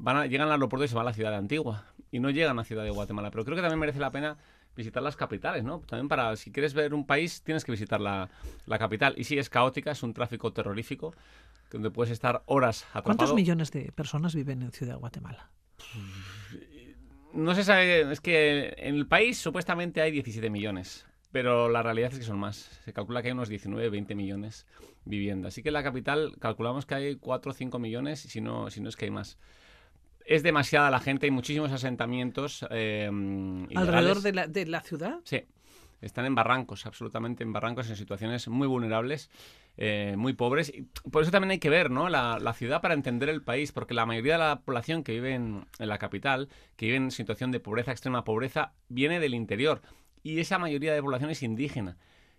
van 0.00 0.16
a- 0.16 0.26
llegan 0.26 0.46
al 0.48 0.52
aeropuerto 0.54 0.84
y 0.84 0.88
se 0.88 0.94
van 0.94 1.06
a 1.06 1.10
la 1.10 1.14
ciudad 1.14 1.30
de 1.30 1.36
Antigua 1.36 1.84
y 2.10 2.18
no 2.20 2.30
llegan 2.30 2.58
a 2.58 2.64
Ciudad 2.64 2.84
de 2.84 2.90
Guatemala. 2.90 3.30
Pero 3.30 3.44
creo 3.44 3.56
que 3.56 3.62
también 3.62 3.78
merece 3.78 3.98
la 4.00 4.10
pena 4.10 4.36
visitar 4.76 5.02
las 5.02 5.16
capitales, 5.16 5.62
¿no? 5.64 5.80
También 5.80 6.08
para, 6.08 6.34
si 6.36 6.50
quieres 6.52 6.74
ver 6.74 6.94
un 6.94 7.06
país, 7.06 7.42
tienes 7.42 7.64
que 7.64 7.72
visitar 7.72 8.00
la, 8.00 8.28
la 8.66 8.78
capital. 8.78 9.14
Y 9.16 9.24
sí, 9.24 9.38
es 9.38 9.48
caótica, 9.50 9.90
es 9.92 10.02
un 10.02 10.14
tráfico 10.14 10.52
terrorífico, 10.52 11.14
donde 11.70 11.90
puedes 11.90 12.10
estar 12.12 12.42
horas 12.46 12.84
atrapado. 12.90 13.04
¿Cuántos 13.16 13.34
millones 13.34 13.70
de 13.72 13.92
personas 13.92 14.34
viven 14.34 14.62
en 14.62 14.72
Ciudad 14.72 14.94
de 14.94 14.98
Guatemala? 14.98 15.50
No 17.32 17.54
se 17.54 17.62
sabe, 17.64 18.10
es 18.10 18.20
que 18.20 18.74
en 18.78 18.96
el 18.96 19.06
país 19.06 19.38
supuestamente 19.38 20.00
hay 20.00 20.10
17 20.10 20.50
millones, 20.50 21.06
pero 21.30 21.68
la 21.68 21.82
realidad 21.82 22.12
es 22.12 22.18
que 22.18 22.24
son 22.24 22.38
más. 22.38 22.56
Se 22.84 22.92
calcula 22.92 23.22
que 23.22 23.28
hay 23.28 23.32
unos 23.32 23.48
19, 23.48 23.88
20 23.88 24.14
millones 24.16 24.66
viviendo. 25.04 25.46
Así 25.48 25.62
que 25.62 25.68
en 25.68 25.74
la 25.74 25.82
capital 25.84 26.34
calculamos 26.40 26.86
que 26.86 26.94
hay 26.94 27.16
4 27.16 27.52
o 27.52 27.54
5 27.54 27.78
millones, 27.78 28.20
si 28.20 28.40
no, 28.40 28.68
si 28.70 28.80
no 28.80 28.88
es 28.88 28.96
que 28.96 29.04
hay 29.04 29.10
más. 29.12 29.38
Es 30.24 30.42
demasiada 30.42 30.90
la 30.90 31.00
gente, 31.00 31.26
hay 31.26 31.30
muchísimos 31.30 31.72
asentamientos. 31.72 32.64
eh, 32.70 33.10
¿Alrededor 33.74 34.20
de 34.22 34.32
la, 34.32 34.46
de 34.46 34.66
la 34.66 34.80
ciudad? 34.80 35.18
Sí, 35.24 35.42
están 36.00 36.24
en 36.26 36.34
barrancos, 36.34 36.86
absolutamente 36.86 37.42
en 37.42 37.52
barrancos, 37.52 37.90
en 37.90 37.96
situaciones 37.96 38.48
muy 38.48 38.68
vulnerables, 38.68 39.30
eh, 39.76 40.14
muy 40.16 40.32
pobres. 40.32 40.72
Y 40.74 40.82
por 41.10 41.22
eso 41.22 41.30
también 41.30 41.50
hay 41.50 41.58
que 41.58 41.70
ver 41.70 41.90
¿no? 41.90 42.08
la, 42.08 42.38
la 42.38 42.52
ciudad 42.52 42.80
para 42.80 42.94
entender 42.94 43.28
el 43.28 43.42
país, 43.42 43.72
porque 43.72 43.94
la 43.94 44.06
mayoría 44.06 44.34
de 44.34 44.38
la 44.38 44.60
población 44.60 45.02
que 45.02 45.12
vive 45.12 45.34
en, 45.34 45.66
en 45.78 45.88
la 45.88 45.98
capital, 45.98 46.48
que 46.76 46.86
vive 46.86 46.96
en 46.98 47.10
situación 47.10 47.50
de 47.50 47.60
pobreza, 47.60 47.90
extrema 47.90 48.24
pobreza, 48.24 48.72
viene 48.88 49.20
del 49.20 49.34
interior. 49.34 49.82
Y 50.22 50.38
esa 50.38 50.58
mayoría 50.58 50.94
de 50.94 51.02
población 51.02 51.30
es 51.30 51.42
indígena, 51.42 51.96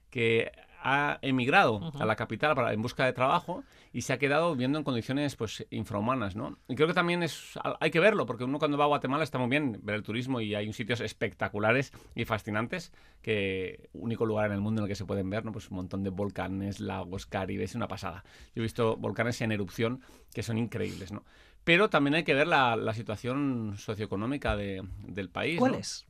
que 0.10 0.52
ha 0.84 1.20
emigrado 1.22 1.92
a 2.00 2.06
la 2.06 2.16
capital 2.16 2.56
para, 2.56 2.74
en 2.74 2.82
busca 2.82 3.06
de 3.06 3.14
trabajo 3.14 3.64
y 3.94 4.02
se 4.02 4.14
ha 4.14 4.18
quedado 4.20 4.52
viviendo 4.54 4.78
en 4.78 4.84
condiciones 4.84 5.36
pues 5.36 5.66
infrahumanas, 5.70 6.36
¿no? 6.36 6.58
Y 6.68 6.76
creo 6.76 6.88
que 6.88 6.94
también 6.94 7.24
es 7.24 7.60
hay 7.80 7.92
que 7.92 8.00
verlo, 8.00 8.26
porque 8.26 8.44
uno 8.44 8.58
cuando 8.60 8.78
va 8.78 8.86
a 8.86 8.88
Guatemala 8.88 9.24
está 9.24 9.38
muy 9.38 9.50
bien 9.50 9.80
ver 9.84 9.96
el 9.96 10.04
turismo 10.04 10.42
y 10.42 10.56
hay 10.56 10.72
sitios 10.74 11.02
espectaculares 11.02 11.92
y 12.16 12.26
fascinantes, 12.26 12.92
que 13.22 13.90
único 13.94 14.26
lugar 14.26 14.48
en 14.48 14.54
el 14.54 14.62
mundo 14.62 14.82
en 14.82 14.86
el 14.86 14.90
que 14.90 14.96
se 14.96 15.06
pueden 15.06 15.30
ver, 15.30 15.46
¿no? 15.46 15.52
Pues 15.52 15.70
un 15.70 15.78
montón 15.78 16.04
de 16.04 16.10
volcanes, 16.10 16.80
lagos, 16.80 17.26
caribes, 17.26 17.72
es 17.72 17.76
una 17.76 17.88
pasada. 17.88 18.24
Yo 18.56 18.62
he 18.62 18.64
visto 18.64 18.98
volcanes 18.98 19.40
en 19.42 19.52
erupción 19.52 20.02
que 20.34 20.44
son 20.44 20.58
increíbles, 20.58 21.12
¿no? 21.12 21.24
Pero 21.64 21.90
también 21.92 22.16
hay 22.16 22.24
que 22.24 22.34
ver 22.34 22.48
la, 22.48 22.76
la 22.76 22.94
situación 22.96 23.76
socioeconómica 23.78 24.56
de- 24.56 24.82
del 25.04 25.30
país. 25.30 25.60
¿Cuál 25.60 25.74
¿no? 25.74 25.78
es? 25.78 26.08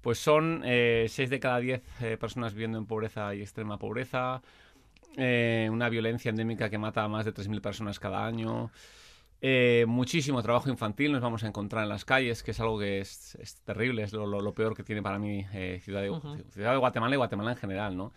Pues 0.00 0.18
son 0.18 0.62
6 0.64 1.28
de 1.30 1.40
cada 1.40 1.58
10 1.58 1.82
eh, 2.00 2.16
personas 2.16 2.52
viviendo 2.54 2.78
en 2.78 2.86
pobreza 2.86 3.34
y 3.34 3.40
extrema 3.40 3.78
pobreza, 3.78 4.42
eh, 5.16 5.68
una 5.72 5.88
violencia 5.88 6.28
endémica 6.30 6.70
que 6.70 6.78
mata 6.78 7.02
a 7.04 7.08
más 7.08 7.24
de 7.24 7.32
3.000 7.32 7.60
personas 7.60 7.98
cada 7.98 8.24
año, 8.24 8.70
eh, 9.40 9.84
muchísimo 9.88 10.42
trabajo 10.42 10.68
infantil 10.68 11.12
nos 11.12 11.20
vamos 11.22 11.44
a 11.44 11.48
encontrar 11.48 11.82
en 11.84 11.88
las 11.88 12.04
calles, 12.04 12.42
que 12.42 12.50
es 12.52 12.60
algo 12.60 12.78
que 12.78 13.00
es, 13.00 13.36
es 13.36 13.56
terrible, 13.62 14.02
es 14.02 14.12
lo, 14.12 14.26
lo- 14.26 14.40
lo 14.40 14.52
peor 14.54 14.74
que 14.76 14.82
tiene 14.84 15.02
para 15.02 15.18
mí 15.18 15.46
eh, 15.52 15.80
ciudad, 15.82 16.02
de, 16.02 16.10
ciudad 16.50 16.72
de 16.72 16.78
Guatemala 16.78 17.14
y 17.14 17.18
Guatemala 17.18 17.52
en 17.52 17.56
general, 17.56 17.96
¿no? 17.96 18.12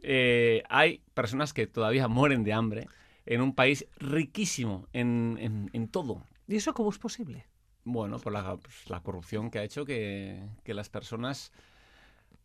Eh, 0.00 0.62
hay 0.68 1.02
personas 1.14 1.52
que 1.52 1.66
todavía 1.66 2.08
mueren 2.08 2.44
de 2.44 2.52
hambre 2.52 2.88
en 3.26 3.40
un 3.40 3.54
país 3.54 3.86
riquísimo 3.98 4.86
en, 4.92 5.36
en- 5.40 5.70
en 5.72 5.88
todo. 5.88 6.22
¿Y 6.48 6.56
eso 6.56 6.74
cómo 6.74 6.90
es 6.90 6.98
posible? 6.98 7.46
Bueno, 7.86 8.18
por 8.18 8.32
la, 8.32 8.56
pues, 8.56 8.90
la 8.90 9.00
corrupción 9.00 9.48
que 9.48 9.60
ha 9.60 9.62
hecho 9.62 9.84
que, 9.84 10.42
que 10.64 10.74
las 10.74 10.88
personas 10.88 11.52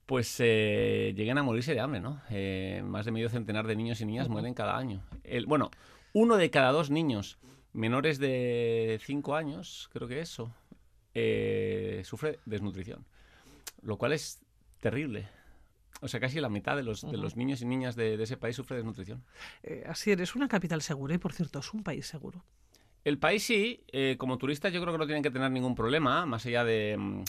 pues 0.05 0.35
eh, 0.39 1.13
lleguen 1.15 1.39
a 1.39 1.43
morirse 1.43 1.73
de 1.73 1.79
hambre, 1.79 1.99
¿no? 1.99 2.21
Eh, 2.29 2.83
más 2.85 3.05
de 3.05 3.11
medio 3.11 3.27
centenar 3.27 3.65
de 3.65 3.75
niños 3.75 3.99
y 4.01 4.05
niñas 4.05 4.29
mueren 4.29 4.53
cada 4.53 4.77
año. 4.77 5.01
El, 5.23 5.47
bueno, 5.47 5.71
uno 6.13 6.37
de 6.37 6.51
cada 6.51 6.71
dos 6.71 6.91
niños 6.91 7.39
menores 7.73 8.19
de 8.19 8.99
5 9.03 9.35
años, 9.35 9.89
creo 9.91 10.07
que 10.07 10.19
eso, 10.19 10.53
eh, 11.15 12.03
sufre 12.05 12.37
desnutrición. 12.45 13.03
Lo 13.81 13.97
cual 13.97 14.13
es 14.13 14.39
terrible. 14.79 15.27
O 16.01 16.07
sea, 16.07 16.19
casi 16.19 16.39
la 16.39 16.49
mitad 16.49 16.75
de 16.75 16.83
los, 16.83 17.01
de 17.01 17.17
los 17.17 17.35
niños 17.35 17.63
y 17.63 17.65
niñas 17.65 17.95
de, 17.95 18.15
de 18.15 18.23
ese 18.25 18.37
país 18.37 18.55
sufre 18.55 18.75
desnutrición. 18.75 19.23
Eh, 19.63 19.85
así 19.87 20.11
eres 20.11 20.35
una 20.35 20.47
capital 20.47 20.83
segura 20.83 21.15
y, 21.15 21.17
por 21.17 21.33
cierto, 21.33 21.57
es 21.57 21.73
un 21.73 21.81
país 21.81 22.05
seguro. 22.05 22.43
El 23.03 23.17
país 23.17 23.43
sí, 23.43 23.83
eh, 23.91 24.15
como 24.19 24.37
turistas 24.37 24.71
yo 24.71 24.79
creo 24.79 24.93
que 24.93 24.99
no 24.99 25.05
tienen 25.07 25.23
que 25.23 25.31
tener 25.31 25.49
ningún 25.49 25.73
problema, 25.73 26.25
más 26.27 26.45
allá 26.45 26.63
de, 26.63 26.95
mm, 26.97 27.23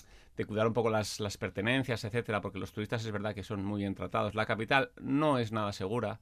cuidar 0.46 0.66
un 0.66 0.72
poco 0.74 0.90
las, 0.90 1.18
pertenencias, 1.38 2.04
etcétera, 2.04 2.40
porque 2.40 2.58
los 2.58 2.72
turistas 2.72 3.04
es 3.04 3.12
verdad 3.12 3.34
que 3.34 3.44
son 3.44 3.64
muy 3.64 3.80
bien 3.80 3.94
tratados. 3.94 4.34
La 4.34 4.44
capital 4.44 4.90
no 5.00 5.38
es 5.38 5.52
nada 5.52 5.72
segura. 5.72 6.18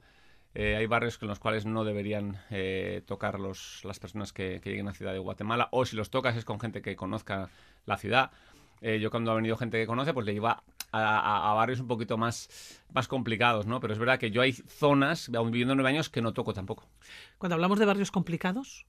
Eh, 0.53 0.75
hay 0.75 0.85
barrios 0.85 1.17
en 1.21 1.27
los 1.27 1.39
cuales 1.39 1.65
no 1.65 1.83
deberían 1.83 2.37
eh, 2.51 3.01
tocar 3.05 3.39
los, 3.39 3.83
las 3.83 3.99
personas 3.99 4.31
que, 4.31 4.61
lleguen 4.63 4.87
a 4.87 4.93
Ciudad 4.93 5.11
de 5.11 5.19
Guatemala, 5.19 5.69
o 5.71 5.85
si 5.85 5.95
los 5.95 6.11
tocas 6.11 6.37
es 6.37 6.45
con 6.45 6.59
gente 6.59 6.81
que 6.81 6.95
conozca 6.95 7.49
la 7.85 7.97
ciudad. 7.97 8.31
Yo 8.81 9.11
cuando 9.11 9.31
ha 9.31 9.35
venido 9.35 9.57
gente 9.57 9.77
que 9.77 9.85
conoce, 9.85 10.11
pues 10.11 10.25
le 10.25 10.33
lleva 10.33 10.63
a 10.91 11.53
barrios 11.55 11.79
un 11.79 11.87
poquito 11.87 12.17
más, 12.17 12.81
más 12.93 13.07
complicados, 13.07 13.67
¿no? 13.67 13.79
Pero 13.79 13.93
es 13.93 13.99
verdad 13.99 14.17
que 14.17 14.31
yo 14.31 14.41
hay 14.41 14.53
zonas, 14.53 15.29
aún 15.35 15.51
viviendo 15.51 15.75
nueve 15.75 15.89
años, 15.89 16.09
que 16.09 16.21
no 16.21 16.33
toco 16.33 16.53
tampoco. 16.55 16.89
Cuando 17.37 17.53
hablamos 17.53 17.77
de 17.77 17.85
barrios 17.85 18.09
complicados, 18.09 18.87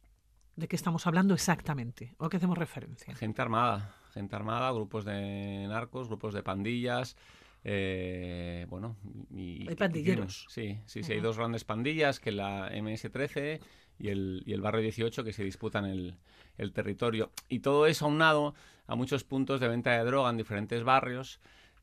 ¿de 0.57 0.69
qué 0.69 0.77
estamos 0.77 1.07
hablando 1.07 1.35
exactamente? 1.35 2.15
¿O 2.19 2.27
a 2.27 2.31
qué 2.31 2.37
hacemos 2.37 2.59
referencia? 2.59 3.15
Gente 3.15 3.43
armada, 3.43 3.95
gente 4.13 4.37
armada, 4.37 4.71
grupos 4.73 5.05
de 5.05 5.67
narcos, 5.69 6.09
grupos 6.09 6.35
de 6.35 6.43
pandillas, 6.43 7.17
eh, 7.65 8.67
bueno, 8.69 8.97
y, 9.31 9.69
Hay 9.69 9.77
pandilleros. 9.77 10.47
Sí, 10.49 10.79
sí, 10.87 11.03
sí, 11.03 11.13
hay 11.13 11.21
dos 11.21 11.39
grandes 11.39 11.65
pandillas, 11.65 12.19
que 12.19 12.33
la 12.33 12.71
MS-13 12.73 13.61
y 13.99 14.09
el, 14.09 14.43
y 14.47 14.53
el 14.53 14.61
Barrio 14.61 14.83
18, 14.83 15.23
que 15.23 15.33
se 15.33 15.45
disputan 15.45 15.85
el, 15.85 16.17
el 16.59 16.73
territorio. 16.73 17.31
Y 17.49 17.61
todo 17.61 17.87
eso 17.87 18.07
aunado 18.07 18.55
a 18.87 18.95
muchos 18.97 19.25
puntos 19.25 19.61
de 19.61 19.69
venta 19.69 19.93
de 19.93 20.05
droga 20.05 20.31
en 20.31 20.37
diferentes 20.37 20.83
barrios, 20.83 21.41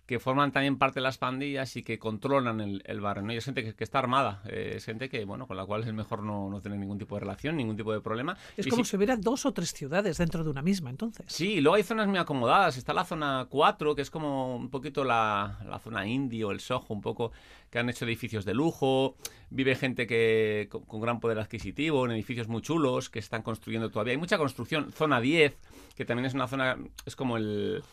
que 0.09 0.19
forman 0.19 0.51
también 0.51 0.79
parte 0.79 0.95
de 0.95 1.03
las 1.03 1.19
pandillas 1.19 1.75
y 1.75 1.83
que 1.83 1.99
controlan 1.99 2.59
el, 2.61 2.81
el 2.85 2.99
barrio. 2.99 3.23
¿no? 3.27 3.31
Y 3.31 3.37
es 3.37 3.45
gente 3.45 3.63
que, 3.63 3.75
que 3.75 3.83
está 3.83 3.99
armada, 3.99 4.41
eh, 4.47 4.73
es 4.77 4.85
gente 4.85 5.07
que, 5.07 5.23
bueno, 5.23 5.45
con 5.45 5.55
la 5.55 5.67
cual 5.67 5.83
es 5.83 5.93
mejor 5.93 6.23
no, 6.23 6.49
no 6.49 6.61
tener 6.61 6.79
ningún 6.79 6.97
tipo 6.97 7.13
de 7.13 7.19
relación, 7.21 7.55
ningún 7.55 7.77
tipo 7.77 7.93
de 7.93 8.01
problema. 8.01 8.35
Es 8.57 8.65
Y 8.65 8.71
como 8.71 8.83
si- 8.83 8.89
si 8.89 8.97
hubiera 8.97 9.15
dos 9.17 9.45
o 9.45 9.51
tres 9.53 9.71
ciudades 9.71 10.17
dentro 10.17 10.43
de 10.43 10.49
una 10.49 10.63
misma, 10.63 10.89
entonces. 10.89 11.27
Sí, 11.27 11.53
y 11.57 11.61
luego 11.61 11.75
hay 11.75 11.83
zonas 11.83 12.07
muy 12.07 12.17
acomodadas. 12.17 12.75
Está 12.75 12.91
la 12.91 13.05
zona 13.05 13.45
4, 13.51 13.93
que 13.93 14.01
es 14.01 14.09
como 14.09 14.55
un 14.55 14.69
poquito 14.71 15.03
la, 15.03 15.59
la 15.67 15.77
zona 15.77 16.07
indie 16.07 16.43
o 16.43 16.49
el 16.49 16.59
Soho, 16.59 16.87
un 16.89 17.01
poco 17.01 17.31
que 17.69 17.79
han 17.79 17.89
hecho 17.89 18.05
edificios 18.05 18.45
de 18.45 18.53
lujo. 18.53 19.15
Vive 19.51 19.75
gente 19.75 20.05
que 20.07 20.67
con, 20.71 20.83
con 20.85 21.01
gran 21.01 21.19
poder 21.19 21.39
adquisitivo, 21.39 22.05
en 22.05 22.11
edificios 22.11 22.47
muy 22.47 22.61
chulos 22.61 23.09
que 23.09 23.19
están 23.19 23.41
construyendo 23.41 23.89
todavía. 23.89 24.11
Hay 24.11 24.17
mucha 24.17 24.37
construcción. 24.37 24.91
Zona 24.91 25.19
10, 25.21 25.55
que 25.95 26.05
también 26.05 26.25
es 26.25 26.33
una 26.33 26.47
zona, 26.47 26.77
es 27.05 27.15
como 27.15 27.37
el, 27.37 27.83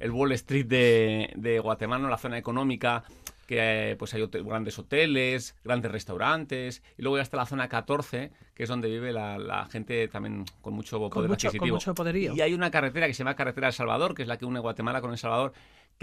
el 0.00 0.10
Wall 0.10 0.32
Street 0.32 0.66
de, 0.66 1.32
de 1.36 1.58
Guatemala, 1.60 2.08
la 2.08 2.18
zona 2.18 2.38
económica, 2.38 3.04
que 3.46 3.96
pues 3.98 4.14
hay 4.14 4.22
hotel- 4.22 4.44
grandes 4.44 4.78
hoteles, 4.78 5.54
grandes 5.64 5.90
restaurantes, 5.92 6.82
y 6.96 7.02
luego 7.02 7.16
ya 7.18 7.22
está 7.22 7.36
la 7.36 7.44
zona 7.46 7.68
14, 7.68 8.30
que 8.54 8.62
es 8.62 8.68
donde 8.68 8.88
vive 8.88 9.12
la, 9.12 9.36
la 9.38 9.66
gente 9.66 10.08
también 10.08 10.44
con 10.62 10.72
mucho 10.74 10.98
poder 11.10 11.28
mucho- 11.28 11.48
con 11.48 11.48
adquisitivo. 11.56 11.76
mucho 11.76 11.94
poderío. 11.94 12.34
Y 12.34 12.40
hay 12.40 12.54
una 12.54 12.70
carretera 12.70 13.06
que 13.06 13.14
se 13.14 13.18
llama 13.18 13.34
Carretera 13.34 13.66
El 13.68 13.72
Salvador, 13.74 14.14
que 14.14 14.22
es 14.22 14.28
la 14.28 14.38
que 14.38 14.44
une 14.46 14.60
Guatemala 14.60 15.00
con 15.00 15.10
El 15.10 15.18
Salvador, 15.18 15.52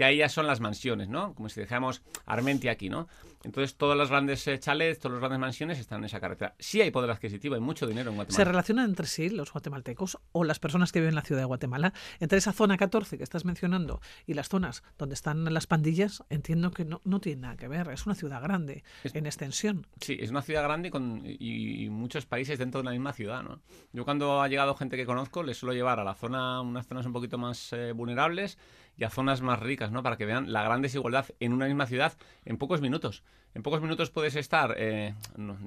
que 0.00 0.04
ahí 0.04 0.16
ya 0.16 0.30
son 0.30 0.46
las 0.46 0.60
mansiones, 0.60 1.10
¿no? 1.10 1.34
Como 1.34 1.50
si 1.50 1.60
dijéramos 1.60 2.00
Armentia 2.24 2.72
aquí, 2.72 2.88
¿no? 2.88 3.06
Entonces, 3.44 3.76
todas 3.76 3.98
las 3.98 4.08
grandes 4.08 4.46
eh, 4.48 4.58
chalets, 4.58 4.98
todas 4.98 5.12
las 5.12 5.20
grandes 5.20 5.38
mansiones 5.38 5.78
están 5.78 5.98
en 5.98 6.06
esa 6.06 6.20
carretera. 6.20 6.54
Sí 6.58 6.80
hay 6.80 6.90
poder 6.90 7.10
adquisitivo, 7.10 7.54
hay 7.54 7.60
mucho 7.60 7.86
dinero 7.86 8.08
en 8.08 8.16
Guatemala. 8.16 8.34
¿Se 8.34 8.44
relacionan 8.44 8.86
entre 8.86 9.06
sí 9.06 9.28
los 9.28 9.52
guatemaltecos 9.52 10.18
o 10.32 10.44
las 10.44 10.58
personas 10.58 10.90
que 10.90 11.00
viven 11.00 11.10
en 11.10 11.16
la 11.16 11.22
ciudad 11.22 11.42
de 11.42 11.44
Guatemala? 11.44 11.92
Entre 12.18 12.38
esa 12.38 12.54
zona 12.54 12.78
14 12.78 13.18
que 13.18 13.24
estás 13.24 13.44
mencionando 13.44 14.00
y 14.26 14.32
las 14.32 14.48
zonas 14.48 14.82
donde 14.96 15.16
están 15.16 15.44
las 15.52 15.66
pandillas, 15.66 16.24
entiendo 16.30 16.70
que 16.70 16.86
no, 16.86 17.02
no 17.04 17.20
tiene 17.20 17.42
nada 17.42 17.58
que 17.58 17.68
ver. 17.68 17.90
Es 17.90 18.06
una 18.06 18.14
ciudad 18.14 18.42
grande 18.42 18.84
en 19.04 19.26
extensión. 19.26 19.86
Sí, 20.00 20.16
es 20.18 20.30
una 20.30 20.40
ciudad 20.40 20.62
grande 20.62 20.90
con, 20.90 21.22
y, 21.26 21.90
muchos 21.90 22.24
países 22.24 22.58
dentro 22.58 22.80
de 22.80 22.86
la 22.86 22.92
misma 22.92 23.12
ciudad, 23.12 23.42
¿no? 23.42 23.60
Yo 23.92 24.06
cuando 24.06 24.40
ha 24.40 24.48
llegado 24.48 24.74
gente 24.76 24.96
que 24.96 25.04
conozco, 25.04 25.42
les 25.42 25.58
suelo 25.58 25.74
llevar 25.74 26.00
a 26.00 26.04
la 26.04 26.14
zona, 26.14 26.62
unas 26.62 26.86
zonas 26.86 27.04
un 27.04 27.12
poquito 27.12 27.36
más 27.36 27.74
eh, 27.74 27.92
vulnerables 27.92 28.56
y 29.00 29.04
a 29.04 29.10
zonas 29.10 29.40
más 29.40 29.58
ricas, 29.58 29.90
¿no? 29.90 30.02
Para 30.02 30.18
que 30.18 30.26
vean 30.26 30.52
la 30.52 30.62
gran 30.62 30.82
desigualdad 30.82 31.24
en 31.40 31.54
una 31.54 31.64
misma 31.64 31.86
ciudad 31.86 32.12
en 32.44 32.58
pocos 32.58 32.82
minutos. 32.82 33.24
En 33.54 33.62
pocos 33.62 33.80
minutos 33.80 34.10
puedes 34.10 34.36
estar, 34.36 34.74
eh, 34.76 35.14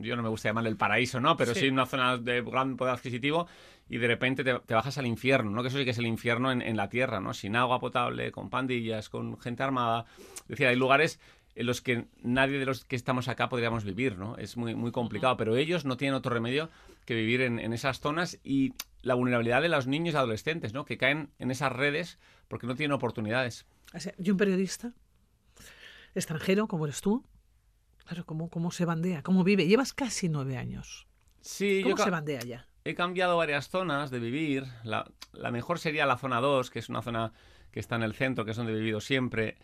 yo 0.01 0.15
no 0.15 0.21
me 0.21 0.29
gusta 0.29 0.49
llamarle 0.49 0.69
el 0.69 0.77
paraíso, 0.77 1.19
¿no? 1.19 1.35
Pero 1.35 1.55
sí, 1.55 1.67
una 1.67 1.87
zona 1.87 2.17
de 2.17 2.43
gran 2.43 2.77
poder 2.77 2.93
adquisitivo 2.93 3.47
y 3.89 3.97
de 3.97 4.07
repente 4.07 4.43
te, 4.43 4.73
bajas 4.73 4.99
al 4.99 5.07
infierno, 5.07 5.49
¿no? 5.49 5.63
Que 5.63 5.69
eso 5.69 5.79
sí 5.79 5.83
que 5.83 5.89
es 5.89 5.97
el 5.97 6.05
infierno 6.05 6.51
en, 6.51 6.77
la 6.77 6.89
tierra, 6.89 7.19
¿no? 7.19 7.33
Sin 7.33 7.55
agua 7.55 7.79
potable, 7.79 8.31
con 8.31 8.51
pandillas, 8.51 9.09
con 9.09 9.39
gente 9.39 9.63
armada. 9.63 10.05
Es 10.43 10.49
decir, 10.49 10.67
hay 10.67 10.75
lugares 10.75 11.19
en 11.55 11.65
los 11.65 11.81
que 11.81 12.05
nadie 12.21 12.59
de 12.59 12.65
los 12.65 12.85
que 12.85 12.95
estamos 12.95 13.27
acá 13.27 13.49
podríamos 13.49 13.83
vivir, 13.83 14.15
¿no? 14.15 14.37
Es 14.37 14.57
muy, 14.57 14.75
muy 14.75 14.91
complicado, 14.91 15.37
pero 15.37 15.55
ellos 15.55 15.85
no 15.85 15.97
tienen 15.97 16.13
otro 16.13 16.31
remedio 16.31 16.69
que 17.05 17.15
vivir 17.15 17.41
en, 17.41 17.59
en, 17.59 17.73
esas 17.73 17.99
zonas 17.99 18.39
y 18.43 18.73
la 19.01 19.15
vulnerabilidad 19.15 19.61
de 19.61 19.69
los 19.69 19.87
niños 19.87 20.13
y 20.13 20.17
adolescentes, 20.17 20.73
¿no? 20.73 20.85
Que 20.85 20.97
caen 20.97 21.29
en 21.39 21.51
esas 21.51 21.71
redes 21.71 22.19
porque 22.47 22.67
no 22.67 22.75
tienen 22.75 22.93
oportunidades. 22.93 23.65
y 24.17 24.31
un 24.31 24.37
periodista 24.37 24.93
extranjero, 26.15 26.67
como 26.67 26.85
eres 26.85 27.01
tú, 27.01 27.25
claro, 28.05 28.25
¿cómo, 28.25 28.49
cómo 28.49 28.71
se 28.71 28.85
bandea? 28.85 29.23
¿Cómo 29.23 29.43
vive? 29.43 29.67
Llevas 29.67 29.93
casi 29.93 30.29
nueve 30.29 30.57
años. 30.57 31.07
Sí, 31.41 31.81
¿Cómo 31.83 31.97
se 31.97 32.09
bandea 32.09 32.41
ya? 32.41 32.67
He 32.85 32.95
cambiado 32.95 33.37
varias 33.37 33.69
zonas 33.69 34.11
de 34.11 34.19
vivir. 34.19 34.65
La, 34.83 35.05
mejor 35.51 35.79
sería 35.79 36.05
la 36.05 36.17
zona 36.17 36.41
2, 36.41 36.69
que 36.69 36.79
es 36.79 36.89
una 36.89 37.01
zona 37.01 37.33
que 37.71 37.79
está 37.79 37.95
en 37.95 38.03
el 38.03 38.13
centro, 38.13 38.45
que 38.45 38.51
es 38.51 38.57
donde 38.57 38.73
he 38.73 38.75
vivido 38.75 39.01
siempre 39.01 39.57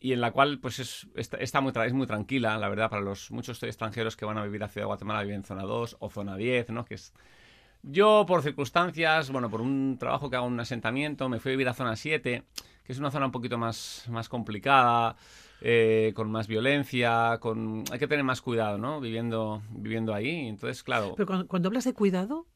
y 0.00 0.12
en 0.12 0.20
la 0.20 0.30
cual 0.30 0.58
pues 0.60 0.78
es, 0.78 1.08
está, 1.14 1.60
muy, 1.60 1.72
es 1.84 1.92
muy 1.92 2.06
tranquila, 2.06 2.58
la 2.58 2.68
verdad, 2.68 2.90
para 2.90 3.02
los 3.02 3.30
muchos 3.30 3.62
extranjeros 3.62 4.16
que 4.16 4.24
van 4.24 4.38
a 4.38 4.44
vivir 4.44 4.62
a 4.62 4.68
Ciudad 4.68 4.84
de 4.84 4.88
Guatemala, 4.88 5.22
viven 5.22 5.36
en 5.36 5.44
zona 5.44 5.62
2 5.62 5.96
o 6.00 6.10
zona 6.10 6.36
10, 6.36 6.70
¿no? 6.70 6.84
Que 6.84 6.94
es 6.94 7.12
yo, 7.88 8.24
por 8.26 8.42
circunstancias, 8.42 9.30
bueno, 9.30 9.48
por 9.48 9.60
un 9.60 9.96
trabajo 9.98 10.28
que 10.28 10.36
hago 10.36 10.46
en 10.48 10.54
un 10.54 10.60
asentamiento, 10.60 11.28
me 11.28 11.38
fui 11.38 11.50
a 11.50 11.54
vivir 11.54 11.68
a 11.68 11.74
zona 11.74 11.94
7, 11.94 12.42
que 12.84 12.92
es 12.92 12.98
una 12.98 13.12
zona 13.12 13.26
un 13.26 13.32
poquito 13.32 13.58
más, 13.58 14.04
más 14.08 14.28
complicada, 14.28 15.16
eh, 15.60 16.12
con 16.16 16.30
más 16.30 16.48
violencia, 16.48 17.38
con 17.40 17.84
hay 17.92 17.98
que 17.98 18.08
tener 18.08 18.24
más 18.24 18.42
cuidado, 18.42 18.76
¿no? 18.76 19.00
Viviendo, 19.00 19.62
viviendo 19.70 20.12
ahí. 20.14 20.48
Entonces, 20.48 20.82
claro. 20.82 21.14
Pero 21.16 21.46
cuando, 21.46 21.68
hablas 21.68 21.84
de 21.84 21.94
cuidado, 21.94 22.46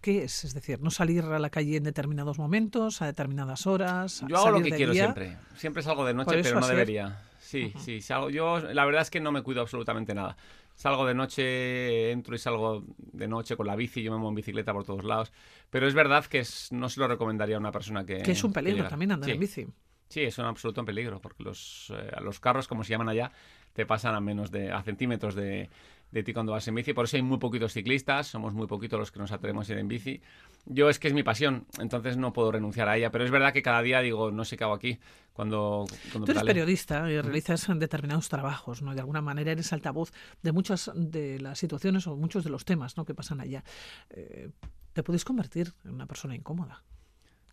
¿qué 0.00 0.24
es? 0.24 0.44
Es 0.44 0.54
decir, 0.54 0.80
no 0.80 0.90
salir 0.90 1.24
a 1.24 1.38
la 1.38 1.50
calle 1.50 1.76
en 1.76 1.84
determinados 1.84 2.38
momentos, 2.38 3.02
a 3.02 3.06
determinadas 3.06 3.66
horas. 3.66 4.24
Yo 4.28 4.36
hago 4.36 4.50
lo 4.50 4.62
que 4.62 4.70
quiero 4.70 4.92
siempre. 4.92 5.36
Siempre 5.56 5.82
salgo 5.82 6.04
de 6.04 6.14
noche, 6.14 6.40
pero 6.42 6.60
no 6.60 6.66
debería. 6.66 7.22
Sí, 7.38 7.72
sí, 7.78 8.00
salgo. 8.00 8.30
Yo, 8.30 8.60
la 8.60 8.84
verdad 8.84 9.02
es 9.02 9.10
que 9.10 9.20
no 9.20 9.32
me 9.32 9.42
cuido 9.42 9.62
absolutamente 9.62 10.14
nada 10.14 10.36
salgo 10.78 11.04
de 11.06 11.14
noche, 11.14 12.12
entro 12.12 12.36
y 12.36 12.38
salgo 12.38 12.84
de 12.96 13.26
noche 13.26 13.56
con 13.56 13.66
la 13.66 13.74
bici, 13.74 14.00
yo 14.00 14.12
me 14.12 14.18
muevo 14.18 14.30
en 14.30 14.36
bicicleta 14.36 14.72
por 14.72 14.84
todos 14.84 15.04
lados. 15.04 15.32
Pero 15.70 15.88
es 15.88 15.94
verdad 15.94 16.24
que 16.26 16.46
no 16.70 16.88
se 16.88 17.00
lo 17.00 17.08
recomendaría 17.08 17.56
a 17.56 17.58
una 17.58 17.72
persona 17.72 18.06
que... 18.06 18.22
Que 18.22 18.30
es 18.30 18.44
un 18.44 18.52
peligro 18.52 18.88
también 18.88 19.10
andar 19.10 19.28
en 19.28 19.40
bici. 19.40 19.66
Sí, 20.08 20.22
es 20.22 20.38
un 20.38 20.44
absoluto 20.44 20.84
peligro, 20.84 21.20
porque 21.20 21.42
los, 21.42 21.92
eh, 21.94 22.12
los 22.22 22.38
carros, 22.38 22.68
como 22.68 22.84
se 22.84 22.90
llaman 22.90 23.08
allá, 23.08 23.32
te 23.72 23.86
pasan 23.86 24.14
a 24.14 24.20
menos 24.20 24.52
de 24.52 24.70
a 24.70 24.80
centímetros 24.82 25.34
de, 25.34 25.68
de 26.10 26.22
ti 26.22 26.32
cuando 26.32 26.52
vas 26.52 26.66
en 26.68 26.74
bici. 26.74 26.92
Por 26.92 27.04
eso 27.04 27.16
hay 27.16 27.22
muy 27.22 27.38
poquitos 27.38 27.72
ciclistas, 27.72 28.26
somos 28.26 28.54
muy 28.54 28.66
poquitos 28.66 28.98
los 28.98 29.12
que 29.12 29.18
nos 29.18 29.32
atrevemos 29.32 29.68
a 29.68 29.72
ir 29.72 29.78
en 29.78 29.88
bici. 29.88 30.20
Yo 30.66 30.88
es 30.88 30.98
que 30.98 31.08
es 31.08 31.14
mi 31.14 31.22
pasión, 31.22 31.66
entonces 31.78 32.16
no 32.16 32.32
puedo 32.32 32.52
renunciar 32.52 32.88
a 32.88 32.96
ella, 32.96 33.10
pero 33.10 33.24
es 33.24 33.30
verdad 33.30 33.52
que 33.52 33.62
cada 33.62 33.82
día 33.82 34.00
digo, 34.00 34.30
no 34.30 34.44
sé 34.44 34.56
qué 34.56 34.64
hago 34.64 34.74
aquí. 34.74 34.98
Cuando, 35.32 35.86
cuando 36.10 36.26
Tú 36.26 36.32
eres 36.32 36.42
periodista 36.42 37.10
y 37.10 37.20
realizas 37.20 37.68
determinados 37.78 38.28
trabajos, 38.28 38.82
¿no? 38.82 38.92
De 38.94 39.00
alguna 39.00 39.20
manera 39.20 39.52
eres 39.52 39.72
altavoz 39.72 40.12
de 40.42 40.50
muchas 40.52 40.90
de 40.94 41.38
las 41.38 41.58
situaciones 41.58 42.06
o 42.08 42.16
muchos 42.16 42.42
de 42.42 42.50
los 42.50 42.64
temas 42.64 42.96
¿no? 42.96 43.04
que 43.04 43.14
pasan 43.14 43.40
allá. 43.40 43.62
Eh, 44.10 44.50
¿Te 44.92 45.04
puedes 45.04 45.24
convertir 45.24 45.74
en 45.84 45.94
una 45.94 46.06
persona 46.06 46.34
incómoda? 46.34 46.82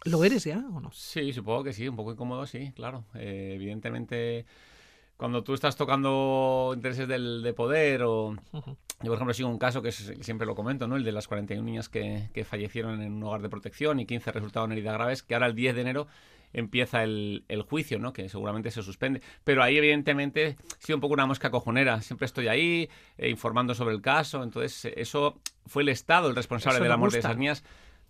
¿Lo 0.05 0.23
eres 0.23 0.43
ya 0.45 0.65
o 0.71 0.79
no? 0.79 0.91
Sí, 0.91 1.31
supongo 1.31 1.63
que 1.63 1.73
sí, 1.73 1.87
un 1.87 1.95
poco 1.95 2.11
incómodo, 2.11 2.45
sí, 2.47 2.71
claro. 2.75 3.05
Eh, 3.13 3.53
evidentemente 3.55 4.45
cuando 5.17 5.43
tú 5.43 5.53
estás 5.53 5.75
tocando 5.75 6.71
intereses 6.75 7.07
del, 7.07 7.41
de 7.41 7.53
poder 7.53 8.03
o... 8.03 8.35
Yo, 9.01 9.07
por 9.07 9.15
ejemplo, 9.15 9.33
sigo 9.33 9.49
un 9.49 9.57
caso 9.57 9.81
que 9.81 9.91
siempre 9.91 10.47
lo 10.47 10.55
comento, 10.55 10.87
¿no? 10.87 10.95
El 10.95 11.03
de 11.03 11.11
las 11.11 11.27
41 11.27 11.63
niñas 11.63 11.89
que, 11.89 12.29
que, 12.33 12.45
fallecieron 12.45 13.01
en 13.01 13.13
un 13.13 13.23
hogar 13.23 13.41
de 13.41 13.49
protección 13.49 13.99
y 13.99 14.05
15 14.05 14.31
resultaron 14.31 14.71
heridas 14.71 14.93
graves, 14.93 15.21
que 15.21 15.33
ahora 15.33 15.47
el 15.47 15.55
10 15.55 15.75
de 15.75 15.81
enero 15.81 16.07
empieza 16.53 17.03
el, 17.03 17.43
el, 17.49 17.61
juicio, 17.63 17.99
¿no? 17.99 18.13
Que 18.13 18.29
seguramente 18.29 18.71
se 18.71 18.81
suspende. 18.81 19.21
Pero 19.43 19.61
ahí, 19.61 19.77
evidentemente, 19.77 20.55
sí 20.79 20.93
un 20.93 21.01
poco 21.01 21.13
una 21.13 21.25
mosca 21.25 21.51
cojonera. 21.51 22.01
Siempre 22.01 22.25
estoy 22.25 22.47
ahí 22.47 22.89
eh, 23.17 23.29
informando 23.29 23.75
sobre 23.75 23.93
el 23.93 24.01
caso. 24.01 24.41
Entonces, 24.41 24.93
eso 24.95 25.37
fue 25.65 25.83
el 25.83 25.89
Estado 25.89 26.29
el 26.29 26.35
responsable 26.35 26.79
de 26.79 26.89
la 26.89 26.97
muerte 26.97 27.17
de 27.17 27.19
esas 27.19 27.37
niñas. 27.37 27.63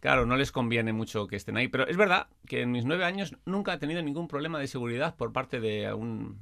Claro, 0.06 0.28
no 0.28 0.38
les 0.38 0.52
conviene 0.52 0.94
mucho 0.94 1.26
que 1.26 1.36
estén 1.36 1.58
ahí. 1.58 1.68
Pero 1.68 1.88
es 1.88 1.98
verdad 1.98 2.28
que 2.46 2.62
en 2.62 2.72
mis 2.72 2.86
nueve 2.86 3.06
años 3.06 3.36
nunca 3.44 3.74
he 3.74 3.80
tenido 3.80 4.04
ningún 4.04 4.28
problema 4.28 4.60
de 4.60 4.68
seguridad 4.68 5.16
por 5.16 5.34
parte 5.34 5.60
de 5.60 5.88
algún 5.88 6.38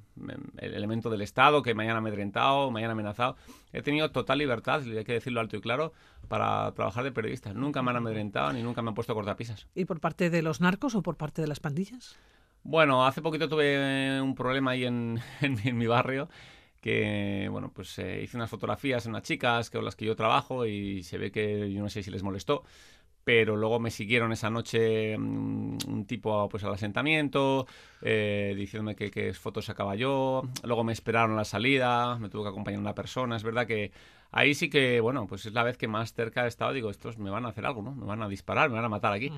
elemento 0.58 1.10
del 1.10 1.22
Estado 1.22 1.64
que 1.64 1.74
me 1.74 1.84
hayan 1.84 1.96
amedrentado, 1.96 2.72
me 2.72 2.82
hayan 2.82 2.92
amenazado. 2.92 3.38
He 3.72 3.82
tenido 3.82 4.12
total 4.12 4.40
libertad, 4.40 4.82
hay 4.82 5.06
que 5.06 5.14
decirlo 5.14 5.40
alto 5.40 5.56
y 5.56 5.62
claro, 5.62 5.94
para 6.28 6.74
trabajar 6.74 7.06
de 7.06 7.14
periodista. 7.14 7.54
Nunca 7.54 7.82
me 7.82 7.92
han 7.92 7.96
amedrentado 7.96 8.52
ni 8.52 8.62
nunca 8.62 8.82
me 8.82 8.90
han 8.90 8.96
puesto 8.96 9.14
cortapisas. 9.14 9.66
¿Y 9.74 9.86
por 9.86 10.02
parte 10.02 10.30
de 10.30 10.42
los 10.42 10.60
narcos 10.60 10.94
o 10.96 11.02
por 11.02 11.16
parte 11.16 11.42
de 11.42 11.48
las 11.48 11.62
pandillas? 11.62 12.18
Bueno, 12.64 13.06
hace 13.06 13.22
poquito 13.22 13.48
tuve 13.48 14.20
un 14.20 14.36
problema 14.36 14.72
ahí 14.72 14.84
en, 14.84 15.22
en, 15.42 15.78
mi 15.78 15.88
barrio 15.88 16.28
que, 16.82 17.48
bueno, 17.50 17.72
pues 17.74 17.98
eh, 18.00 18.24
hice 18.24 18.36
unas 18.36 18.50
fotografías 18.50 19.06
en 19.06 19.12
unas 19.12 19.24
chicas 19.24 19.70
con 19.70 19.86
las 19.86 19.96
que 19.96 20.04
yo 20.04 20.18
trabajo 20.18 20.66
y 20.66 21.02
se 21.04 21.18
ve 21.18 21.32
que 21.32 21.72
yo 21.72 21.82
no 21.82 21.88
sé 21.88 22.04
si 22.04 22.12
les 22.12 22.24
molestó 22.24 22.66
pero 23.24 23.56
luego 23.56 23.80
me 23.80 23.92
siguieron 23.92 24.32
esa 24.32 24.50
noche 24.50 25.18
mm, 25.18 25.78
un 25.88 26.06
tipo 26.06 26.50
pues 26.50 26.64
al 26.64 26.74
asentamiento 26.74 27.68
eh, 28.02 28.54
diciéndome 28.56 28.96
que, 28.96 29.12
que 29.12 29.34
fotos 29.34 29.66
sacaba 29.66 29.96
yo 29.96 30.44
luego 30.64 30.84
me 30.84 30.94
esperaron 30.94 31.34
a 31.34 31.38
la 31.38 31.46
salida 31.46 32.18
me 32.20 32.30
tuvo 32.30 32.44
que 32.44 32.50
acompañar 32.50 32.80
una 32.80 32.96
persona. 32.96 33.36
Es 33.36 33.44
verdad 33.44 33.66
que 33.68 33.92
ahí 34.32 34.54
sí 34.54 34.70
que 34.70 35.00
bueno 35.00 35.28
pues 35.28 35.46
es 35.46 35.54
la 35.54 35.64
vez 35.64 35.78
que 35.78 35.88
más 35.88 36.14
cerca 36.14 36.46
he 36.46 36.48
estado 36.48 36.74
digo 36.74 36.90
estos 36.90 37.18
me 37.18 37.30
van 37.30 37.46
a 37.46 37.50
hacer 37.50 37.66
algo 37.66 37.82
no 37.82 37.92
me 37.94 38.06
van 38.06 38.22
a 38.22 38.28
disparar 38.28 38.70
me 38.70 38.76
van 38.76 38.86
a 38.86 38.90
matar 38.90 39.14
aquí. 39.14 39.32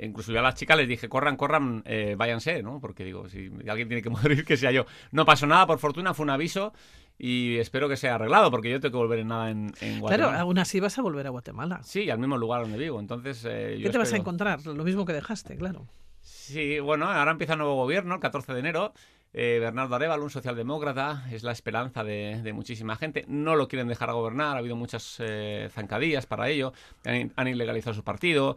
Incluso 0.00 0.32
yo 0.32 0.38
a 0.38 0.42
las 0.42 0.54
chicas 0.54 0.76
les 0.76 0.88
dije 0.88 1.08
corran 1.08 1.36
corran 1.36 1.82
eh, 1.86 2.14
váyanse 2.16 2.62
no 2.62 2.80
porque 2.80 3.04
digo 3.04 3.28
si 3.28 3.50
alguien 3.68 3.88
tiene 3.88 4.02
que 4.02 4.10
morir 4.10 4.44
que 4.44 4.56
sea 4.56 4.70
yo. 4.70 4.86
No 5.12 5.24
pasó 5.24 5.46
nada 5.46 5.66
por 5.66 5.78
fortuna 5.78 6.14
fue 6.14 6.24
un 6.24 6.30
aviso 6.30 6.72
y 7.18 7.58
espero 7.58 7.88
que 7.88 7.96
sea 7.96 8.16
arreglado 8.16 8.50
porque 8.50 8.70
yo 8.70 8.80
tengo 8.80 8.92
que 8.92 8.98
volver 8.98 9.20
en 9.20 9.28
nada 9.28 9.50
en, 9.50 9.70
Guatemala. 10.00 10.16
Claro, 10.16 10.30
aún 10.30 10.58
así 10.58 10.80
vas 10.80 10.98
a 10.98 11.02
volver 11.02 11.26
a 11.26 11.30
Guatemala. 11.30 11.80
Sí, 11.82 12.10
al 12.10 12.18
mismo 12.18 12.36
lugar 12.36 12.62
donde 12.62 12.78
vivo. 12.78 12.98
Entonces, 13.00 13.44
eh, 13.48 13.78
¿Qué 13.82 13.90
te 13.90 13.98
vas 13.98 14.12
a 14.12 14.16
encontrar? 14.16 14.64
Lo 14.66 14.84
mismo 14.84 15.04
que 15.04 15.12
dejaste, 15.12 15.56
claro. 15.56 15.86
Sí, 16.20 16.80
bueno, 16.80 17.08
ahora 17.08 17.30
empieza 17.30 17.52
el 17.52 17.60
nuevo 17.60 17.76
gobierno, 17.76 18.14
el 18.14 18.20
14 18.20 18.52
de 18.52 18.60
enero. 18.60 18.92
Eh, 19.36 19.58
Bernardo 19.60 19.96
Arevalo, 19.96 20.22
un 20.22 20.30
socialdemócrata, 20.30 21.26
es 21.32 21.42
la 21.42 21.50
esperanza 21.50 22.04
de, 22.04 22.52
muchísima 22.54 22.94
gente. 22.96 23.24
No 23.26 23.56
lo 23.56 23.66
quieren 23.66 23.88
dejar 23.88 24.12
gobernar, 24.12 24.54
ha 24.56 24.60
habido 24.60 24.76
muchas 24.76 25.16
eh, 25.18 25.68
zancadillas 25.72 26.26
para 26.26 26.48
ello. 26.48 26.72
Han, 27.04 27.48
ilegalizado 27.48 27.94
su 27.94 28.04
partido, 28.04 28.56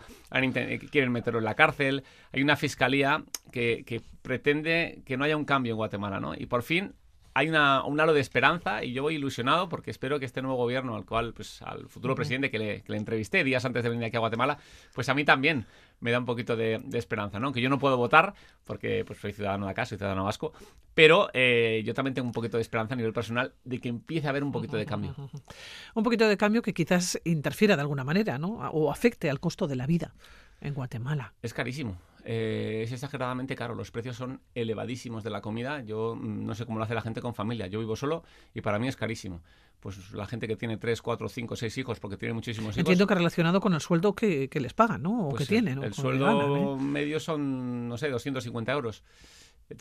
quieren 0.91 1.11
meterlo 1.11 1.39
en 1.39 1.45
la 1.45 1.55
cárcel. 1.55 2.03
Hay 2.31 2.43
una 2.43 2.55
fiscalía 2.55 3.23
que, 3.51 3.83
que 3.87 4.01
pretende 4.21 5.01
que 5.03 5.17
no 5.17 5.23
haya 5.23 5.35
un 5.35 5.45
cambio 5.45 5.71
en 5.71 5.77
Guatemala, 5.77 6.19
¿no? 6.19 6.35
Y 6.35 6.45
por 6.45 6.61
fin 6.61 6.93
hay 7.37 7.49
una, 7.49 7.83
un 7.83 7.99
halo 7.99 8.13
de 8.13 8.19
esperanza 8.19 8.83
y 8.83 8.93
yo 8.93 9.03
voy 9.03 9.13
ilusionado 9.13 9.69
porque 9.69 9.91
espero 9.91 10.17
que 10.17 10.25
este 10.25 10.41
nuevo 10.41 10.57
gobierno, 10.57 10.95
al 10.95 11.05
cual, 11.05 11.33
pues 11.33 11.61
al 11.61 11.87
futuro 11.87 12.15
presidente 12.15 12.49
que 12.49 12.57
le, 12.57 12.97
entrevisté 12.97 13.43
días 13.43 13.63
antes 13.63 13.83
de 13.83 13.89
venir 13.89 14.05
aquí 14.05 14.17
a 14.17 14.21
Guatemala, 14.21 14.57
pues 14.95 15.07
a 15.07 15.13
mí 15.13 15.23
también 15.23 15.67
me 15.99 16.09
da 16.09 16.17
un 16.17 16.25
poquito 16.25 16.55
de, 16.55 16.81
esperanza, 16.93 17.39
¿no? 17.39 17.51
Que 17.51 17.61
yo 17.61 17.69
no 17.69 17.77
puedo 17.77 17.95
votar 17.95 18.33
porque 18.65 19.05
pues 19.05 19.19
soy 19.19 19.33
ciudadano 19.33 19.67
de 19.67 19.71
acá, 19.71 19.85
soy 19.85 19.99
ciudadano 19.99 20.23
vasco, 20.23 20.51
pero 20.95 21.29
eh, 21.31 21.83
yo 21.85 21.93
también 21.93 22.15
tengo 22.15 22.27
un 22.27 22.33
poquito 22.33 22.57
de 22.57 22.61
esperanza 22.61 22.95
a 22.95 22.97
nivel 22.97 23.13
personal 23.13 23.53
de 23.65 23.79
que 23.79 23.89
empiece 23.89 24.25
a 24.25 24.31
haber 24.31 24.43
un 24.43 24.51
poquito 24.51 24.75
de 24.75 24.87
cambio. 24.87 25.13
Un 25.93 26.03
poquito 26.03 26.27
de 26.27 26.37
cambio 26.37 26.63
que 26.63 26.73
quizás 26.73 27.21
interfiera 27.23 27.75
de 27.75 27.81
alguna 27.81 28.03
manera, 28.03 28.39
¿no? 28.39 28.67
O 28.71 28.91
afecte 28.91 29.29
al 29.29 29.39
costo 29.39 29.67
de 29.67 29.75
la 29.75 29.85
vida 29.85 30.15
en 30.59 30.73
Guatemala. 30.73 31.33
Es 31.43 31.53
carísimo. 31.53 31.97
Eh, 32.29 32.81
es 32.83 32.91
exageradamente 32.91 33.55
caro. 33.55 33.73
Los 33.73 33.89
precios 33.89 34.17
son 34.17 34.41
elevadísimos 34.53 35.23
de 35.23 35.29
la 35.29 35.39
comida. 35.39 35.81
Yo 35.81 36.13
mm, 36.13 36.45
no 36.45 36.55
sé 36.55 36.65
cómo 36.65 36.77
lo 36.77 36.83
hace 36.83 36.93
la 36.93 37.01
gente 37.01 37.21
con 37.21 37.33
familia. 37.33 37.67
Yo 37.67 37.79
vivo 37.79 37.95
solo 37.95 38.25
y 38.53 38.59
para 38.59 38.79
mí 38.79 38.89
es 38.89 38.97
carísimo. 38.97 39.41
Pues 39.79 40.11
la 40.11 40.25
gente 40.25 40.45
que 40.45 40.57
tiene 40.57 40.75
3, 40.75 41.01
4, 41.01 41.29
5, 41.29 41.55
6 41.55 41.77
hijos, 41.77 41.99
porque 42.01 42.17
tiene 42.17 42.33
muchísimos 42.33 42.71
hijos. 42.71 42.79
Entiendo 42.79 43.07
que 43.07 43.15
relacionado 43.15 43.61
con 43.61 43.73
el 43.73 43.79
sueldo 43.79 44.13
que, 44.13 44.49
les 44.51 44.73
pagan, 44.73 45.03
¿no? 45.03 45.27
O 45.27 45.29
pues 45.29 45.43
que 45.43 45.55
tienen. 45.55 45.81
El 45.81 45.93
sueldo 45.93 46.75
¿eh? 46.75 46.81
medio 46.81 47.21
son, 47.21 47.87
no 47.87 47.97
sé, 47.97 48.09
250 48.09 48.73
euros. 48.73 49.03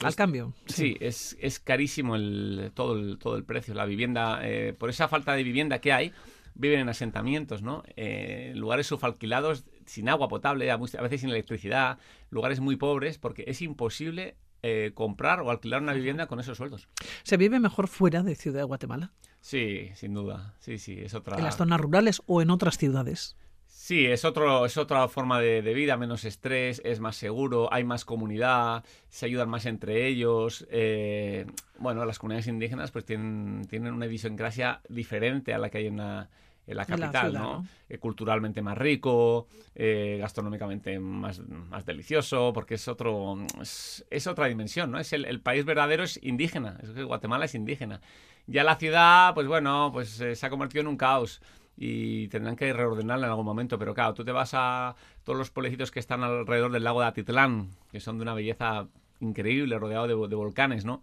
Al 0.05 0.15
cambio. 0.15 0.53
Sí, 0.67 0.97
es, 1.01 1.37
es, 1.41 1.59
carísimo 1.59 2.15
el, 2.15 2.71
todo, 2.75 2.97
el, 2.97 3.19
todo 3.19 3.37
el 3.37 3.43
precio. 3.43 3.75
La 3.75 3.87
vivienda, 3.87 4.39
eh, 4.43 4.73
por 4.73 4.89
esa 4.89 5.09
falta 5.09 5.35
de 5.35 5.43
vivienda 5.43 5.81
que 5.81 5.93
hay, 5.93 6.13
viven 6.55 6.81
en 6.81 6.89
asentamientos, 6.89 7.63
¿no? 7.63 7.83
Eh, 7.97 8.53
lugares 8.55 8.87
subalquilados, 8.87 9.65
sin 9.87 10.09
agua 10.09 10.29
potable, 10.29 10.71
a 10.71 10.77
veces 10.77 11.21
sin 11.21 11.31
electricidad, 11.31 11.99
lugares 12.31 12.61
muy 12.61 12.77
pobres, 12.77 13.19
porque 13.19 13.45
es 13.47 13.63
imposible 13.63 14.37
eh, 14.63 14.93
comprar 14.95 15.41
o 15.41 15.51
alquilar 15.51 15.83
una 15.83 15.93
vivienda 15.93 16.27
con 16.27 16.41
esos 16.41 16.57
sueldos. 16.57 16.89
¿Se 17.23 17.37
vive 17.37 17.61
mejor 17.61 17.89
fuera 17.89 18.23
de 18.23 18.35
Ciudad 18.35 18.61
de 18.61 18.65
Guatemala? 18.65 19.13
Sí, 19.41 19.91
sin 19.95 20.15
duda. 20.15 20.55
Sí, 20.59 20.79
sí, 20.79 20.99
es 20.99 21.15
otra. 21.15 21.37
¿En 21.37 21.45
las 21.45 21.57
zonas 21.57 21.81
rurales 21.81 22.21
o 22.27 22.43
en 22.43 22.51
otras 22.51 22.79
ciudades? 22.79 23.37
Sí, 23.67 24.07
es, 24.07 24.25
otro, 24.25 24.67
es 24.67 24.77
otra 24.79 25.07
forma 25.07 25.39
de, 25.39 25.61
vida, 25.75 25.97
menos 25.97 26.25
estrés, 26.25 26.83
es 26.85 26.99
más 26.99 27.15
seguro, 27.15 27.73
hay 27.73 27.85
más 27.85 28.05
comunidad, 28.05 28.85
se 29.11 29.27
ayudan 29.27 29.49
más 29.49 29.67
entre 29.67 30.09
ellos. 30.09 30.67
Eh, 30.71 31.47
bueno, 31.79 32.05
las 32.05 32.19
comunidades 32.19 32.49
indígenas 32.49 32.91
pues 32.91 33.05
tienen, 33.05 33.65
tienen 33.69 33.93
una 33.95 34.07
idiosincrasia 34.07 34.81
diferente 34.89 35.55
a 35.55 35.59
la 35.59 35.71
que 35.71 35.79
hay 35.79 35.87
en 35.87 35.99
la, 35.99 36.31
en 36.67 36.77
la 36.77 36.85
capital, 36.85 37.33
¿no? 37.33 37.67
Eh, 37.89 37.99
culturalmente 37.99 38.63
más 38.63 38.77
rico, 38.77 39.47
eh, 39.75 40.17
gastronómicamente 40.21 40.99
más, 40.99 41.41
más 41.41 41.87
delicioso, 41.87 42.53
porque 42.53 42.75
es 42.75 42.89
otro 42.89 43.39
es, 43.61 44.27
otra 44.27 44.47
dimensión, 44.47 44.91
¿no? 44.91 44.99
Es 44.99 45.13
el, 45.13 45.41
país 45.41 45.65
verdadero 45.65 46.05
es 46.05 46.19
indígena, 46.23 46.79
es 46.83 46.91
que 46.91 47.05
Guatemala 47.05 47.45
es 47.45 47.55
indígena. 47.55 48.01
Ya 48.47 48.65
la 48.65 48.77
ciudad, 48.77 49.35
pues 49.35 49.47
bueno, 49.47 49.91
pues 49.93 50.11
se 50.11 50.47
ha 50.47 50.51
convertido 50.51 50.83
en 50.83 50.89
un 50.89 50.97
caos 50.97 51.41
y 51.77 52.29
tendrán 52.29 52.57
que 52.57 52.73
reordenarla 52.73 53.27
en 53.27 53.31
algún 53.31 53.45
momento. 53.45 53.79
Pero 53.79 53.95
claro, 53.95 54.15
tú 54.15 54.25
te 54.25 54.33
vas 54.33 54.53
a 54.55 54.97
todos 55.25 55.39
los 55.39 55.51
pueblecitos 55.51 55.91
que 55.91 56.01
están 56.01 56.23
alrededor 56.23 56.73
del 56.73 56.85
lago 56.85 57.01
de 57.01 57.07
Atitlán, 57.07 57.71
que 57.91 58.01
son 58.01 58.19
de 58.19 58.23
una 58.23 58.35
belleza 58.35 58.87
increíble, 59.21 59.79
rodeado 59.79 60.07
de, 60.07 60.35
volcanes, 60.35 60.85
¿no? 60.85 61.03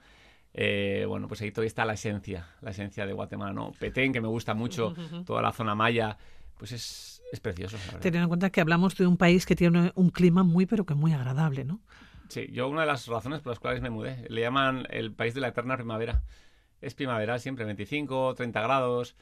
Eh, 0.53 1.05
bueno, 1.07 1.27
pues 1.27 1.41
ahí 1.41 1.51
todavía 1.51 1.67
está 1.67 1.83
la 1.83 1.93
esencia, 1.93 2.47
la 2.61 2.71
esencia 2.71 3.05
de 3.05 3.13
Guatemala, 3.13 3.53
¿no? 3.53 3.71
Petén, 3.79 4.13
que 4.13 4.21
me 4.21 4.27
gusta 4.27 4.53
mucho, 4.53 4.93
toda 5.25 5.41
la 5.41 5.51
zona 5.51 5.73
maya, 5.73 6.17
pues 6.57 6.71
es, 6.71 7.23
es 7.31 7.39
precioso. 7.39 7.77
Teniendo 7.99 8.25
en 8.25 8.29
cuenta 8.29 8.51
que 8.51 8.61
hablamos 8.61 8.95
de 8.95 9.07
un 9.07 9.17
país 9.17 9.45
que 9.45 9.55
tiene 9.55 9.91
un 9.95 10.09
clima 10.11 10.43
muy, 10.43 10.65
pero 10.65 10.85
que 10.85 10.93
muy 10.93 11.11
agradable, 11.11 11.63
¿no? 11.63 11.79
Sí, 12.29 12.47
yo 12.51 12.67
una 12.67 12.81
de 12.81 12.87
las 12.87 13.07
razones 13.07 13.41
por 13.41 13.51
las 13.51 13.59
cuales 13.59 13.81
me 13.81 13.89
mudé, 13.89 14.25
le 14.29 14.41
llaman 14.41 14.85
el 14.89 15.11
país 15.11 15.33
de 15.33 15.41
la 15.41 15.49
eterna 15.49 15.75
primavera. 15.75 16.23
Es 16.81 16.93
primavera 16.93 17.39
siempre, 17.39 17.65
25, 17.65 18.35
30 18.35 18.61
grados, 18.61 19.15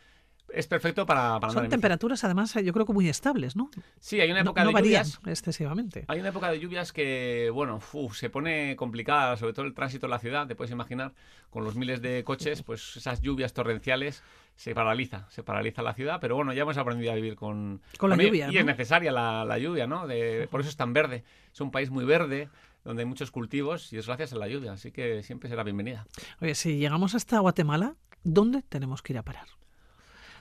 es 0.53 0.67
perfecto 0.67 1.05
para, 1.05 1.39
para 1.39 1.53
Son 1.53 1.69
temperaturas, 1.69 2.23
además, 2.23 2.53
yo 2.53 2.73
creo 2.73 2.85
que 2.85 2.93
muy 2.93 3.09
estables, 3.09 3.55
¿no? 3.55 3.69
Sí, 3.99 4.19
hay 4.19 4.31
una 4.31 4.41
época 4.41 4.65
de 4.65 4.71
lluvias. 4.71 5.19
excesivamente. 5.25 6.05
Hay 6.07 6.19
una 6.19 6.29
época 6.29 6.51
de 6.51 6.59
lluvias 6.59 6.91
que, 6.91 7.49
bueno, 7.53 7.79
se 8.13 8.29
pone 8.29 8.75
complicada, 8.75 9.37
sobre 9.37 9.53
todo 9.53 9.65
el 9.65 9.73
tránsito 9.73 10.05
en 10.07 10.11
la 10.11 10.19
ciudad, 10.19 10.47
te 10.47 10.55
puedes 10.55 10.71
imaginar, 10.71 11.13
con 11.49 11.63
los 11.63 11.75
miles 11.75 12.01
de 12.01 12.23
coches, 12.23 12.63
pues 12.63 12.97
esas 12.97 13.21
lluvias 13.21 13.53
torrenciales 13.53 14.23
se 14.55 14.75
paraliza, 14.75 15.27
se 15.29 15.43
paraliza 15.43 15.81
la 15.81 15.93
ciudad, 15.93 16.19
pero 16.21 16.35
bueno, 16.35 16.53
ya 16.53 16.61
hemos 16.61 16.77
aprendido 16.77 17.11
a 17.11 17.15
vivir 17.15 17.35
con, 17.35 17.81
con 17.97 18.09
la 18.09 18.15
lluvia. 18.15 18.49
Y 18.51 18.57
es 18.57 18.65
necesaria 18.65 19.11
la, 19.11 19.57
lluvia, 19.57 19.87
¿no? 19.87 20.01
por 20.49 20.61
eso 20.61 20.69
es 20.69 20.77
tan 20.77 20.93
verde. 20.93 21.23
Es 21.53 21.61
un 21.61 21.71
país 21.71 21.89
muy 21.89 22.05
verde, 22.05 22.49
donde 22.83 23.03
hay 23.03 23.07
muchos 23.07 23.31
cultivos 23.31 23.91
y 23.93 23.97
es 23.97 24.07
gracias 24.07 24.33
a 24.33 24.37
la 24.37 24.47
lluvia, 24.47 24.73
así 24.73 24.91
que 24.91 25.23
siempre 25.23 25.49
será 25.49 25.63
bienvenida. 25.63 26.05
Oye, 26.41 26.55
si 26.55 26.77
llegamos 26.77 27.15
hasta 27.15 27.39
Guatemala, 27.39 27.95
¿dónde 28.23 28.61
tenemos 28.61 29.01
que 29.01 29.13
ir 29.13 29.19
a 29.19 29.23
parar? 29.23 29.47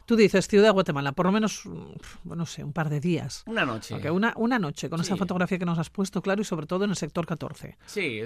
Tú 0.07 0.17
dices 0.17 0.49
Ciudad 0.49 0.65
de 0.65 0.71
Guatemala, 0.71 1.13
por 1.13 1.27
lo 1.27 1.33
menos, 1.33 1.65
mm, 1.67 2.35
no 2.35 2.47
sé, 2.47 2.65
un 2.65 2.73
par 2.73 2.89
de 2.89 3.01
días. 3.01 3.45
Una 3.47 3.65
noche. 3.65 4.11
una, 4.11 4.33
una 4.37 4.59
noche, 4.59 4.91
con 4.91 5.01
esa 5.01 5.17
fotografía 5.17 5.59
que 5.59 5.65
nos 5.65 5.79
has 5.79 5.91
puesto, 5.91 6.23
claro, 6.23 6.43
y 6.43 6.45
sobre 6.45 6.67
todo 6.67 6.85
en 6.85 6.91
el 6.91 6.97
sector 6.97 7.27
14. 7.27 7.77
Sí, 7.87 8.23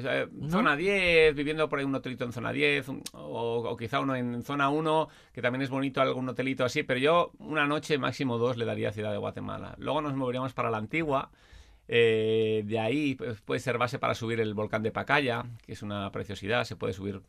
zona 0.49 0.77
10, 0.77 1.35
viviendo 1.35 1.69
por 1.69 1.79
ahí 1.79 1.85
un 1.85 1.95
hotelito 1.95 2.25
en 2.25 2.33
zona 2.33 2.53
10, 2.53 2.87
o, 3.13 3.77
quizá 3.77 4.01
uno 4.01 4.17
en 4.17 4.43
zona 4.43 4.69
1, 4.69 5.09
que 5.33 5.43
también 5.43 5.63
es 5.63 5.71
bonito, 5.71 6.01
algún 6.01 6.29
hotelito 6.29 6.65
así, 6.65 6.83
pero 6.83 7.01
yo 7.01 7.33
una 7.39 7.67
noche, 7.67 7.99
máximo 7.99 8.39
dos, 8.39 8.57
le 8.57 8.65
daría 8.65 8.89
a 8.89 8.93
Ciudad 8.93 9.13
de 9.13 9.19
Guatemala. 9.19 9.75
Luego 9.79 10.01
nos 10.01 10.15
moveríamos 10.15 10.53
para 10.53 10.71
la 10.71 10.79
antigua. 10.79 11.31
Eh, 11.87 12.63
de 12.65 12.79
ahí 12.79 13.15
pues, 13.15 13.41
puede 13.43 13.61
ser 13.61 13.77
base 13.77 13.99
para 13.99 14.15
subir 14.15 14.41
el 14.41 14.55
volcán 14.55 14.83
de 14.83 14.91
Pacaya, 14.91 15.45
que 15.67 15.73
es 15.73 15.83
una 15.83 16.11
preciosidad, 16.11 16.65
se 16.65 16.77
puede 16.77 16.95
subir 16.95 17.21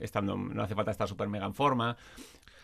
estando, 0.00 0.36
no 0.36 0.62
hace 0.62 0.74
falta 0.74 0.90
estar 0.90 1.08
súper 1.08 1.28
mega 1.28 1.46
en 1.46 1.54
forma. 1.54 1.96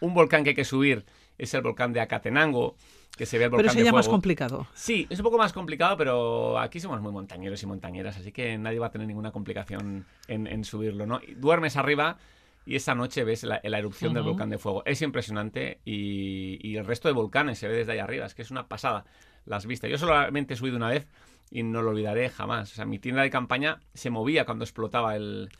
Un 0.01 0.15
volcán 0.15 0.45
que 0.45 0.51
hay 0.51 0.57
que 0.57 0.65
subir 0.65 1.05
es 1.39 1.53
el 1.55 1.63
volcán 1.63 1.93
de 1.93 2.01
Acatenango, 2.01 2.77
que 3.17 3.27
se 3.27 3.39
ve 3.39 3.45
el 3.45 3.51
volcán 3.51 3.65
Pero 3.65 3.73
sería 3.75 3.93
más 3.93 4.09
complicado. 4.09 4.67
Sí, 4.75 5.07
es 5.11 5.19
un 5.19 5.25
poco 5.25 5.39
más 5.39 5.53
complicado, 5.53 5.97
pero 5.97 6.59
aquí 6.59 6.81
somos 6.81 7.01
muy 7.01 7.13
montañeros 7.13 7.63
y 7.63 7.67
montañeras, 7.67 8.17
así 8.17 8.33
que 8.33 8.57
nadie 8.59 8.79
va 8.79 8.87
a 8.87 8.91
tener 8.91 9.07
ninguna 9.07 9.33
complicación 9.33 10.07
en, 10.29 10.65
subirlo, 10.65 11.07
¿no? 11.07 11.21
Duermes 11.37 11.77
arriba 11.77 12.19
y 12.67 12.77
esa 12.77 12.95
noche 12.95 13.25
ves 13.25 13.45
la, 13.45 13.61
erupción 13.63 14.15
del 14.15 14.23
volcán 14.23 14.51
de 14.51 14.59
fuego. 14.59 14.83
Es 14.87 15.03
impresionante 15.03 15.81
y, 15.85 16.77
el 16.77 16.85
resto 16.85 17.09
de 17.09 17.15
volcanes 17.15 17.59
se 17.59 17.69
ve 17.69 17.77
desde 17.77 17.93
ahí 17.93 17.99
arriba, 17.99 18.27
es 18.27 18.35
que 18.35 18.43
es 18.43 18.51
una 18.51 18.69
pasada 18.69 19.05
las 19.45 19.67
vistas. 19.67 19.91
Yo 19.91 19.99
solamente 19.99 20.55
he 20.55 20.57
subido 20.57 20.77
una 20.77 20.89
vez 20.89 21.07
y 21.51 21.63
no 21.63 21.83
lo 21.83 21.91
olvidaré 21.91 22.31
jamás. 22.31 22.73
O 22.73 22.75
sea, 22.75 22.87
mi 22.87 22.99
tienda 22.99 23.23
de 23.23 23.31
campaña 23.31 23.81
se 23.93 24.11
movía 24.11 24.47
cuando 24.47 24.65
explotaba 24.65 25.15
el, 25.17 25.51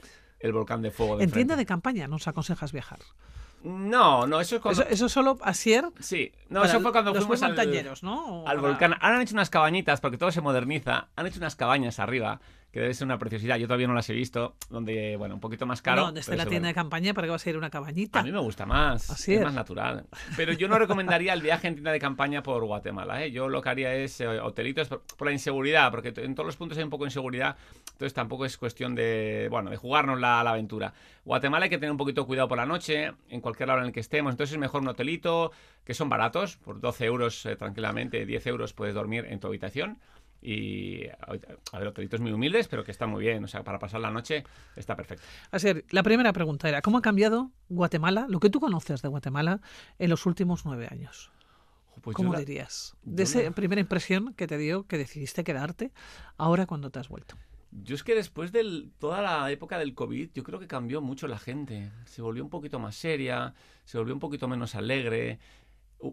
volcán 0.53 0.83
de 0.83 0.91
fuego. 0.91 1.21
en 1.21 1.31
tienda 1.31 1.57
de 1.57 1.67
campaña 1.67 2.09
nos 2.09 2.27
aconsejas 2.27 2.73
viajar. 2.73 3.01
No, 3.65 4.27
no, 4.27 4.41
eso 4.41 4.57
es 4.57 4.63
cuando... 4.63 4.83
Eso, 4.83 5.09
solo 5.09 5.39
Asier. 5.43 5.87
Sí, 5.99 6.31
no, 6.51 6.63
eso 6.65 6.81
fue 6.81 6.93
cuando 6.93 7.15
fuimos 7.15 7.43
al, 7.43 7.57
¿no? 8.03 8.45
al 8.47 8.59
volcán. 8.61 8.95
Ahora 9.01 9.17
han 9.17 9.23
hecho 9.23 9.35
unas 9.35 9.49
cabañitas, 9.49 10.01
porque 10.01 10.19
todo 10.19 10.31
se 10.31 10.43
moderniza. 10.43 11.09
Han 11.17 11.27
hecho 11.27 11.39
unas 11.39 11.57
cabañas 11.57 11.99
arriba 11.99 12.41
que 12.75 12.81
debe 12.81 12.93
ser 12.93 13.05
una 13.05 13.19
preciosidad. 13.19 13.57
Yo 13.57 13.69
todavía 13.69 13.87
no 13.87 13.95
las 13.95 14.11
he 14.11 14.15
visto, 14.15 14.57
donde, 14.69 15.15
bueno, 15.17 15.37
un 15.37 15.41
poquito 15.41 15.65
más 15.65 15.81
caro. 15.81 16.01
No, 16.01 16.07
donde 16.07 16.23
está 16.23 16.35
la 16.35 16.45
tienda 16.45 16.67
de 16.67 16.75
campaña, 16.75 17.15
¿para 17.15 17.29
qué 17.29 17.31
va 17.31 17.37
a 17.37 17.39
ser 17.39 17.57
una 17.57 17.71
cabañita? 17.71 18.19
A 18.19 18.25
mí 18.25 18.33
me 18.33 18.41
gusta 18.41 18.67
más, 18.67 19.11
Así 19.11 19.35
es, 19.35 19.43
más 19.43 19.55
natural. 19.55 20.07
Pero 20.37 20.53
yo 20.55 20.67
no 20.67 20.77
recomendaría 20.77 21.35
el 21.35 21.41
viaje 21.41 21.69
en 21.69 21.75
tienda 21.75 21.93
de 21.93 22.01
campaña 22.01 22.43
por 22.43 22.65
Guatemala. 22.65 23.25
¿eh? 23.25 23.31
Yo 23.31 23.49
lo 23.49 23.63
que 23.63 23.69
haría 23.69 23.95
es 23.95 24.21
eh, 24.21 24.27
hotelitos 24.27 24.89
por, 24.89 25.25
la 25.25 25.31
inseguridad, 25.31 25.93
porque 25.93 26.13
en 26.17 26.35
todos 26.35 26.49
los 26.49 26.57
puntos 26.57 26.77
hay 26.77 26.83
un 26.83 26.91
poco 26.91 27.05
de 27.05 27.11
inseguridad, 27.11 27.57
entonces 27.93 28.13
tampoco 28.13 28.45
es 28.45 28.59
cuestión 28.59 28.97
de, 28.97 29.47
bueno, 29.53 29.71
de 29.71 29.77
jugarnos 29.77 30.19
la, 30.19 30.43
la 30.43 30.51
aventura. 30.51 30.93
Guatemala 31.25 31.67
hay 31.67 31.71
que 31.71 31.79
tener 31.79 31.93
un 31.93 31.97
poquito 31.97 32.23
de 32.23 32.27
cuidado 32.27 32.49
por 32.49 32.59
la 32.59 32.67
noche, 32.67 33.13
en 33.29 33.41
cualquier 33.41 33.69
lado 33.69 33.83
en 33.83 33.87
el 33.87 33.93
que 33.93 34.01
estemos, 34.01 34.33
entonces 34.33 34.53
es 34.53 34.59
mejor 34.59 34.83
un 34.83 34.89
hotelito, 34.89 35.53
que 35.85 35.95
son 35.95 36.09
baratos, 36.09 36.57
por 36.57 36.81
12 36.81 37.05
euros 37.05 37.47
eh, 37.47 37.55
tranquilamente, 37.55 38.27
10 38.27 38.49
euros 38.49 38.73
puedes 38.73 38.97
dormir 38.97 39.27
en 39.29 39.39
tu 39.39 39.47
habitación 39.47 40.01
y 40.45 41.09
a 41.09 41.79
ver, 41.79 41.89
hotelitos 41.89 42.21
muy 42.21 42.31
humildes, 42.31 42.69
pero 42.69 42.85
que 42.85 42.91
están 42.91 43.09
muy 43.09 43.23
bien. 43.23 43.43
O 43.43 43.49
sea, 43.49 43.65
para 43.65 43.79
pasar 43.79 44.01
la 44.01 44.11
noche 44.11 44.45
está 44.77 44.95
perfecto. 44.95 45.25
Así, 45.51 45.69
la 45.89 46.03
primera 46.03 46.33
pregunta 46.35 46.69
era, 46.69 46.83
¿cómo 46.83 46.99
ha 46.99 47.03
cambiado 47.03 47.51
Guatemala, 47.71 48.27
lo 48.29 48.41
que 48.41 48.51
tú 48.51 48.61
conoces 48.61 49.01
de 49.01 49.09
Guatemala, 49.09 49.63
en 49.99 50.11
los 50.11 50.27
últimos 50.27 50.67
nueve 50.67 50.87
años? 50.91 51.31
Pues 52.03 52.15
¿Cómo 52.15 52.37
dirías? 52.37 52.95
De 53.03 53.23
esa 53.23 53.51
primera 53.53 53.81
impresión 53.81 54.35
que 54.35 54.47
te 54.47 54.59
dio 54.59 54.87
que 54.87 54.99
decidiste 54.99 55.45
quedarte, 55.45 55.93
ahora 56.37 56.67
cuando 56.67 56.91
te 56.91 56.99
has 56.99 57.09
vuelto. 57.09 57.37
Yo 57.71 57.95
es 57.95 58.05
que 58.05 58.15
después 58.15 58.53
de 58.53 58.89
toda 58.99 59.23
la 59.23 59.51
época 59.51 59.79
del 59.79 59.95
COVID, 59.95 60.31
yo 60.35 60.43
creo 60.43 60.61
que 60.61 60.67
cambió 60.67 61.01
mucho 61.01 61.27
la 61.27 61.39
gente. 61.39 61.91
Se 62.05 62.21
volvió 62.21 62.45
un 62.45 62.51
poquito 62.51 62.79
más 62.79 62.95
seria, 62.95 63.55
se 63.85 63.97
volvió 63.97 64.13
un 64.13 64.21
poquito 64.21 64.47
menos 64.47 64.75
alegre, 64.75 65.39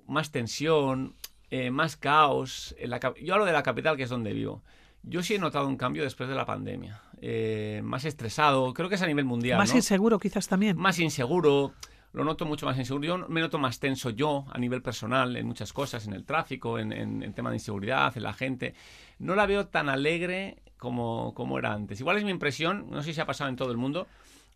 más 0.08 0.32
tensión. 0.32 1.16
Eh, 1.52 1.70
más 1.70 1.98
caos. 1.98 2.74
En 2.80 2.90
la, 2.90 3.00
yo 3.22 3.34
hablo 3.34 3.46
de 3.46 3.52
la 3.52 3.62
capital, 3.62 3.98
que 3.98 4.04
es 4.04 4.10
donde 4.10 4.32
vivo. 4.32 4.64
Yo 5.04 5.22
sí 5.22 5.36
he 5.36 5.40
notado 5.40 5.68
un 5.68 5.76
cambio 5.76 6.04
después 6.04 6.30
de 6.30 6.36
la 6.36 6.46
pandemia. 6.46 7.02
Eh, 7.22 7.82
más 7.84 8.06
estresado, 8.06 8.74
creo 8.74 8.88
que 8.88 8.96
es 8.96 9.02
a 9.02 9.08
nivel 9.08 9.26
mundial. 9.26 9.58
Más 9.58 9.76
inseguro 9.76 10.18
quizás 10.18 10.48
también. 10.48 10.78
Más 10.78 10.98
inseguro, 11.00 11.74
lo 12.14 12.24
noto 12.24 12.46
mucho 12.46 12.66
más 12.66 12.78
inseguro. 12.78 13.06
Yo 13.06 13.28
me 13.28 13.42
noto 13.42 13.58
más 13.58 13.80
tenso 13.80 14.12
yo 14.12 14.46
a 14.50 14.58
nivel 14.58 14.82
personal 14.82 15.36
en 15.36 15.46
muchas 15.46 15.74
cosas, 15.74 16.08
en 16.08 16.14
el 16.14 16.24
tráfico, 16.24 16.80
en, 16.80 16.94
en, 16.94 17.34
tema 17.34 17.50
de 17.50 17.58
inseguridad, 17.58 18.16
en 18.16 18.24
la 18.24 18.34
gente. 18.34 18.74
No 19.20 19.36
la 19.36 19.46
veo 19.46 19.68
tan 19.68 19.90
alegre 19.90 20.58
como, 20.78 21.34
como 21.34 21.60
era 21.60 21.74
antes. 21.74 22.00
Igual 22.00 22.18
es 22.18 22.24
mi 22.24 22.32
impresión, 22.32 22.90
no 22.90 23.04
sé 23.04 23.14
si 23.14 23.20
ha 23.20 23.26
pasado 23.26 23.50
en 23.50 23.58
todo 23.58 23.72
el 23.72 23.78
mundo, 23.78 24.08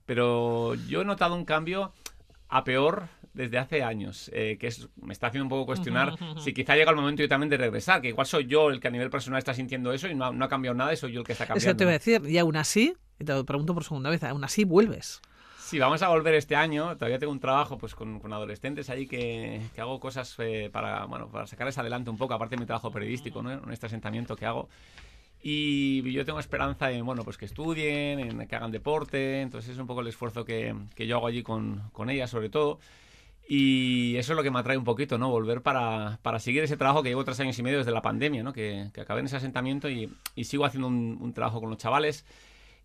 pero 0.05 0.75
yo 0.87 1.01
he 1.01 1.05
notado 1.05 1.35
un 1.35 1.43
cambio 1.43 1.91
a 2.47 2.63
peor 2.63 3.09
desde 3.35 3.57
hace 3.57 3.83
años, 3.83 4.31
eh, 4.33 4.57
que 4.59 4.67
es, 4.67 4.87
me 4.95 5.13
está 5.13 5.27
haciendo 5.27 5.45
un 5.45 5.49
poco 5.49 5.65
cuestionar 5.65 6.15
si 6.39 6.53
quizá 6.53 6.75
llega 6.75 6.89
el 6.89 6.95
momento 6.95 7.21
yo 7.21 7.29
también 7.29 7.49
de 7.49 7.57
regresar, 7.57 8.01
que 8.01 8.07
igual 8.07 8.25
soy 8.25 8.47
yo 8.47 8.69
el 8.69 8.79
que 8.79 8.87
a 8.87 8.91
nivel 8.91 9.09
personal 9.09 9.37
está 9.37 9.53
sintiendo 9.53 9.91
eso 9.91 10.07
y 10.07 10.15
no, 10.15 10.25
ha 10.25 10.49
cambiado 10.49 10.75
nada 10.75 10.93
y 10.93 10.97
soy 10.97 11.11
yo 11.11 11.19
el 11.19 11.25
que 11.25 11.33
está 11.33 11.45
cambiando. 11.45 11.69
Eso 11.69 11.77
te 11.77 11.83
voy 11.83 11.91
a 11.91 11.97
decir, 11.97 12.21
y 12.27 12.37
aún 12.37 12.55
así, 12.55 12.95
te 13.17 13.25
lo 13.25 13.45
pregunto 13.45 13.73
por 13.73 13.83
segunda 13.83 14.09
vez, 14.09 14.23
aún 14.23 14.43
así 14.43 14.63
vuelves. 14.63 15.21
Sí, 15.59 15.79
vamos 15.79 16.01
a 16.03 16.09
volver 16.09 16.35
este 16.35 16.55
año. 16.55 16.95
Todavía 16.95 17.17
tengo 17.17 17.33
un 17.33 17.39
trabajo 17.39 17.77
pues 17.77 17.95
con, 17.95 18.21
adolescentes 18.31 18.89
ahí 18.91 19.07
que, 19.07 19.61
que 19.73 19.81
hago 19.81 19.99
cosas 19.99 20.35
eh, 20.37 20.69
para, 20.71 21.05
bueno, 21.05 21.27
para 21.27 21.47
sacarles 21.47 21.77
adelante 21.79 22.11
un 22.11 22.17
poco, 22.17 22.35
aparte 22.35 22.55
de 22.55 22.59
mi 22.59 22.67
trabajo 22.67 22.91
periodístico, 22.91 23.41
¿no? 23.41 23.51
en 23.51 23.71
este 23.71 23.87
asentamiento 23.87 24.35
que 24.35 24.45
hago. 24.45 24.69
Y 25.41 26.11
yo 26.11 26.25
tengo 26.25 26.39
esperanza 26.39 26.91
en, 26.91 27.05
bueno, 27.05 27.23
pues 27.23 27.37
que 27.37 27.45
estudien, 27.45 28.19
en 28.19 28.47
que 28.47 28.55
hagan 28.55 28.71
deporte. 28.71 29.41
Entonces 29.41 29.71
es 29.71 29.77
un 29.77 29.85
poco 29.85 30.01
el 30.01 30.07
esfuerzo 30.07 30.45
que, 30.45 30.75
que 30.95 31.05
yo 31.05 31.17
hago 31.17 31.27
allí 31.27 31.43
con, 31.43 31.83
con 31.93 32.09
ellas, 32.09 32.29
sobre 32.29 32.49
todo. 32.49 32.79
Y 33.47 34.15
eso 34.17 34.33
es 34.33 34.37
lo 34.37 34.43
que 34.43 34.49
me 34.49 34.59
atrae 34.59 34.77
un 34.77 34.83
poquito, 34.83 35.17
¿no? 35.17 35.29
Volver 35.29 35.61
para, 35.61 36.19
para 36.23 36.39
seguir 36.39 36.63
ese 36.63 36.77
trabajo 36.77 37.03
que 37.03 37.09
llevo 37.09 37.23
tres 37.23 37.39
años 37.39 37.57
y 37.59 37.63
medio 37.63 37.77
desde 37.77 37.91
la 37.91 38.01
pandemia, 38.01 38.41
¿no? 38.41 38.53
Que, 38.53 38.89
que 38.91 39.01
acabé 39.01 39.19
en 39.19 39.27
ese 39.27 39.37
asentamiento 39.37 39.89
y, 39.89 40.11
y 40.35 40.45
sigo 40.45 40.65
haciendo 40.65 40.87
un, 40.87 41.33
trabajo 41.33 41.59
con 41.59 41.69
los 41.69 41.77
chavales. 41.77 42.25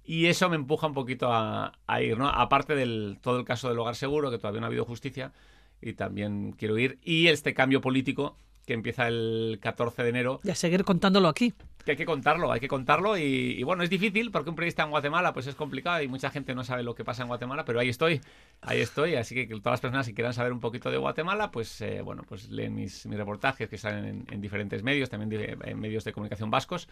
Y 0.04 0.26
eso 0.26 0.50
me 0.50 0.56
empuja 0.56 0.86
un 0.86 0.94
poquito 0.94 1.32
a, 1.32 1.78
a 1.86 2.02
ir, 2.02 2.18
¿no? 2.18 2.28
Aparte 2.28 2.74
del 2.74 3.18
todo 3.22 3.38
el 3.38 3.44
caso 3.44 3.68
del 3.68 3.78
hogar 3.78 3.96
seguro, 3.96 4.30
que 4.30 4.38
todavía 4.38 4.60
no 4.60 4.66
ha 4.66 4.68
habido 4.68 4.84
justicia, 4.84 5.32
y 5.80 5.94
también 5.94 6.52
quiero 6.52 6.76
ir. 6.78 6.98
Y 7.02 7.28
este 7.28 7.54
cambio 7.54 7.80
político 7.80 8.36
que 8.70 8.74
empieza 8.74 9.08
el 9.08 9.58
14 9.60 10.04
de 10.04 10.08
enero. 10.10 10.40
Y 10.44 10.50
a 10.50 10.54
seguir 10.54 10.84
contándolo 10.84 11.26
aquí. 11.26 11.52
Que 11.84 11.92
hay 11.92 11.96
que 11.96 12.04
contarlo, 12.04 12.52
hay 12.52 12.60
que 12.60 12.68
contarlo 12.68 13.18
y, 13.18 13.56
y, 13.58 13.62
bueno, 13.64 13.82
es 13.82 13.90
difícil 13.90 14.30
porque 14.30 14.48
un 14.48 14.54
periodista 14.54 14.84
en 14.84 14.90
Guatemala 14.90 15.32
pues 15.32 15.48
es 15.48 15.56
complicado 15.56 16.00
y 16.02 16.06
mucha 16.06 16.30
gente 16.30 16.54
no 16.54 16.62
sabe 16.62 16.84
lo 16.84 16.94
que 16.94 17.04
pasa 17.04 17.22
en 17.22 17.28
Guatemala, 17.28 17.64
pero 17.64 17.80
ahí 17.80 17.88
estoy, 17.88 18.20
ahí 18.60 18.80
estoy, 18.80 19.16
así 19.16 19.34
que 19.34 19.48
todas 19.48 19.72
las 19.72 19.80
personas 19.80 20.06
que 20.06 20.14
quieran 20.14 20.34
saber 20.34 20.52
un 20.52 20.60
poquito 20.60 20.88
de 20.88 20.98
Guatemala, 20.98 21.50
pues 21.50 21.80
eh, 21.80 22.00
bueno, 22.02 22.22
pues 22.28 22.48
leen 22.48 22.76
mis, 22.76 23.06
mis 23.06 23.18
reportajes 23.18 23.68
que 23.68 23.76
salen 23.76 24.04
en, 24.04 24.26
en 24.30 24.40
diferentes 24.40 24.84
medios, 24.84 25.10
también 25.10 25.58
en 25.64 25.80
medios 25.80 26.04
de 26.04 26.12
comunicación 26.12 26.48
vascos 26.48 26.86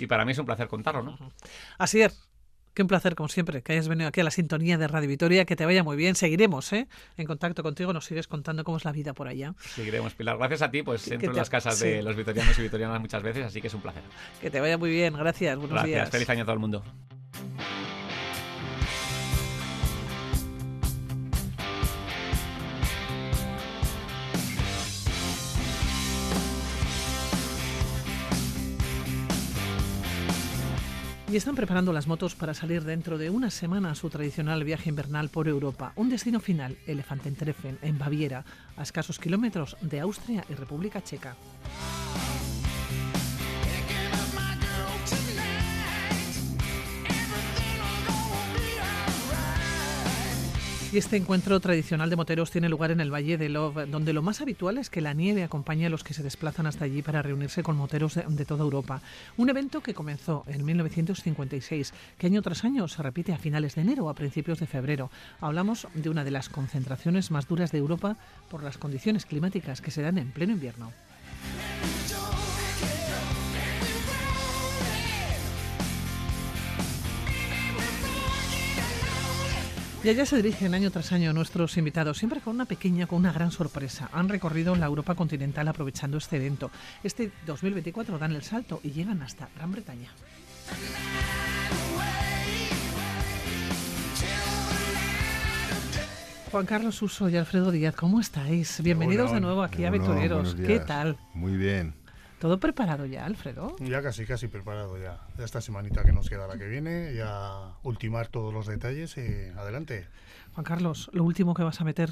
y 0.00 0.08
para 0.08 0.24
mí 0.24 0.32
es 0.32 0.38
un 0.38 0.46
placer 0.46 0.66
contarlo, 0.66 1.04
¿no? 1.04 1.16
Así 1.78 2.02
es. 2.02 2.29
Un 2.80 2.88
placer, 2.88 3.14
como 3.14 3.28
siempre, 3.28 3.62
que 3.62 3.72
hayas 3.72 3.88
venido 3.88 4.08
aquí 4.08 4.20
a 4.20 4.24
la 4.24 4.30
sintonía 4.30 4.78
de 4.78 4.88
Radio 4.88 5.08
Vitoria. 5.08 5.44
Que 5.44 5.56
te 5.56 5.64
vaya 5.64 5.82
muy 5.84 5.96
bien. 5.96 6.14
Seguiremos 6.14 6.72
¿eh? 6.72 6.88
en 7.16 7.26
contacto 7.26 7.62
contigo. 7.62 7.92
Nos 7.92 8.06
sigues 8.06 8.26
contando 8.26 8.64
cómo 8.64 8.76
es 8.78 8.84
la 8.84 8.92
vida 8.92 9.12
por 9.12 9.28
allá. 9.28 9.54
Seguiremos, 9.58 10.14
Pilar. 10.14 10.38
Gracias 10.38 10.62
a 10.62 10.70
ti, 10.70 10.82
pues 10.82 11.06
entro 11.08 11.20
te... 11.20 11.26
en 11.26 11.36
las 11.36 11.50
casas 11.50 11.78
sí. 11.78 11.88
de 11.88 12.02
los 12.02 12.16
vitorianos 12.16 12.58
y 12.58 12.62
vitorianas 12.62 13.00
muchas 13.00 13.22
veces, 13.22 13.44
así 13.44 13.60
que 13.60 13.66
es 13.66 13.74
un 13.74 13.82
placer. 13.82 14.02
Que 14.40 14.50
te 14.50 14.60
vaya 14.60 14.78
muy 14.78 14.90
bien. 14.90 15.14
Gracias. 15.14 15.56
Buenos 15.56 15.72
Gracias. 15.72 15.94
días. 15.94 16.10
Feliz 16.10 16.30
año 16.30 16.42
a 16.42 16.44
todo 16.44 16.54
el 16.54 16.60
mundo. 16.60 16.84
Y 31.30 31.36
están 31.36 31.54
preparando 31.54 31.92
las 31.92 32.08
motos 32.08 32.34
para 32.34 32.54
salir 32.54 32.82
dentro 32.82 33.16
de 33.16 33.30
una 33.30 33.50
semana 33.50 33.92
a 33.92 33.94
su 33.94 34.10
tradicional 34.10 34.64
viaje 34.64 34.88
invernal 34.88 35.28
por 35.28 35.46
Europa. 35.46 35.92
Un 35.94 36.08
destino 36.08 36.40
final, 36.40 36.76
Elefantentreffen, 36.88 37.78
en 37.82 37.98
Baviera, 37.98 38.44
a 38.76 38.82
escasos 38.82 39.20
kilómetros 39.20 39.76
de 39.80 40.00
Austria 40.00 40.44
y 40.48 40.54
República 40.54 41.04
Checa. 41.04 41.36
Y 50.92 50.98
este 50.98 51.16
encuentro 51.16 51.60
tradicional 51.60 52.10
de 52.10 52.16
moteros 52.16 52.50
tiene 52.50 52.68
lugar 52.68 52.90
en 52.90 53.00
el 53.00 53.14
Valle 53.14 53.38
de 53.38 53.48
Love, 53.48 53.88
donde 53.88 54.12
lo 54.12 54.22
más 54.22 54.40
habitual 54.40 54.76
es 54.76 54.90
que 54.90 55.00
la 55.00 55.14
nieve 55.14 55.44
acompañe 55.44 55.86
a 55.86 55.88
los 55.88 56.02
que 56.02 56.14
se 56.14 56.24
desplazan 56.24 56.66
hasta 56.66 56.84
allí 56.84 57.00
para 57.00 57.22
reunirse 57.22 57.62
con 57.62 57.76
moteros 57.76 58.16
de, 58.16 58.24
de 58.26 58.44
toda 58.44 58.64
Europa. 58.64 59.00
Un 59.36 59.50
evento 59.50 59.82
que 59.82 59.94
comenzó 59.94 60.42
en 60.48 60.64
1956, 60.64 61.94
que 62.18 62.26
año 62.26 62.42
tras 62.42 62.64
año 62.64 62.88
se 62.88 63.04
repite 63.04 63.32
a 63.32 63.38
finales 63.38 63.76
de 63.76 63.82
enero 63.82 64.06
o 64.06 64.10
a 64.10 64.14
principios 64.14 64.58
de 64.58 64.66
febrero. 64.66 65.12
Hablamos 65.40 65.86
de 65.94 66.10
una 66.10 66.24
de 66.24 66.32
las 66.32 66.48
concentraciones 66.48 67.30
más 67.30 67.46
duras 67.46 67.70
de 67.70 67.78
Europa 67.78 68.16
por 68.50 68.64
las 68.64 68.76
condiciones 68.76 69.26
climáticas 69.26 69.80
que 69.80 69.92
se 69.92 70.02
dan 70.02 70.18
en 70.18 70.32
pleno 70.32 70.54
invierno. 70.54 70.90
Y 80.02 80.08
allá 80.08 80.24
se 80.24 80.36
dirigen 80.36 80.72
año 80.72 80.90
tras 80.90 81.12
año 81.12 81.34
nuestros 81.34 81.76
invitados, 81.76 82.16
siempre 82.16 82.40
con 82.40 82.54
una 82.54 82.64
pequeña, 82.64 83.06
con 83.06 83.18
una 83.18 83.32
gran 83.32 83.50
sorpresa. 83.50 84.08
Han 84.14 84.30
recorrido 84.30 84.74
la 84.74 84.86
Europa 84.86 85.14
continental 85.14 85.68
aprovechando 85.68 86.16
este 86.16 86.36
evento. 86.36 86.70
Este 87.04 87.30
2024 87.44 88.18
dan 88.18 88.32
el 88.32 88.42
salto 88.42 88.80
y 88.82 88.92
llegan 88.92 89.20
hasta 89.20 89.50
Gran 89.56 89.72
Bretaña. 89.72 90.08
Juan 96.50 96.64
Carlos 96.64 97.02
Uso 97.02 97.28
y 97.28 97.36
Alfredo 97.36 97.70
Díaz, 97.70 97.94
¿cómo 97.94 98.20
estáis? 98.20 98.82
Bienvenidos 98.82 99.26
Hola, 99.26 99.34
de 99.34 99.40
nuevo 99.42 99.62
aquí 99.62 99.84
a 99.84 99.88
Aventureros. 99.88 100.54
¿Qué 100.54 100.80
tal? 100.80 101.18
Muy 101.34 101.56
bien. 101.58 101.99
¿Todo 102.40 102.58
preparado 102.58 103.04
ya, 103.04 103.26
Alfredo? 103.26 103.76
Ya 103.80 104.00
casi, 104.00 104.24
casi 104.24 104.48
preparado 104.48 104.96
ya. 104.96 105.20
Ya 105.36 105.44
esta 105.44 105.60
semanita 105.60 106.04
que 106.04 106.12
nos 106.12 106.30
queda 106.30 106.46
la 106.46 106.56
que 106.56 106.66
viene, 106.66 107.12
ya 107.14 107.74
ultimar 107.82 108.28
todos 108.28 108.54
los 108.54 108.66
detalles 108.66 109.14
y 109.18 109.50
adelante. 109.58 110.08
Juan 110.54 110.64
Carlos, 110.64 111.10
lo 111.12 111.24
último 111.24 111.52
que 111.52 111.62
vas 111.62 111.82
a 111.82 111.84
meter, 111.84 112.08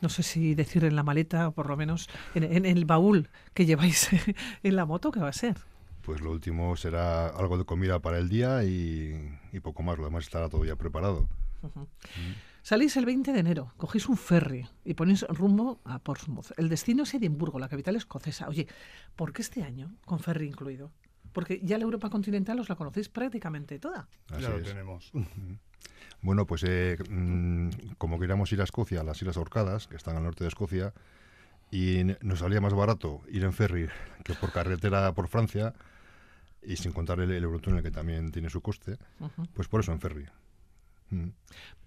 no 0.00 0.08
sé 0.08 0.22
si 0.22 0.54
decir 0.54 0.84
en 0.84 0.94
la 0.94 1.02
maleta 1.02 1.48
o 1.48 1.52
por 1.52 1.66
lo 1.68 1.76
menos 1.76 2.08
en, 2.36 2.44
en 2.44 2.64
el 2.64 2.84
baúl 2.84 3.28
que 3.54 3.66
lleváis 3.66 4.08
en 4.62 4.76
la 4.76 4.86
moto, 4.86 5.10
¿qué 5.10 5.18
va 5.18 5.30
a 5.30 5.32
ser? 5.32 5.56
Pues 6.02 6.20
lo 6.20 6.30
último 6.30 6.76
será 6.76 7.26
algo 7.26 7.58
de 7.58 7.64
comida 7.64 7.98
para 7.98 8.18
el 8.18 8.28
día 8.28 8.62
y, 8.62 9.36
y 9.52 9.58
poco 9.58 9.82
más. 9.82 9.98
Lo 9.98 10.04
demás 10.04 10.24
estará 10.26 10.48
todo 10.48 10.64
ya 10.64 10.76
preparado. 10.76 11.28
Uh 11.62 11.66
-huh. 11.66 11.80
mm. 11.82 12.47
Salís 12.68 12.98
el 12.98 13.06
20 13.06 13.32
de 13.32 13.38
enero, 13.38 13.72
cogéis 13.78 14.10
un 14.10 14.18
ferry 14.18 14.68
y 14.84 14.92
ponéis 14.92 15.22
rumbo 15.28 15.80
a 15.86 16.00
Portsmouth. 16.00 16.52
El 16.58 16.68
destino 16.68 17.04
es 17.04 17.14
Edimburgo, 17.14 17.58
la 17.58 17.66
capital 17.66 17.96
escocesa. 17.96 18.46
Oye, 18.46 18.68
¿por 19.16 19.32
qué 19.32 19.40
este 19.40 19.62
año 19.62 19.96
con 20.04 20.20
ferry 20.20 20.48
incluido? 20.48 20.92
Porque 21.32 21.62
ya 21.62 21.78
la 21.78 21.84
Europa 21.84 22.10
continental 22.10 22.60
os 22.60 22.68
la 22.68 22.76
conocéis 22.76 23.08
prácticamente 23.08 23.78
toda. 23.78 24.06
Así 24.30 24.42
ya 24.42 24.50
lo 24.50 24.58
es. 24.58 24.64
tenemos. 24.64 25.10
Bueno, 26.20 26.46
pues 26.46 26.62
eh, 26.66 26.98
mmm, 27.08 27.70
como 27.96 28.18
queríamos 28.18 28.52
ir 28.52 28.60
a 28.60 28.64
Escocia, 28.64 29.00
a 29.00 29.04
las 29.04 29.22
Islas 29.22 29.38
Orcadas, 29.38 29.86
que 29.86 29.96
están 29.96 30.16
al 30.16 30.24
norte 30.24 30.44
de 30.44 30.48
Escocia, 30.48 30.92
y 31.70 32.02
nos 32.20 32.40
salía 32.40 32.60
más 32.60 32.74
barato 32.74 33.22
ir 33.30 33.44
en 33.44 33.54
ferry 33.54 33.88
que 34.24 34.34
por 34.34 34.52
carretera 34.52 35.10
por 35.14 35.28
Francia, 35.28 35.72
y 36.60 36.76
sin 36.76 36.92
contar 36.92 37.20
el, 37.20 37.30
el 37.30 37.44
Eurotúnel 37.44 37.82
que 37.82 37.92
también 37.92 38.30
tiene 38.30 38.50
su 38.50 38.60
coste, 38.60 38.98
uh 39.20 39.28
-huh. 39.28 39.48
pues 39.54 39.68
por 39.68 39.80
eso 39.80 39.92
en 39.92 40.00
ferry. 40.00 40.26
Mm. 41.10 41.28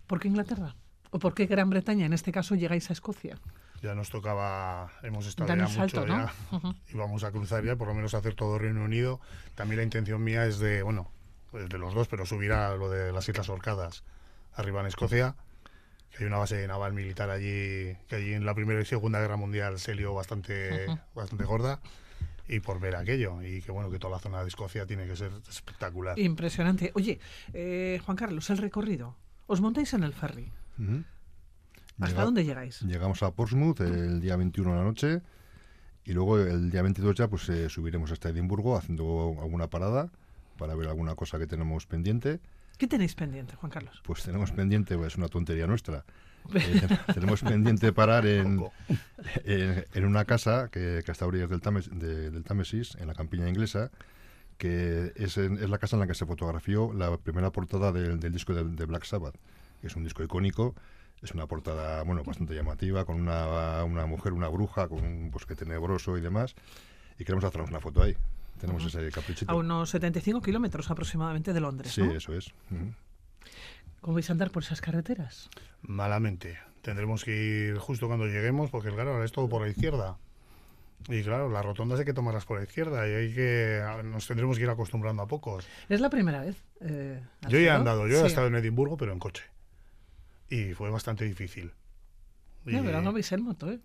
¿Por 0.08 0.20
qué 0.20 0.28
Inglaterra? 0.28 0.76
¿O 1.12 1.20
por 1.20 1.34
qué 1.34 1.46
Gran 1.46 1.70
Bretaña? 1.70 2.06
En 2.06 2.14
este 2.14 2.32
caso 2.32 2.56
llegáis 2.56 2.90
a 2.90 2.94
Escocia. 2.94 3.38
Ya 3.82 3.96
nos 3.96 4.10
tocaba, 4.10 4.92
hemos 5.02 5.26
estado 5.26 5.48
Dan 5.48 5.68
ya 5.68 5.80
mucho 5.80 6.06
¿no? 6.06 6.18
ya, 6.18 6.34
uh 6.52 6.56
-huh. 6.60 6.76
y 6.94 6.98
vamos 6.98 7.24
a 7.24 7.32
cruzar 7.32 7.64
ya, 7.64 7.76
por 7.76 7.88
lo 7.88 7.96
menos 7.96 8.14
hacer 8.14 8.36
todo 8.36 8.60
Reino 8.60 8.84
Unido. 8.84 9.20
También 9.56 9.78
la 9.78 9.84
intención 9.84 10.24
mía 10.24 10.46
es 10.46 10.60
de, 10.60 10.84
bueno, 10.84 11.12
pues 11.50 11.68
de 11.68 11.78
los 11.78 11.94
dos, 11.94 12.08
pero 12.08 12.26
subir 12.26 12.54
a 12.54 12.76
lo 12.76 12.90
de 12.90 13.12
las 13.12 13.28
Islas 13.28 13.50
Orcadas, 13.50 14.04
arriba 14.54 14.82
en 14.82 14.88
Escocia, 14.88 15.36
que 16.12 16.24
hay 16.24 16.26
una 16.26 16.38
base 16.38 16.66
naval 16.68 16.94
militar 16.94 17.30
allí, 17.30 17.98
que 18.08 18.16
allí 18.16 18.34
en 18.34 18.46
la 18.46 18.54
Primera 18.54 18.80
y 18.80 18.86
Segunda 18.86 19.20
Guerra 19.20 19.38
Mundial 19.38 19.80
se 19.80 19.96
lió 19.96 20.14
bastante, 20.14 20.88
uh 20.88 20.92
-huh. 20.92 21.02
bastante 21.16 21.44
gorda 21.46 21.82
y 22.52 22.60
por 22.60 22.80
ver 22.80 22.96
aquello. 22.96 23.42
Y 23.42 23.62
que 23.62 23.72
bueno, 23.72 23.90
que 23.90 23.98
toda 23.98 24.12
la 24.12 24.20
zona 24.20 24.42
de 24.42 24.50
Escocia 24.50 24.86
tiene 24.86 25.08
que 25.08 25.16
ser 25.16 25.32
espectacular. 25.50 26.20
Impresionante. 26.20 26.92
Oye, 26.96 27.20
eh, 27.54 28.00
Juan 28.06 28.18
Carlos, 28.18 28.50
el 28.50 28.58
recorrido. 28.58 29.16
Os 29.48 29.62
montáis 29.62 29.94
en 29.94 30.04
el 30.04 30.14
ferry. 30.14 30.52
Uh 30.78 30.82
-huh. 30.82 31.04
¿Hasta 32.00 32.08
Llega, 32.08 32.26
dónde 32.26 32.44
llegáis? 32.46 32.82
Llegamos 32.82 33.24
a 33.24 33.32
Portsmouth 33.32 33.80
el 33.82 34.20
día 34.22 34.36
21 34.36 34.72
de 34.72 34.78
la 34.78 34.84
noche 34.84 35.22
y 36.04 36.14
luego 36.14 36.40
el 36.40 36.72
día 36.72 36.82
22 36.82 37.16
ya 37.16 37.28
pues 37.28 37.48
eh, 37.50 37.70
subiremos 37.70 38.12
hasta 38.12 38.30
Edimburgo 38.30 38.76
haciendo 38.76 39.38
alguna 39.40 39.70
parada 39.70 40.10
para 40.58 40.76
ver 40.76 40.88
alguna 40.88 41.16
cosa 41.16 41.38
que 41.38 41.48
tenemos 41.48 41.86
pendiente. 41.86 42.40
¿Qué 42.78 42.88
tenéis 42.88 43.14
pendiente, 43.14 43.56
Juan 43.56 43.72
Carlos? 43.72 44.02
Pues 44.04 44.24
tenemos 44.24 44.52
pendiente, 44.52 44.98
pues, 44.98 45.14
es 45.14 45.18
una 45.18 45.28
tontería 45.28 45.68
nuestra. 45.68 46.04
Eh, 46.54 46.98
tenemos 47.14 47.42
pendiente 47.42 47.94
parar 47.94 48.26
en, 48.26 48.64
en, 49.46 49.86
en, 49.94 50.06
una 50.06 50.26
casa 50.26 50.70
que, 50.72 51.02
que 51.06 51.12
está 51.12 51.26
a 51.26 51.28
orillas 51.28 51.50
del, 51.50 51.62
Tames, 51.62 51.90
de, 51.92 52.30
del 52.30 52.44
Támesis, 52.44 52.96
en 53.00 53.08
la 53.08 53.14
campiña 53.14 53.48
inglesa, 53.48 53.92
que 54.58 55.14
es, 55.16 55.38
en, 55.38 55.58
es, 55.58 55.70
la 55.70 55.78
casa 55.78 55.96
en 55.96 56.02
la 56.02 56.08
que 56.08 56.14
se 56.14 56.26
fotografió 56.26 56.94
la 56.94 57.18
primera 57.18 57.52
portada 57.52 57.92
del, 57.92 58.20
del 58.20 58.34
disco 58.34 58.54
de, 58.54 58.64
de, 58.64 58.86
Black 58.86 59.06
Sabbath, 59.06 59.36
que 59.80 59.88
es 59.88 59.96
un 59.96 60.04
disco 60.04 60.24
icónico. 60.24 60.76
Es 61.22 61.32
una 61.32 61.46
portada, 61.46 62.02
bueno, 62.04 62.24
bastante 62.24 62.56
llamativa, 62.56 63.06
con 63.06 63.22
una, 63.22 63.84
una 63.84 64.08
mujer, 64.08 64.34
una 64.34 64.48
bruja, 64.50 64.88
con 64.88 65.04
un 65.04 65.30
bosque 65.30 65.56
tenebroso 65.56 66.18
y 66.18 66.22
demás. 66.22 66.56
Y 67.20 67.24
queremos 67.26 67.44
hacernos 67.44 67.70
una 67.70 67.80
foto 67.80 68.02
ahí. 68.02 68.16
Tenemos 68.60 68.84
uh 68.84 68.88
-huh. 68.88 69.02
ese 69.04 69.12
caprichito. 69.12 69.52
A 69.52 69.56
unos 69.56 69.90
75 69.92 70.42
kilómetros 70.42 70.90
aproximadamente 70.90 71.54
de 71.54 71.60
Londres, 71.60 71.94
Sí, 71.94 72.02
¿no? 72.02 72.12
eso 72.12 72.34
es. 72.34 72.48
Uh 72.72 72.76
-huh. 72.76 72.94
¿Cómo 74.02 74.16
vais 74.16 74.30
a 74.30 74.34
andar 74.34 74.50
por 74.50 74.64
esas 74.64 74.82
carreteras? 74.82 75.50
Malamente. 75.84 76.58
Tendremos 76.82 77.24
que 77.24 77.36
ir 77.36 77.78
justo 77.78 78.08
cuando 78.08 78.26
lleguemos, 78.26 78.72
porque 78.72 78.90
claro, 78.90 79.14
ahora 79.14 79.26
es 79.26 79.32
todo 79.32 79.48
por 79.48 79.62
la 79.62 79.70
izquierda. 79.70 80.18
Y 81.08 81.24
claro, 81.24 81.50
las 81.50 81.64
rotondas 81.64 82.00
hay 82.00 82.06
que 82.06 82.14
tomarlas 82.14 82.46
por 82.46 82.58
la 82.58 82.64
izquierda 82.64 83.08
y 83.08 83.12
hay 83.12 83.34
que 83.34 83.82
nos 84.04 84.28
tendremos 84.28 84.58
que 84.58 84.64
ir 84.64 84.70
acostumbrando 84.70 85.22
a 85.22 85.28
pocos. 85.28 85.68
¿Es 85.88 86.02
la 86.02 86.10
primera 86.10 86.42
vez? 86.42 86.64
Eh, 86.80 87.22
yo 87.48 87.60
ya 87.60 87.66
he 87.66 87.70
andado, 87.70 88.08
yo 88.08 88.18
sí. 88.18 88.24
he 88.24 88.28
estado 88.28 88.48
en 88.48 88.56
Edimburgo, 88.56 88.98
pero 88.98 89.14
en 89.14 89.20
coche. 89.20 89.44
Y 90.50 90.74
fue 90.74 90.90
bastante 90.90 91.26
difícil. 91.26 91.72
Y... 92.66 92.72
No, 92.72 92.84
pero 92.84 93.02
no 93.02 93.14
veis 93.14 93.32
el 93.32 93.42
moto, 93.42 93.72
¿eh? 93.72 93.80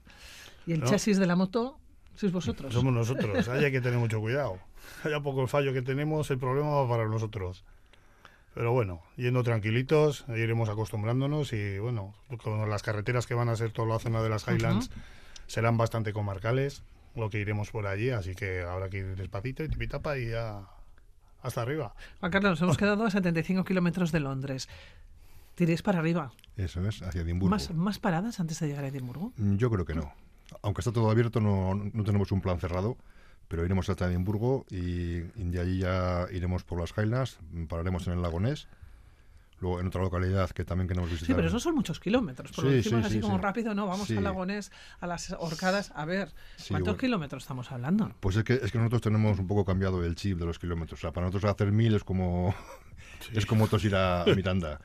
Y 0.67 0.73
el 0.73 0.81
¿No? 0.81 0.87
chasis 0.87 1.19
de 1.19 1.27
la 1.27 1.37
moto 1.37 1.79
sois 2.15 2.33
vosotros. 2.33 2.73
Somos 2.73 2.93
nosotros, 2.93 3.49
ahí 3.49 3.65
hay 3.65 3.73
que 3.73 3.81
tener 3.81 3.99
mucho 3.99 4.21
cuidado. 4.21 4.59
Haya 5.05 5.21
poco 5.21 5.43
el 5.43 5.49
fallo 5.49 5.73
que 5.73 5.83
tenemos, 5.83 6.31
el 6.31 6.39
problema 6.39 6.71
va 6.71 6.89
para 6.89 7.07
nosotros. 7.07 7.65
Pero 8.57 8.73
bueno, 8.73 9.03
yendo 9.17 9.43
tranquilitos, 9.43 10.25
iremos 10.29 10.71
acostumbrándonos 10.71 11.53
y 11.53 11.79
bueno, 11.79 12.15
con 12.43 12.71
las 12.71 12.83
carreteras 12.83 13.27
que 13.27 13.35
van 13.35 13.51
a 13.51 13.57
ser 13.57 13.71
toda 13.71 13.87
la 13.87 13.99
zona 13.99 14.23
de 14.23 14.31
las 14.31 14.49
Highlands 14.49 14.89
uh 14.89 14.93
-huh. 14.93 15.03
serán 15.47 15.77
bastante 15.77 16.15
comarcales, 16.15 16.83
lo 17.15 17.29
que 17.29 17.39
iremos 17.39 17.71
por 17.71 17.87
allí, 17.87 18.09
así 18.09 18.35
que 18.35 18.63
habrá 18.63 18.89
que 18.89 18.97
ir 19.01 19.15
despacito 19.15 19.63
y 19.63 19.69
tipitapa 19.69 20.17
y 20.17 20.31
ya 20.31 20.63
hasta 21.43 21.61
arriba. 21.61 21.95
Juan 22.21 22.33
Carlos, 22.33 22.53
nos 22.53 22.63
hemos 22.63 22.79
quedado 22.79 23.05
a 23.05 23.11
75 23.11 23.63
kilómetros 23.63 24.11
de 24.11 24.21
Londres. 24.21 24.71
¿Tiréis 25.55 25.83
para 25.83 25.99
arriba? 25.99 26.33
Eso 26.57 26.81
es, 26.89 27.03
hacia 27.03 27.21
Edimburgo. 27.21 27.51
¿Más, 27.51 27.71
¿Más 27.75 27.99
paradas 27.99 28.41
antes 28.41 28.59
de 28.59 28.69
llegar 28.69 28.85
a 28.85 28.89
Edimburgo? 28.89 29.35
Mm, 29.37 29.57
Yo 29.57 29.69
creo 29.69 29.85
que 29.85 29.95
no. 29.95 30.15
Aunque 30.63 30.81
está 30.81 30.93
todo 30.93 31.11
abierto, 31.11 31.43
no, 31.43 31.75
no 31.75 32.05
tenemos 32.05 32.33
un 32.33 32.41
plan 32.41 32.59
cerrado, 32.59 32.97
pero 33.49 33.65
iremos 33.65 33.89
hasta 33.89 34.07
Edimburgo 34.07 34.67
y, 34.71 35.21
de 35.21 35.61
allí 35.61 35.79
ya 35.79 36.27
iremos 36.33 36.65
por 36.65 36.81
las 36.81 36.93
Highlands, 36.97 37.39
pararemos 37.69 38.07
en 38.07 38.15
el 38.15 38.23
lago 38.23 38.41
Ness, 38.41 38.67
luego 39.61 39.81
en 39.81 39.87
otra 39.87 40.03
localidad 40.03 40.51
que 40.51 40.65
también 40.65 40.89
queremos 40.89 41.09
visitar. 41.11 41.29
Sí, 41.29 41.35
pero 41.35 41.49
esos 41.49 41.63
son 41.63 41.75
muchos 41.75 42.01
kilómetros. 42.01 42.53
Por 42.53 42.65
lo 42.65 42.71
Sí, 42.71 42.77
decimos 42.77 43.01
sí, 43.03 43.07
así 43.07 43.15
sí, 43.17 43.21
como 43.21 43.39
rápido, 43.39 43.75
no, 43.75 43.87
vamos 43.87 44.09
Sí. 44.09 44.17
a 44.17 44.21
Lagonés, 44.21 44.73
a 45.01 45.07
las 45.07 45.31
horcadas. 45.39 45.93
A 45.95 46.05
ver, 46.05 46.33
¿cuántos 46.69 46.81
bueno. 46.95 46.97
kilómetros 46.97 47.43
estamos 47.45 47.71
hablando? 47.73 48.13
Pues 48.21 48.37
es 48.37 48.45
que, 48.45 48.55
es 48.55 48.71
que 48.73 48.79
nosotros 48.79 49.03
tenemos 49.03 49.39
un 49.39 49.47
poco 49.47 49.65
cambiado 49.65 50.05
el 50.05 50.15
chip 50.15 50.39
de 50.39 50.45
los 50.47 50.59
kilómetros. 50.59 50.99
O 50.99 51.03
sea, 51.03 51.13
para 51.13 51.27
nosotros 51.27 51.53
hacer 51.53 51.73
mil 51.73 51.95
es 51.95 52.05
como 52.05 52.55
es 53.33 53.47
como 53.47 53.65
otros 53.65 53.85
ir 53.85 53.95
a, 53.95 54.23
a 54.23 54.27
Miranda. 54.27 54.81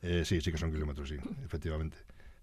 Eh, 0.00 0.22
sí, 0.24 0.40
sí 0.40 0.52
que 0.52 0.58
son 0.58 0.70
kilómetros, 0.72 1.08
sí, 1.08 1.16
efectivamente. 1.44 1.96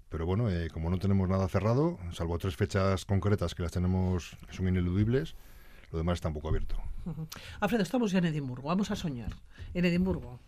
Pero 0.10 0.26
bueno, 0.26 0.50
eh, 0.50 0.70
como 0.72 0.90
no 0.90 0.98
tenemos 1.00 1.28
nada 1.28 1.48
cerrado, 1.48 1.98
salvo 2.12 2.38
tres 2.38 2.56
fechas 2.56 3.06
concretas 3.06 3.56
que 3.56 3.64
las 3.64 3.72
tenemos, 3.72 4.38
que 4.48 4.54
son 4.56 4.68
ineludibles, 4.68 5.36
lo 5.92 5.98
demás 5.98 6.16
está 6.16 6.28
un 6.30 6.36
poco 6.36 6.50
abierto. 6.50 6.76
Ujú. 7.06 7.28
Alfredo, 7.60 7.84
estamos 7.84 8.12
ya 8.12 8.20
en 8.20 8.26
Edimburgo, 8.26 8.70
vamos 8.70 8.92
a 8.92 8.96
soñar. 8.96 9.34
En 9.74 9.84
Edimburgo, 9.86 10.40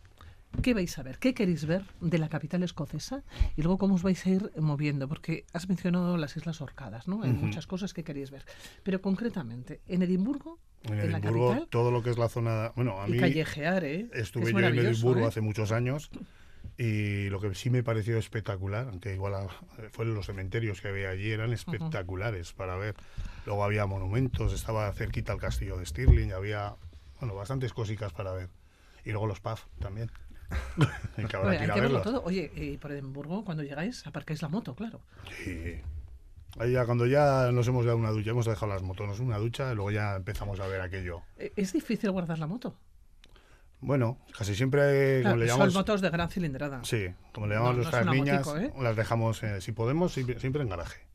¿qué 0.61 0.73
vais 0.73 0.97
a 0.99 1.03
ver? 1.03 1.17
¿Qué 1.19 1.33
queréis 1.33 1.65
ver 1.65 1.83
de 2.01 2.17
la 2.17 2.29
capital 2.29 2.63
escocesa? 2.63 3.23
Y 3.55 3.61
luego, 3.63 3.77
¿cómo 3.77 3.95
os 3.95 4.03
vais 4.03 4.25
a 4.25 4.29
ir 4.29 4.51
moviendo? 4.57 5.07
Porque 5.07 5.45
has 5.53 5.67
mencionado 5.67 6.17
las 6.17 6.37
Islas 6.37 6.61
Orcadas, 6.61 7.07
¿no? 7.07 7.23
Hay 7.23 7.31
Ujú. 7.31 7.45
muchas 7.47 7.67
cosas 7.67 7.93
que 7.93 8.03
queréis 8.03 8.31
ver. 8.31 8.45
Pero 8.83 9.01
concretamente, 9.01 9.81
en 9.87 10.03
Edimburgo, 10.03 10.59
En 10.83 10.93
en, 10.93 11.11
la 11.11 11.17
Edimburgo, 11.17 11.47
capital, 11.49 11.67
todo 11.69 11.91
lo 11.91 12.03
que 12.03 12.11
es 12.11 12.17
la 12.17 12.29
zona. 12.29 12.71
Bueno, 12.75 13.01
a 13.01 13.07
y 13.07 13.13
mí 13.13 13.17
callejear, 13.19 13.83
¿eh? 13.83 14.07
estuve 14.13 14.45
Es 14.45 14.51
yo 14.51 14.59
en 14.59 14.77
Edimburgo 14.79 15.25
¿eh? 15.25 15.27
hace 15.27 15.41
muchos 15.41 15.71
años 15.71 16.09
y 16.77 17.29
lo 17.29 17.39
que 17.39 17.53
sí 17.55 17.69
me 17.69 17.83
pareció 17.83 18.17
espectacular, 18.17 18.87
aunque 18.89 19.13
igual 19.13 19.33
a- 19.33 19.47
fueron 19.91 20.13
los 20.13 20.25
cementerios 20.27 20.79
que 20.81 20.89
había 20.89 21.09
allí, 21.09 21.31
eran 21.31 21.51
espectaculares 21.53 22.53
para 22.53 22.75
ver. 22.77 22.95
Luego 23.45 23.63
había 23.63 23.85
monumentos, 23.85 24.53
estaba 24.53 24.91
cerquita 24.93 25.33
el 25.33 25.39
castillo 25.39 25.77
de 25.77 25.85
Stirling, 25.85 26.33
había 26.33 26.75
bueno 27.19 27.33
bastantes 27.35 27.73
cositas 27.73 28.13
para 28.13 28.31
ver. 28.31 28.49
Y 29.05 29.11
luego 29.11 29.25
los 29.27 29.39
pubs 29.39 29.65
también. 29.79 30.11
Hay 31.17 31.25
que 31.25 31.35
habrá 31.35 31.49
Oye, 31.49 31.57
que 31.57 31.63
ir 31.65 31.71
a 31.71 31.75
verlo 31.75 31.87
verlos. 31.99 32.03
todo. 32.03 32.23
Oye, 32.23 32.51
y 32.55 32.77
por 32.77 32.91
Edimburgo, 32.91 33.43
cuando 33.43 33.63
llegáis, 33.63 34.05
aparcáis 34.05 34.41
la 34.41 34.47
moto, 34.49 34.75
claro. 34.75 35.01
Sí. 35.43 35.81
Ahí 36.59 36.71
ya 36.71 36.85
cuando 36.85 37.05
ya 37.05 37.51
nos 37.51 37.67
hemos 37.67 37.85
dado 37.85 37.97
una 37.97 38.09
ducha, 38.11 38.31
hemos 38.31 38.45
dejado 38.45 38.71
las 38.71 38.81
motos, 38.81 39.19
una 39.19 39.37
ducha, 39.37 39.71
y 39.71 39.75
luego 39.75 39.91
ya 39.91 40.15
empezamos 40.15 40.59
a 40.59 40.67
ver 40.67 40.81
aquello. 40.81 41.21
Eh, 41.37 41.51
¿Es 41.55 41.73
difícil 41.73 42.11
guardar 42.11 42.39
la 42.39 42.47
moto? 42.47 42.75
Bueno, 43.79 44.17
casi 44.37 44.55
siempre, 44.55 45.21
Claro, 45.21 45.35
como 45.35 45.35
le 45.43 45.47
son 45.49 45.57
llamamos, 45.57 45.73
motos 45.75 46.01
de 46.01 46.09
gran 46.09 46.29
cilindrada. 46.29 46.83
sí, 46.83 47.07
como 47.31 47.47
le 47.47 47.55
llamamos 47.55 47.75
No, 47.77 47.81
no 47.83 47.87
es 47.89 47.93
nuestras 47.93 48.03
una 48.03 48.13
niñas, 48.13 48.45
motico, 48.47 48.57
¿eh? 48.79 48.83
las 48.83 48.95
dejamos, 48.95 49.43
eh, 49.43 49.61
si 49.61 49.71
podemos, 49.71 50.13
siempre, 50.13 50.39
siempre 50.39 50.61
en 50.63 50.69
garaje. 50.69 51.05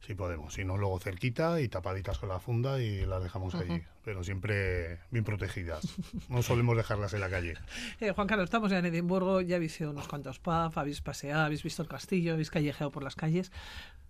Si 0.00 0.14
podemos, 0.14 0.54
si 0.54 0.64
no, 0.64 0.78
luego 0.78 0.98
cerquita 1.00 1.60
y 1.60 1.68
tapaditas 1.68 2.18
con 2.18 2.30
la 2.30 2.40
funda 2.40 2.80
y 2.80 3.04
las 3.04 3.22
dejamos 3.22 3.54
allí, 3.54 3.82
pero 4.04 4.24
siempre 4.24 5.00
bien 5.10 5.22
protegidas. 5.22 5.82
No 6.30 6.42
solemos 6.42 6.76
dejarlas 6.78 7.12
en 7.12 7.20
la 7.20 7.28
calle. 7.28 7.54
Eh, 8.00 8.12
Juan 8.12 8.26
Carlos, 8.26 8.44
estamos 8.44 8.70
ya 8.70 8.78
en 8.78 8.86
Edimburgo, 8.86 9.40
ya 9.42 9.56
habéis 9.56 9.78
ido 9.80 9.90
unos 9.90 10.08
cuantos 10.08 10.38
pubs, 10.38 10.76
habéis 10.78 11.02
paseado, 11.02 11.42
habéis 11.44 11.62
visto 11.62 11.82
el 11.82 11.88
castillo, 11.88 12.32
habéis 12.32 12.50
callejeado 12.50 12.90
por 12.90 13.02
las 13.04 13.16
calles, 13.16 13.52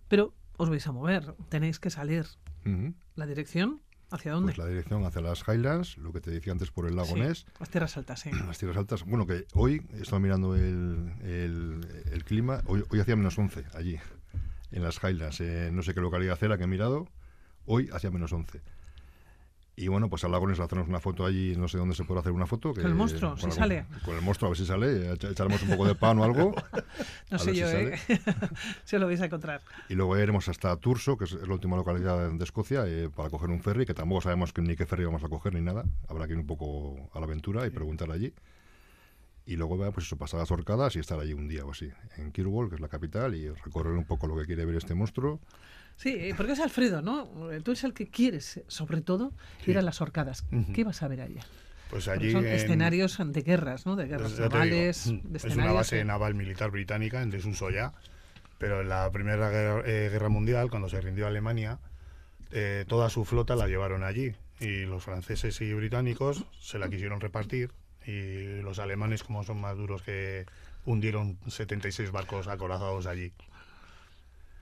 pero 0.07 0.33
os 0.57 0.69
vais 0.69 0.85
a 0.87 0.91
mover, 0.93 1.35
tenéis 1.49 1.79
que 1.79 1.89
salir. 1.89 2.25
Ujú. 2.65 2.93
¿La 3.15 3.25
dirección? 3.25 3.81
¿Hacia 4.11 4.31
dónde? 4.31 4.53
Pues 4.53 4.57
la 4.57 4.65
dirección 4.65 5.05
hacia 5.05 5.21
las 5.21 5.43
Highlands, 5.47 5.97
lo 5.99 6.11
que 6.11 6.19
te 6.21 6.31
decía 6.31 6.51
antes 6.51 6.71
por 6.71 6.87
el 6.87 6.95
lago 6.95 7.13
Sí, 7.13 7.19
Ness, 7.19 7.45
las 7.59 7.69
tierras 7.69 7.95
altas, 7.97 8.19
sí. 8.21 8.31
las 8.31 8.57
tierras 8.57 8.77
altas. 8.77 9.03
Bueno, 9.05 9.27
que 9.27 9.45
hoy 9.53 9.85
he 9.93 10.01
estado 10.01 10.19
mirando 10.19 10.55
el, 10.55 11.13
el- 11.21 12.03
el 12.11 12.23
clima, 12.23 12.61
hoy, 12.65 12.83
hoy 12.89 12.99
hacía 12.99 13.15
menos 13.15 13.37
11 13.37 13.65
allí, 13.75 13.99
en 14.71 14.83
las 14.83 14.97
Highlands. 15.03 15.41
eh, 15.41 15.69
no 15.71 15.83
sé 15.83 15.93
qué 15.93 16.01
localidad 16.01 16.37
era 16.43 16.57
que 16.57 16.63
he 16.63 16.67
mirado, 16.67 17.07
hoy 17.65 17.89
hacía 17.93 18.09
menos 18.09 18.33
11. 18.33 18.61
Y 19.81 19.87
bueno, 19.87 20.09
pues 20.09 20.25
al 20.25 20.33
lago 20.33 20.45
Ness 20.45 20.59
hacernos 20.59 20.89
una 20.89 20.99
foto 20.99 21.25
allí, 21.25 21.55
no 21.55 21.69
sé 21.69 21.77
dónde 21.77 21.95
se 21.95 22.03
puede 22.03 22.19
hacer 22.19 22.33
una 22.33 22.45
foto. 22.45 22.73
Que, 22.73 22.81
¿Con 22.81 22.91
el 22.91 22.97
monstruo? 22.97 23.37
¿Si 23.37 23.49
sale? 23.49 23.85
Con 24.03 24.13
el 24.13 24.21
monstruo, 24.21 24.47
a 24.47 24.49
ver 24.49 24.57
si 24.57 24.65
sale, 24.65 25.13
echa- 25.13 25.29
echaremos 25.31 25.63
un 25.63 25.69
poco 25.69 25.87
de 25.87 25.95
pan 25.95 26.19
o 26.19 26.23
algo. 26.25 26.53
No 27.31 27.37
a 27.37 27.39
sé 27.39 27.51
si 27.53 27.59
yo, 27.59 27.67
sale. 27.67 27.93
¿eh? 27.95 28.19
si 28.83 28.97
lo 28.97 29.05
vais 29.07 29.21
a 29.21 29.25
encontrar. 29.25 29.61
Y 29.87 29.93
luego 29.93 30.17
iremos 30.17 30.49
hasta 30.49 30.75
Turso, 30.75 31.15
que 31.15 31.23
es 31.25 31.31
la 31.31 31.53
última 31.53 31.77
localidad 31.77 32.29
de 32.29 32.43
Escocia, 32.43 32.83
eh, 32.87 33.07
para 33.09 33.29
coger 33.29 33.51
un 33.51 33.61
ferry, 33.61 33.85
que 33.85 33.93
tampoco 33.93 34.19
sabemos 34.19 34.51
ni 34.57 34.75
qué 34.75 34.85
ferry 34.85 35.05
vamos 35.05 35.23
a 35.23 35.29
coger 35.29 35.53
ni 35.53 35.61
nada. 35.61 35.85
Habrá 36.09 36.27
que 36.27 36.33
ir 36.33 36.39
un 36.39 36.47
poco 36.47 37.09
a 37.13 37.19
la 37.19 37.25
aventura 37.25 37.65
y 37.65 37.69
preguntar 37.69 38.11
allí. 38.11 38.33
Y 39.45 39.55
luego, 39.55 39.77
pues 39.93 40.05
eso, 40.07 40.17
pasar 40.17 40.41
las 40.41 40.51
horcadas 40.51 40.95
y 40.97 40.99
estar 40.99 41.17
allí 41.19 41.31
un 41.33 41.47
día 41.47 41.63
o 41.63 41.71
así, 41.71 41.89
en 42.17 42.31
Kirwall, 42.33 42.67
que 42.67 42.75
es 42.75 42.81
la 42.81 42.89
capital, 42.89 43.33
y 43.33 43.49
recorrer 43.49 43.93
un 43.93 44.05
poco 44.05 44.27
lo 44.27 44.35
que 44.35 44.45
quiere 44.45 44.65
ver 44.65 44.75
este 44.75 44.93
monstruo. 44.93 45.39
Sí, 45.95 46.09
eh, 46.17 46.33
porque 46.37 46.53
es 46.53 46.59
Alfredo, 46.59 47.01
¿no? 47.01 47.51
Eh, 47.51 47.61
Tú 47.61 47.71
eres 47.71 47.83
el 47.83 47.93
que 47.93 48.07
quieres, 48.07 48.61
sobre 48.67 49.01
todo, 49.01 49.33
ir 49.67 49.77
a 49.77 49.81
las 49.81 50.01
horcadas. 50.01 50.45
¿Qué 50.73 50.83
vas 50.83 51.01
a 51.03 51.07
ver 51.07 51.21
allá? 51.21 51.41
Pues 51.89 52.07
allí 52.07 52.31
son 52.31 52.45
en- 52.45 52.53
escenarios 52.53 53.17
de 53.23 53.41
guerras, 53.41 53.85
¿no? 53.85 53.95
De 53.95 54.05
guerras 54.05 54.31
digo, 54.37 54.47
navales, 54.49 55.07
mm, 55.07 55.19
de 55.31 55.37
es 55.37 55.55
una 55.55 55.71
base 55.73 55.99
eh, 55.99 56.05
naval 56.05 56.35
militar 56.35 56.69
británica 56.71 57.21
en 57.21 57.31
desuso 57.31 57.69
ya, 57.71 57.93
pero 58.59 58.81
en 58.81 58.89
la 58.89 59.09
Primera 59.11 59.49
Guerra, 59.49 59.81
eh, 59.85 60.09
Guerra 60.11 60.29
Mundial, 60.29 60.69
cuando 60.69 60.87
se 60.87 61.01
rindió 61.01 61.25
Alemania, 61.27 61.79
eh, 62.51 62.85
toda 62.87 63.09
su 63.09 63.25
flota 63.25 63.55
la 63.55 63.67
llevaron 63.67 64.03
allí 64.03 64.33
y 64.59 64.85
los 64.85 65.03
franceses 65.03 65.59
y 65.61 65.73
británicos 65.73 66.45
se 66.59 66.77
la 66.79 66.89
quisieron 66.89 67.19
repartir 67.21 67.71
y 68.05 68.61
los 68.61 68.79
alemanes, 68.79 69.23
como 69.23 69.43
son 69.43 69.59
más 69.59 69.75
duros 69.75 70.01
que 70.03 70.45
hundieron 70.85 71.37
76 71.47 72.11
barcos 72.11 72.47
acorazados 72.47 73.05
allí. 73.07 73.31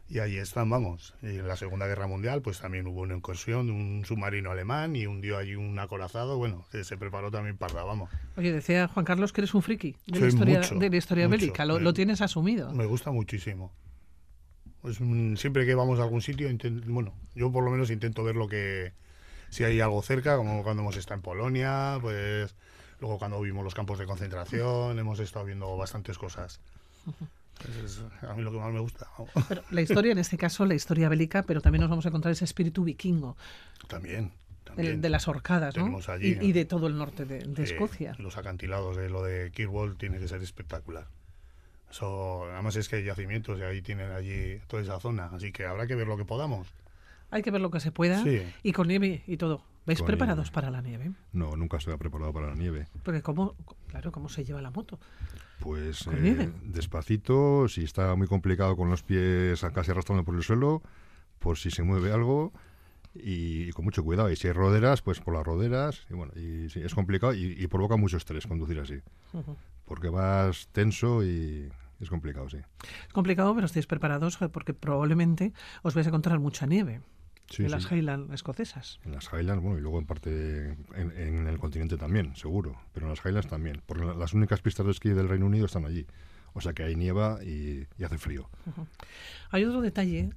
Y 0.09 0.19
ahí 0.19 0.37
están, 0.37 0.69
vamos. 0.69 1.13
Y 1.21 1.27
en 1.37 1.47
la 1.47 1.57
Segunda 1.57 1.85
Guerra 1.85 2.07
Mundial, 2.07 2.41
pues 2.41 2.59
también 2.61 2.87
hubo 2.87 3.01
una 3.01 3.15
incursión 3.15 3.67
de 3.67 3.73
un 3.73 4.05
submarino 4.05 4.51
alemán 4.51 4.95
y 4.95 5.05
hundió 5.05 5.37
allí 5.37 5.55
un 5.55 5.77
acorazado, 5.79 6.37
bueno, 6.37 6.65
que 6.71 6.85
se 6.85 6.95
preparó 6.97 7.29
también 7.29 7.57
para, 7.57 7.83
vamos. 7.83 8.09
Oye, 8.37 8.53
decía 8.53 8.87
Juan 8.87 9.05
Carlos 9.05 9.33
que 9.33 9.41
eres 9.41 9.53
un 9.53 9.61
friki 9.61 9.97
de 10.05 10.11
la 10.13 10.17
Soy 10.19 10.27
historia, 10.29 10.59
mucho, 10.59 10.75
de 10.75 10.89
la 10.89 10.95
historia 10.95 11.27
mucho. 11.27 11.39
bélica. 11.41 11.65
Lo, 11.65 11.75
Me- 11.75 11.81
lo 11.81 11.93
tienes 11.93 12.21
asumido. 12.21 12.71
Me 12.71 12.85
gusta 12.85 13.11
muchísimo. 13.11 13.73
Pues, 14.81 15.01
mm, 15.01 15.35
siempre 15.35 15.65
que 15.65 15.75
vamos 15.75 15.99
a 15.99 16.03
algún 16.03 16.21
sitio, 16.21 16.47
bueno, 16.85 17.13
yo 17.35 17.51
por 17.51 17.65
lo 17.65 17.71
menos 17.71 17.89
intento 17.91 18.23
ver 18.23 18.37
lo 18.37 18.47
que, 18.47 18.93
si 19.49 19.65
hay 19.65 19.81
algo 19.81 20.01
cerca, 20.03 20.37
como 20.37 20.63
cuando 20.63 20.83
hemos 20.83 20.95
estado 20.95 21.15
en 21.15 21.21
Polonia, 21.23 21.97
pues 21.99 22.55
luego 23.01 23.17
cuando 23.19 23.41
vimos 23.41 23.63
los 23.65 23.75
campos 23.75 23.99
de 23.99 24.05
concentración, 24.05 24.97
hemos 24.97 25.19
estado 25.19 25.43
viendo 25.45 25.75
bastantes 25.75 26.17
cosas. 26.17 26.61
Eso 27.67 28.07
es 28.15 28.23
a 28.23 28.33
mí 28.33 28.41
lo 28.43 28.51
que 28.51 28.59
más 28.59 28.71
me 28.71 28.79
gusta. 28.79 29.07
Pero 29.49 29.63
la 29.71 29.81
historia, 29.81 30.11
en 30.11 30.17
este 30.19 30.37
caso, 30.37 30.65
la 30.65 30.75
historia 30.75 31.09
bélica, 31.09 31.43
pero 31.43 31.61
también 31.61 31.81
nos 31.81 31.89
vamos 31.89 32.05
a 32.05 32.09
encontrar 32.09 32.31
ese 32.31 32.45
espíritu 32.45 32.83
vikingo, 32.83 33.35
También. 33.87 34.25
el 34.25 34.63
también. 34.63 35.01
de 35.01 35.09
las 35.09 35.27
horcadas, 35.27 35.75
¿no? 35.77 35.99
Allí, 36.07 36.37
y, 36.41 36.45
y 36.47 36.51
de 36.53 36.65
todo 36.65 36.87
el 36.87 36.97
norte 36.97 37.25
de, 37.25 37.39
de 37.39 37.61
Eh, 37.61 37.65
Escocia. 37.65 38.15
los 38.19 38.37
acantilados 38.37 38.95
de 38.97 39.09
lo 39.09 39.23
de 39.23 39.51
Kirwall 39.51 39.97
tiene 39.97 40.19
que 40.19 40.27
ser 40.27 40.41
espectacular. 40.43 41.07
Eso, 41.89 42.43
además 42.51 42.75
es 42.75 42.89
que 42.89 42.97
hay 42.97 43.03
yacimientos 43.05 43.57
y 43.59 43.61
ahí 43.63 43.81
tienen 43.81 44.11
allí 44.11 44.59
toda 44.67 44.83
esa 44.83 44.99
zona, 44.99 45.27
así 45.33 45.51
que 45.51 45.65
habrá 45.65 45.87
que 45.87 45.95
ver 45.95 46.07
lo 46.07 46.17
que 46.17 46.25
podamos. 46.25 46.67
Hay 47.31 47.41
que 47.41 47.51
ver 47.51 47.61
lo 47.61 47.71
que 47.71 47.79
se 47.79 47.91
pueda 47.91 48.23
Sí. 48.23 48.41
y 48.63 48.71
con 48.73 48.87
nieve 48.87 49.23
y 49.27 49.37
todo. 49.37 49.61
¿Vais 49.85 49.99
Con 49.99 50.07
preparados 50.07 50.45
nieve. 50.47 50.53
para 50.53 50.69
la 50.69 50.81
nieve? 50.81 51.11
No, 51.31 51.55
nunca 51.55 51.79
se 51.79 51.89
ha 51.91 51.97
preparado 51.97 52.33
para 52.33 52.47
la 52.47 52.55
nieve. 52.55 52.87
Porque 53.03 53.21
cómo, 53.21 53.55
claro, 53.87 54.11
cómo 54.11 54.27
se 54.27 54.43
lleva 54.43 54.61
la 54.61 54.69
moto. 54.69 54.99
Pues 55.59 56.03
¿Con 56.03 56.25
eh, 56.25 56.51
despacito, 56.63 57.67
si 57.67 57.83
está 57.83 58.15
muy 58.15 58.27
complicado 58.27 58.75
con 58.75 58.89
los 58.89 59.03
pies 59.03 59.65
casi 59.73 59.91
arrastrando 59.91 60.23
por 60.23 60.35
el 60.35 60.43
suelo, 60.43 60.83
por 61.39 61.57
si 61.57 61.71
se 61.71 61.83
mueve 61.83 62.11
algo 62.11 62.53
y, 63.13 63.71
con 63.71 63.85
mucho 63.85 64.03
cuidado. 64.03 64.29
Y 64.31 64.35
si 64.35 64.47
hay 64.47 64.53
roderas, 64.53 65.01
pues 65.01 65.19
por 65.19 65.33
las 65.33 65.45
roderas. 65.45 66.05
Y 66.09 66.13
bueno, 66.13 66.33
y 66.35 66.69
sí, 66.69 66.81
es 66.81 66.93
complicado 66.93 67.33
y, 67.33 67.55
y 67.57 67.67
provoca 67.67 67.97
mucho 67.97 68.17
estrés 68.17 68.45
conducir 68.45 68.79
así, 68.79 68.99
porque 69.85 70.09
vas 70.09 70.69
tenso 70.71 71.23
y 71.23 71.69
es 71.99 72.09
complicado, 72.09 72.49
sí. 72.49 72.57
Es 73.07 73.13
complicado, 73.13 73.53
pero 73.55 73.65
estáis 73.65 73.87
preparados 73.87 74.37
porque 74.51 74.73
probablemente 74.73 75.53
os 75.81 75.95
vais 75.95 76.05
a 76.05 76.09
encontrar 76.09 76.39
mucha 76.39 76.67
nieve 76.67 77.01
Sí, 77.49 77.63
en 77.63 77.69
sí. 77.69 77.75
las 77.75 77.91
Highlands 77.91 78.33
escocesas. 78.33 78.99
En 79.05 79.13
las 79.13 79.25
Highlands, 79.31 79.61
bueno, 79.63 79.77
y 79.77 79.81
luego 79.81 79.99
en 79.99 80.05
parte 80.05 80.71
en, 80.95 81.11
en 81.17 81.47
el 81.47 81.57
continente 81.59 81.97
también, 81.97 82.35
seguro, 82.35 82.75
pero 82.93 83.05
en 83.05 83.11
las 83.11 83.25
Highlands 83.25 83.47
también, 83.47 83.81
porque 83.85 84.03
la- 84.05 84.13
las 84.15 84.33
únicas 84.33 84.61
pistas 84.61 84.85
de 84.85 84.91
esquí 84.91 85.09
del 85.09 85.29
Reino 85.29 85.45
Unido 85.45 85.65
están 85.65 85.85
allí. 85.85 86.05
O 86.53 86.61
sea 86.61 86.73
que 86.73 86.83
hay 86.83 86.95
nieva 86.95 87.39
y, 87.43 87.87
y 87.97 88.03
hace 88.03 88.17
frío. 88.17 88.49
Hay 89.51 89.63
otro 89.63 89.81
detalle 89.81 90.31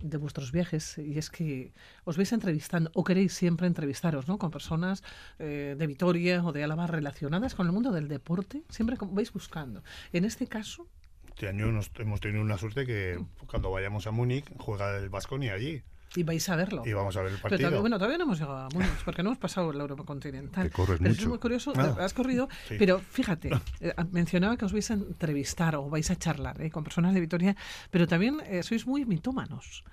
de 0.00 0.16
vuestros 0.18 0.52
viajes 0.52 0.98
y 0.98 1.16
es 1.16 1.30
que 1.30 1.72
os 2.04 2.16
vais 2.18 2.30
entrevistando 2.32 2.90
o 2.94 3.04
queréis 3.04 3.32
siempre 3.32 3.66
entrevistaros 3.66 4.28
¿no? 4.28 4.36
con 4.36 4.50
personas 4.50 5.02
eh, 5.38 5.76
de 5.78 5.86
Vitoria 5.86 6.44
o 6.44 6.52
de 6.52 6.62
Álava 6.64 6.86
relacionadas 6.86 7.54
con 7.54 7.66
el 7.66 7.72
mundo 7.72 7.90
del 7.92 8.08
deporte, 8.08 8.64
siempre 8.68 8.96
como 8.98 9.12
vais 9.14 9.32
buscando. 9.32 9.82
En 10.12 10.24
este 10.26 10.46
caso, 10.46 10.88
Este 11.28 11.48
año 11.48 11.70
nos- 11.72 11.90
hemos 11.98 12.20
tenido 12.20 12.42
una 12.42 12.58
suerte 12.58 12.84
que 12.84 13.18
cuando 13.46 13.70
vayamos 13.70 14.06
a 14.06 14.10
Múnich 14.10 14.44
juega 14.58 14.96
el 14.98 15.08
Vasconia 15.08 15.54
allí. 15.54 15.82
Y 16.16 16.22
vais 16.22 16.48
a 16.48 16.56
verlo. 16.56 16.82
Y 16.86 16.92
vamos 16.92 17.16
a 17.16 17.22
ver 17.22 17.32
el 17.32 17.38
Pero 17.38 17.42
partido. 17.42 17.58
todavía, 17.58 17.80
bueno, 17.80 17.96
todavía 17.98 18.18
no 18.18 18.24
hemos 18.24 18.38
llegado 18.38 18.56
a 18.58 18.68
Múnich, 18.68 19.04
porque 19.04 19.22
no 19.22 19.30
hemos 19.30 19.38
pasado 19.38 19.72
la 19.72 19.82
Europa 19.82 20.04
continental. 20.04 20.64
Que 20.64 20.70
corres 20.70 20.98
pero 20.98 21.10
mucho. 21.10 21.22
es 21.22 21.28
muy 21.28 21.38
curioso, 21.38 21.72
Ah. 21.76 21.96
has 22.00 22.14
corrido, 22.14 22.48
Sí. 22.68 22.76
pero 22.78 23.00
fíjate, 23.00 23.50
eh, 23.80 23.94
mencionaba 24.12 24.56
que 24.56 24.64
os 24.64 24.72
vais 24.72 24.90
a 24.90 24.94
entrevistar 24.94 25.74
o 25.76 25.88
vais 25.90 26.10
a 26.10 26.16
charlar 26.16 26.60
eh, 26.62 26.70
con 26.70 26.84
personas 26.84 27.14
de 27.14 27.20
Vitoria, 27.20 27.56
pero 27.90 28.06
también 28.06 28.40
eh, 28.46 28.62
sois 28.62 28.86
muy 28.86 29.04
mitómanos. 29.04 29.84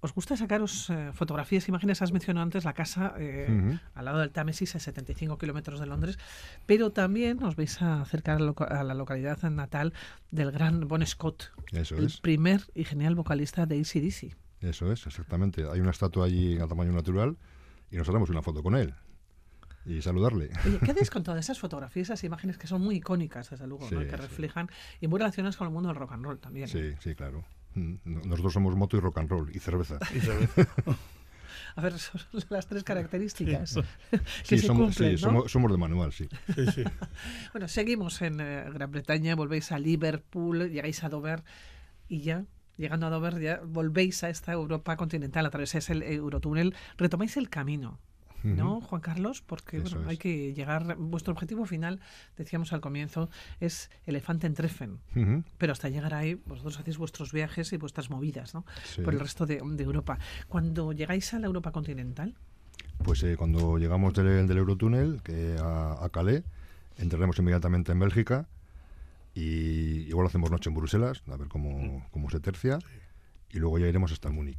¿Os 0.00 0.14
gusta 0.14 0.36
sacaros 0.36 0.90
eh, 0.90 1.10
fotografías, 1.12 1.66
imágenes? 1.68 2.00
Has 2.02 2.12
mencionado 2.12 2.44
antes 2.44 2.64
la 2.64 2.72
casa 2.72 3.14
eh, 3.18 3.48
Ujú. 3.50 3.80
al 3.96 4.04
lado 4.04 4.18
del 4.20 4.30
Támesis, 4.30 4.76
a 4.76 4.78
75 4.78 5.38
kilómetros 5.38 5.80
de 5.80 5.86
Londres, 5.86 6.20
pero 6.66 6.92
también 6.92 7.42
os 7.42 7.56
vais 7.56 7.82
a 7.82 8.02
acercar 8.02 8.38
a 8.40 8.84
la 8.84 8.94
localidad 8.94 9.42
natal 9.50 9.92
del 10.30 10.52
gran 10.52 10.86
Bon 10.86 11.04
Scott, 11.04 11.50
Eso 11.72 11.96
el 11.96 12.04
es. 12.04 12.20
primer 12.20 12.60
y 12.76 12.84
genial 12.84 13.16
vocalista 13.16 13.66
de 13.66 13.80
ACDC. 13.80 14.36
Eso 14.60 14.90
es, 14.92 15.06
exactamente. 15.06 15.64
Hay 15.70 15.80
una 15.80 15.90
estatua 15.90 16.26
allí 16.26 16.58
a 16.58 16.66
tamaño 16.66 16.92
natural 16.92 17.36
y 17.90 17.96
nos 17.96 18.08
haremos 18.08 18.28
una 18.30 18.42
foto 18.42 18.62
con 18.62 18.74
él 18.76 18.94
y 19.84 20.02
saludarle. 20.02 20.50
Oye, 20.66 20.78
¿qué 20.84 20.90
hacéis 20.90 21.10
con 21.10 21.22
todas 21.22 21.40
esas 21.40 21.58
fotografías, 21.58 22.08
esas 22.08 22.24
imágenes 22.24 22.58
que 22.58 22.66
son 22.66 22.82
muy 22.82 22.96
icónicas, 22.96 23.48
desde 23.50 23.66
luego, 23.66 23.88
que 23.88 23.96
sí. 24.10 24.16
reflejan 24.16 24.68
y 25.00 25.06
muy 25.08 25.18
relacionadas 25.18 25.56
con 25.56 25.66
el 25.68 25.72
mundo 25.72 25.88
del 25.88 25.96
rock 25.96 26.12
and 26.12 26.24
roll 26.24 26.38
también? 26.38 26.68
Sí, 26.68 26.92
sí, 27.00 27.14
claro. 27.14 27.44
Mm, 27.74 27.94
no- 28.04 28.20
Nosotros 28.24 28.52
somos 28.52 28.74
moto 28.76 28.96
y 28.96 29.00
rock 29.00 29.18
and 29.18 29.30
roll 29.30 29.50
y 29.54 29.58
cerveza. 29.60 29.98
Y. 30.12 30.18
A 31.76 31.80
ver, 31.80 31.98
son 31.98 32.20
las 32.50 32.66
tres 32.66 32.82
características 32.84 33.74
que 34.10 34.18
Sí, 34.44 34.58
se 34.58 34.66
somos, 34.66 34.86
cumplen, 34.86 35.10
sí, 35.16 35.24
¿no? 35.24 35.30
somos, 35.30 35.52
somos 35.52 35.70
de 35.70 35.78
manual, 35.78 36.12
sí. 36.12 36.28
Sí, 36.54 36.66
sí. 36.72 36.84
Bueno, 37.52 37.68
seguimos 37.68 38.20
en 38.22 38.40
eh, 38.40 38.64
Gran 38.72 38.90
Bretaña, 38.90 39.34
volvéis 39.36 39.70
a 39.72 39.78
Liverpool, 39.78 40.70
llegáis 40.70 41.04
a 41.04 41.08
Dover 41.08 41.44
y 42.08 42.20
ya, 42.22 42.44
llegando 42.78 43.06
a 43.06 43.10
Dover, 43.10 43.38
ya 43.40 43.60
volvéis 43.64 44.24
a 44.24 44.30
esta 44.30 44.52
Europa 44.52 44.96
continental, 44.96 45.44
atravesáis 45.44 45.90
el 45.90 46.02
Eurotúnel, 46.02 46.74
retomáis 46.96 47.36
el 47.36 47.50
camino. 47.50 47.98
¿No. 48.44 48.80
Juan 48.80 49.00
Carlos? 49.00 49.42
Porque 49.42 49.80
bueno, 49.80 50.02
hay 50.06 50.16
que 50.16 50.54
llegar. 50.54 50.94
Vuestro 50.96 51.32
objetivo 51.32 51.66
final, 51.66 51.98
decíamos 52.36 52.72
al 52.72 52.80
comienzo, 52.80 53.30
es 53.58 53.90
Elefante 54.06 54.46
en 54.46 54.54
Treffen. 54.54 55.00
Pero 55.58 55.72
hasta 55.72 55.88
llegar 55.88 56.14
ahí, 56.14 56.34
vosotros 56.46 56.78
hacéis 56.78 56.98
vuestros 56.98 57.32
viajes 57.32 57.72
y 57.72 57.76
vuestras 57.78 58.10
movidas, 58.10 58.54
¿no? 58.54 58.64
sí. 58.84 59.02
Por 59.02 59.14
el 59.14 59.20
resto 59.20 59.44
de, 59.44 59.60
de 59.60 59.82
Europa. 59.82 60.20
Cuando 60.46 60.92
llegáis 60.92 61.34
a 61.34 61.40
la 61.40 61.48
Europa 61.48 61.72
continental, 61.72 62.36
Pues 63.02 63.24
eh, 63.24 63.36
cuando 63.36 63.76
llegamos 63.76 64.14
del, 64.14 64.46
del 64.46 64.58
Eurotúnel 64.58 65.20
que 65.24 65.56
a, 65.58 66.04
a 66.04 66.08
Calais, 66.10 66.44
entraremos 66.96 67.38
inmediatamente 67.40 67.90
en 67.90 67.98
Bélgica 67.98 68.46
y 69.38 70.08
igual 70.08 70.26
hacemos 70.26 70.50
noche 70.50 70.68
en 70.70 70.76
Bruselas, 70.76 71.22
a 71.30 71.36
ver 71.36 71.48
cómo, 71.48 72.06
cómo 72.10 72.30
se 72.30 72.40
tercia, 72.40 72.78
y 73.50 73.58
luego 73.58 73.78
ya 73.78 73.86
iremos 73.86 74.12
hasta 74.12 74.30
Múnich. 74.30 74.58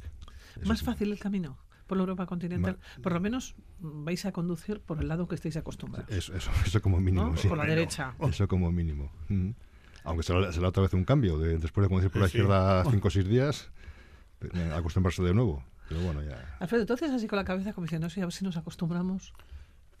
Eso 0.56 0.68
más 0.68 0.78
sí. 0.80 0.84
fácil 0.84 1.12
el 1.12 1.18
camino 1.18 1.58
por 1.86 1.96
la 1.98 2.02
Europa 2.02 2.26
continental. 2.26 2.78
Por 3.02 3.12
lo 3.12 3.20
menos 3.20 3.56
mm, 3.80 4.04
vais 4.04 4.24
a 4.24 4.32
conducir 4.32 4.80
por 4.80 5.00
el 5.00 5.08
lado 5.08 5.26
que 5.28 5.34
estéis 5.34 5.56
acostumbrados. 5.56 6.10
Eso, 6.10 6.34
eso, 6.36 6.50
eso 6.64 6.80
como 6.80 7.00
mínimo, 7.00 7.30
¿no? 7.30 7.36
sí. 7.36 7.48
Por 7.48 7.58
la 7.58 7.66
derecha. 7.66 8.14
Eso 8.20 8.46
como 8.48 8.70
mínimo. 8.72 9.10
Ujú. 9.28 9.54
Aunque 10.04 10.22
será, 10.22 10.52
será 10.52 10.68
otra 10.68 10.82
vez 10.84 10.94
un 10.94 11.04
cambio, 11.04 11.36
de- 11.38 11.58
después 11.58 11.84
de 11.84 11.88
conducir 11.88 12.10
por 12.10 12.22
la 12.22 12.28
Sí, 12.28 12.38
izquierda 12.38 12.84
cinco 12.90 13.08
o 13.08 13.10
seis 13.10 13.26
días, 13.28 13.70
eh, 14.40 14.72
acostumbrarse 14.74 15.22
de 15.22 15.34
nuevo. 15.34 15.62
Pero 15.88 16.00
bueno, 16.02 16.22
ya. 16.22 16.56
Alfredo, 16.60 16.82
entonces 16.82 17.10
así 17.10 17.26
con 17.26 17.36
la 17.36 17.44
cabeza 17.44 17.72
como 17.72 17.84
diciendo, 17.84 18.08
sí, 18.08 18.20
a 18.20 18.24
ver 18.26 18.32
si 18.32 18.44
nos 18.44 18.56
acostumbramos. 18.56 19.34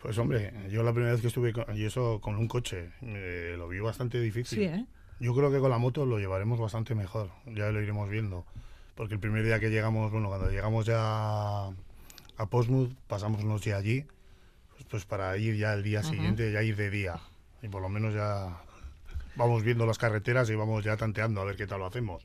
Pues 0.00 0.16
hombre, 0.18 0.52
yo 0.70 0.82
la 0.82 0.92
primera 0.92 1.12
vez 1.12 1.20
que 1.20 1.26
estuve 1.28 1.52
con, 1.52 1.64
y 1.76 1.84
eso 1.84 2.20
con 2.20 2.36
un 2.36 2.48
coche, 2.48 2.90
eh, 3.02 3.54
lo 3.58 3.68
vi 3.68 3.80
bastante 3.80 4.18
difícil. 4.20 4.58
Sí, 4.58 4.64
¿eh? 4.64 4.86
Yo 5.20 5.34
creo 5.34 5.52
que 5.52 5.58
con 5.58 5.70
la 5.70 5.76
moto 5.78 6.06
lo 6.06 6.18
llevaremos 6.18 6.58
bastante 6.58 6.94
mejor, 6.94 7.30
ya 7.46 7.70
lo 7.70 7.82
iremos 7.82 8.08
viendo. 8.08 8.46
Porque 8.94 9.14
el 9.14 9.20
primer 9.20 9.44
día 9.44 9.60
que 9.60 9.68
llegamos, 9.68 10.10
bueno, 10.10 10.28
cuando 10.28 10.50
llegamos 10.50 10.86
ya 10.86 11.66
a 11.66 12.46
Portsmouth, 12.48 12.92
pasamos 13.06 13.44
unos 13.44 13.62
días 13.62 13.78
allí, 13.78 14.04
pues, 14.72 14.84
pues 14.88 15.04
para 15.04 15.36
ir 15.36 15.56
ya 15.56 15.74
el 15.74 15.82
día 15.82 16.02
siguiente, 16.02 16.50
ya 16.50 16.62
ir 16.62 16.76
de 16.76 16.88
día. 16.90 17.20
Y 17.62 17.68
por 17.68 17.82
lo 17.82 17.90
menos 17.90 18.14
ya 18.14 18.58
vamos 19.36 19.62
viendo 19.62 19.84
las 19.84 19.98
carreteras 19.98 20.48
y 20.48 20.54
vamos 20.54 20.82
ya 20.82 20.96
tanteando 20.96 21.42
a 21.42 21.44
ver 21.44 21.56
qué 21.56 21.66
tal 21.66 21.80
lo 21.80 21.86
hacemos. 21.86 22.22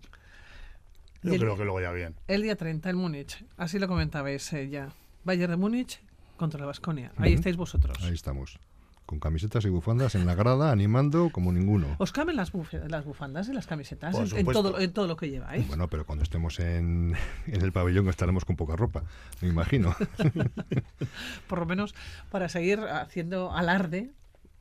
Yo 1.23 1.33
el- 1.33 1.39
creo 1.39 1.57
que 1.57 1.63
luego 1.65 1.81
ya 1.81 1.91
bien. 1.91 2.15
El 2.29 2.43
día 2.43 2.55
30 2.55 2.89
en 2.89 2.95
Múnich, 2.95 3.43
así 3.57 3.79
lo 3.79 3.89
comentabais 3.89 4.53
eh, 4.53 4.69
ya. 4.69 4.93
Bayern 5.25 5.51
de 5.51 5.57
Múnich 5.57 5.99
contra 6.37 6.59
la 6.59 6.65
Vasconia. 6.65 7.11
Ahí 7.17 7.33
estáis 7.33 7.57
vosotros. 7.57 7.97
Ahí 8.03 8.13
estamos. 8.13 8.59
Con 9.05 9.19
camisetas 9.19 9.63
y 9.65 9.69
bufandas 9.69 10.15
en 10.15 10.25
la 10.25 10.33
grada, 10.33 10.71
animando 10.71 11.29
como 11.29 11.51
ninguno. 11.51 11.95
¿Os 11.99 12.11
caben 12.11 12.35
las, 12.35 12.51
las 12.87 13.05
bufandas 13.05 13.47
y 13.47 13.53
las 13.53 13.67
camisetas 13.67 14.15
en, 14.33 14.39
en 14.39 14.45
todo, 14.47 14.79
en 14.79 14.91
todo 14.93 15.05
lo 15.05 15.15
que 15.15 15.29
lleváis? 15.29 15.67
Bueno, 15.67 15.87
pero 15.87 16.07
cuando 16.07 16.23
estemos 16.23 16.59
en, 16.59 17.15
en 17.47 17.61
el 17.61 17.71
pabellón 17.71 18.09
estaremos 18.09 18.45
con 18.45 18.55
poca 18.55 18.75
ropa, 18.75 19.03
me 19.41 19.49
imagino. 19.49 19.95
por 21.47 21.59
lo 21.59 21.65
menos 21.67 21.93
para 22.31 22.49
seguir 22.49 22.79
haciendo 22.79 23.51
alarde 23.51 24.11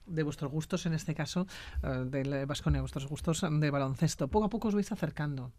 de 0.07 0.23
vuestros 0.23 0.53
gustos, 0.53 0.85
en 0.85 0.93
este 0.93 1.15
caso, 1.15 1.47
eh, 1.83 2.05
del 2.07 2.45
Vasconia, 2.45 2.81
vuestros 2.81 3.07
gustos 3.07 3.47
de 3.49 3.71
baloncesto. 3.71 4.29
Poco 4.29 4.45
a 4.45 4.51
poco 4.51 4.69
os 4.69 4.75
vais 4.75 4.93
acercando 4.93 5.53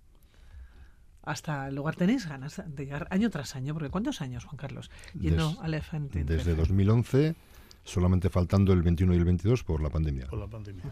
hasta 1.26 1.68
el 1.68 1.76
lugar. 1.76 1.96
¿Tenéis 1.96 2.28
ganas 2.28 2.62
de 2.66 2.86
llegar 2.86 3.08
año 3.12 3.30
tras 3.30 3.56
año? 3.56 3.74
Porque 3.74 3.90
¿cuántos 3.90 4.22
años, 4.22 4.46
Juan 4.46 4.58
Carlos? 4.58 4.90
Yendo 5.20 5.50
Des- 5.50 5.94
en 5.94 6.10
Desde 6.10 6.24
Treffen. 6.26 6.58
2011, 6.58 7.36
solamente 7.84 8.30
faltando 8.30 8.74
el 8.74 8.82
21 8.84 9.14
y 9.14 9.18
el 9.18 9.26
22 9.26 9.64
por 9.64 9.82
la 9.82 9.90
pandemia. 9.90 10.28
Por 10.28 10.40
la 10.40 10.48
pandemia. 10.48 10.84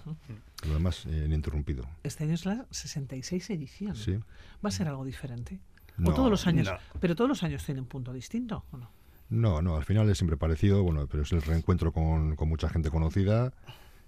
Lo 0.68 0.74
demás, 0.74 1.06
eh, 1.06 1.24
ininterrumpido. 1.26 1.86
Este 2.04 2.24
año 2.24 2.34
es 2.34 2.46
la 2.46 2.66
66 2.72 3.50
edición. 3.52 3.96
Sí. 3.96 4.18
¿Va 4.64 4.70
a 4.70 4.72
ser 4.72 4.88
algo 4.88 5.06
diferente? 5.06 5.60
No, 5.98 6.10
o 6.10 6.14
todos 6.14 6.30
los 6.32 6.48
años. 6.48 6.68
no. 6.68 7.00
Pero 7.00 7.16
todos 7.16 7.30
los 7.30 7.44
años 7.44 7.64
tienen 7.66 7.84
un 7.84 7.88
punto 7.90 8.12
distinto, 8.14 8.66
¿o 8.72 8.78
no? 8.78 8.90
No, 9.30 9.62
no, 9.62 9.76
al 9.78 9.86
final 9.86 10.10
es 10.10 10.18
siempre 10.18 10.38
parecido, 10.38 10.84
bueno, 10.84 11.08
pero 11.08 11.24
es 11.24 11.32
el 11.32 11.42
reencuentro 11.42 11.92
con, 11.92 12.36
con 12.36 12.50
mucha 12.50 12.70
gente 12.70 12.92
conocida, 12.92 13.52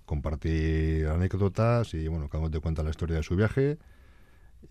compartir 0.05 1.07
anécdotas 1.07 1.93
y, 1.93 2.07
bueno, 2.07 2.29
cada 2.29 2.41
uno 2.43 2.51
te 2.51 2.59
cuenta 2.59 2.83
la 2.83 2.89
historia 2.91 3.17
de 3.17 3.23
su 3.23 3.35
viaje 3.35 3.77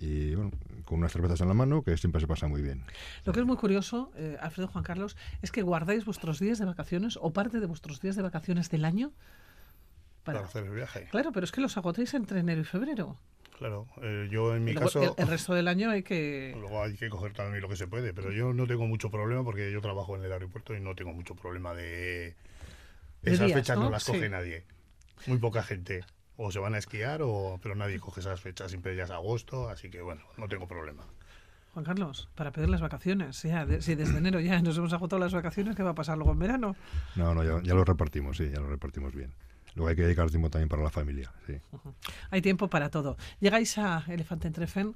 y, 0.01 0.35
bueno, 0.35 0.51
con 0.85 0.99
unas 0.99 1.13
cervezas 1.13 1.41
en 1.41 1.49
la 1.49 1.55
mano 1.55 1.83
que 1.83 1.97
siempre 1.97 2.21
se 2.21 2.27
pasa 2.27 2.49
muy 2.49 2.63
bien. 2.63 2.85
Lo 3.25 3.33
que 3.33 3.41
es 3.41 3.47
muy 3.47 3.57
curioso, 3.57 4.13
eh, 4.17 4.37
Alfredo 4.41 4.69
Juan 4.69 4.85
Carlos, 4.85 5.17
es 5.43 5.51
que 5.51 5.63
guardáis 5.63 6.05
vuestros 6.05 6.39
días 6.39 6.59
de 6.59 6.65
vacaciones 6.65 7.19
o 7.21 7.33
parte 7.33 7.61
de 7.61 7.67
vuestros 7.67 8.01
días 8.01 8.17
de 8.17 8.23
vacaciones 8.23 8.71
del 8.71 8.85
año 8.85 9.13
para... 10.25 10.39
Para 10.39 10.49
hacer 10.49 10.65
el 10.65 10.75
viaje. 10.75 11.09
Claro, 11.11 11.33
pero 11.33 11.45
es 11.45 11.53
que 11.53 11.61
los 11.61 11.77
agotáis 11.77 12.15
entre 12.15 12.41
enero 12.41 12.61
y 12.61 12.65
febrero. 12.65 13.19
Claro. 13.59 13.87
Eh, 14.03 14.29
yo 14.31 14.57
en 14.57 14.65
mi 14.65 14.73
luego 14.73 14.87
caso... 14.87 15.03
el, 15.03 15.11
el 15.17 15.29
resto 15.29 15.55
del 15.55 15.69
año 15.69 15.91
hay 15.91 16.03
que... 16.03 16.55
Luego 16.59 16.83
hay 16.83 16.97
que 16.97 17.09
coger 17.09 17.33
también 17.33 17.63
lo 17.63 17.69
que 17.69 17.77
se 17.77 17.87
puede, 17.87 18.13
pero 18.13 18.33
yo 18.33 18.53
no 18.53 18.67
tengo 18.67 18.87
mucho 18.87 19.11
problema 19.11 19.45
porque 19.45 19.71
yo 19.71 19.81
trabajo 19.81 20.17
en 20.17 20.25
el 20.25 20.33
aeropuerto 20.33 20.75
y 20.75 20.81
no 20.81 20.95
tengo 20.95 21.13
mucho 21.13 21.35
problema 21.35 21.73
de... 21.75 22.35
De 23.23 23.33
Esas 23.33 23.47
días, 23.47 23.59
fechas 23.61 23.79
no, 23.79 23.85
¿no? 23.85 23.91
las 23.91 24.03
Sí. 24.03 24.13
coge 24.13 24.29
nadie. 24.29 24.65
Muy 25.27 25.39
poca 25.39 25.63
gente. 25.63 26.05
O 26.37 26.51
se 26.51 26.59
van 26.59 26.75
a 26.75 26.79
esquiar, 26.79 27.21
o 27.23 27.59
pero 27.63 27.75
nadie 27.77 28.01
coge 28.01 28.21
esas 28.21 28.41
fechas, 28.41 28.71
siempre 28.71 28.97
ya 28.97 29.05
es 29.05 29.11
agosto, 29.11 29.69
así 29.69 29.89
que 29.91 30.01
bueno, 30.03 30.23
no 30.37 30.49
tengo 30.49 30.67
problema. 30.67 31.05
Juan 31.75 31.85
Carlos, 31.85 32.29
para 32.37 32.53
pedir 32.53 32.69
las 32.69 32.81
vacaciones. 32.81 33.43
Ya, 33.43 33.67
de- 33.67 33.83
si 33.83 33.95
desde 33.97 34.19
enero 34.19 34.39
ya 34.41 34.61
nos 34.63 34.77
hemos 34.79 34.93
agotado 34.93 35.19
las 35.21 35.33
vacaciones, 35.35 35.75
¿qué 35.77 35.83
va 35.83 35.91
a 35.91 35.95
pasar 35.95 36.17
luego 36.17 36.33
en 36.33 36.39
verano? 36.39 36.77
No, 37.17 37.35
no, 37.35 37.43
ya, 37.45 37.61
ya 37.63 37.75
lo 37.75 37.85
repartimos, 37.85 38.37
sí, 38.37 38.49
ya 38.53 38.61
lo 38.61 38.69
repartimos 38.69 39.13
bien. 39.15 39.33
Luego 39.75 39.89
hay 39.89 39.97
que 39.97 40.03
dedicar 40.03 40.31
tiempo 40.31 40.51
también 40.51 40.69
para 40.69 40.83
la 40.83 40.91
familia, 40.91 41.33
sí. 41.47 41.59
Hay 42.31 42.41
tiempo 42.43 42.69
para 42.69 42.91
todo. 42.91 43.17
Llegáis 43.41 43.77
a 43.79 44.05
Elefante 44.07 44.47
en 44.47 44.53
Treffen, 44.53 44.95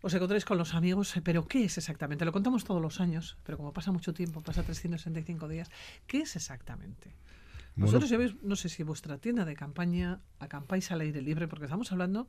os 0.00 0.14
encontráis 0.14 0.46
con 0.46 0.56
los 0.56 0.72
amigos, 0.74 1.12
pero 1.24 1.46
¿qué 1.46 1.64
es 1.64 1.76
exactamente? 1.76 2.24
Lo 2.24 2.32
contamos 2.32 2.64
todos 2.64 2.80
los 2.80 3.00
años, 3.00 3.36
pero 3.44 3.58
como 3.58 3.72
pasa 3.74 3.92
mucho 3.92 4.14
tiempo, 4.14 4.40
pasa 4.40 4.62
365 4.62 5.46
días, 5.46 5.70
¿qué 6.06 6.22
es 6.22 6.36
exactamente? 6.36 7.10
Bueno, 7.78 7.86
Vosotros 7.86 8.10
lleváis, 8.10 8.34
no 8.42 8.56
sé 8.56 8.68
si 8.68 8.82
vuestra 8.82 9.18
tienda 9.18 9.44
de 9.44 9.54
campaña 9.54 10.20
acampáis 10.40 10.90
al 10.90 11.00
aire 11.00 11.22
libre, 11.22 11.46
porque 11.46 11.66
estamos 11.66 11.92
hablando 11.92 12.28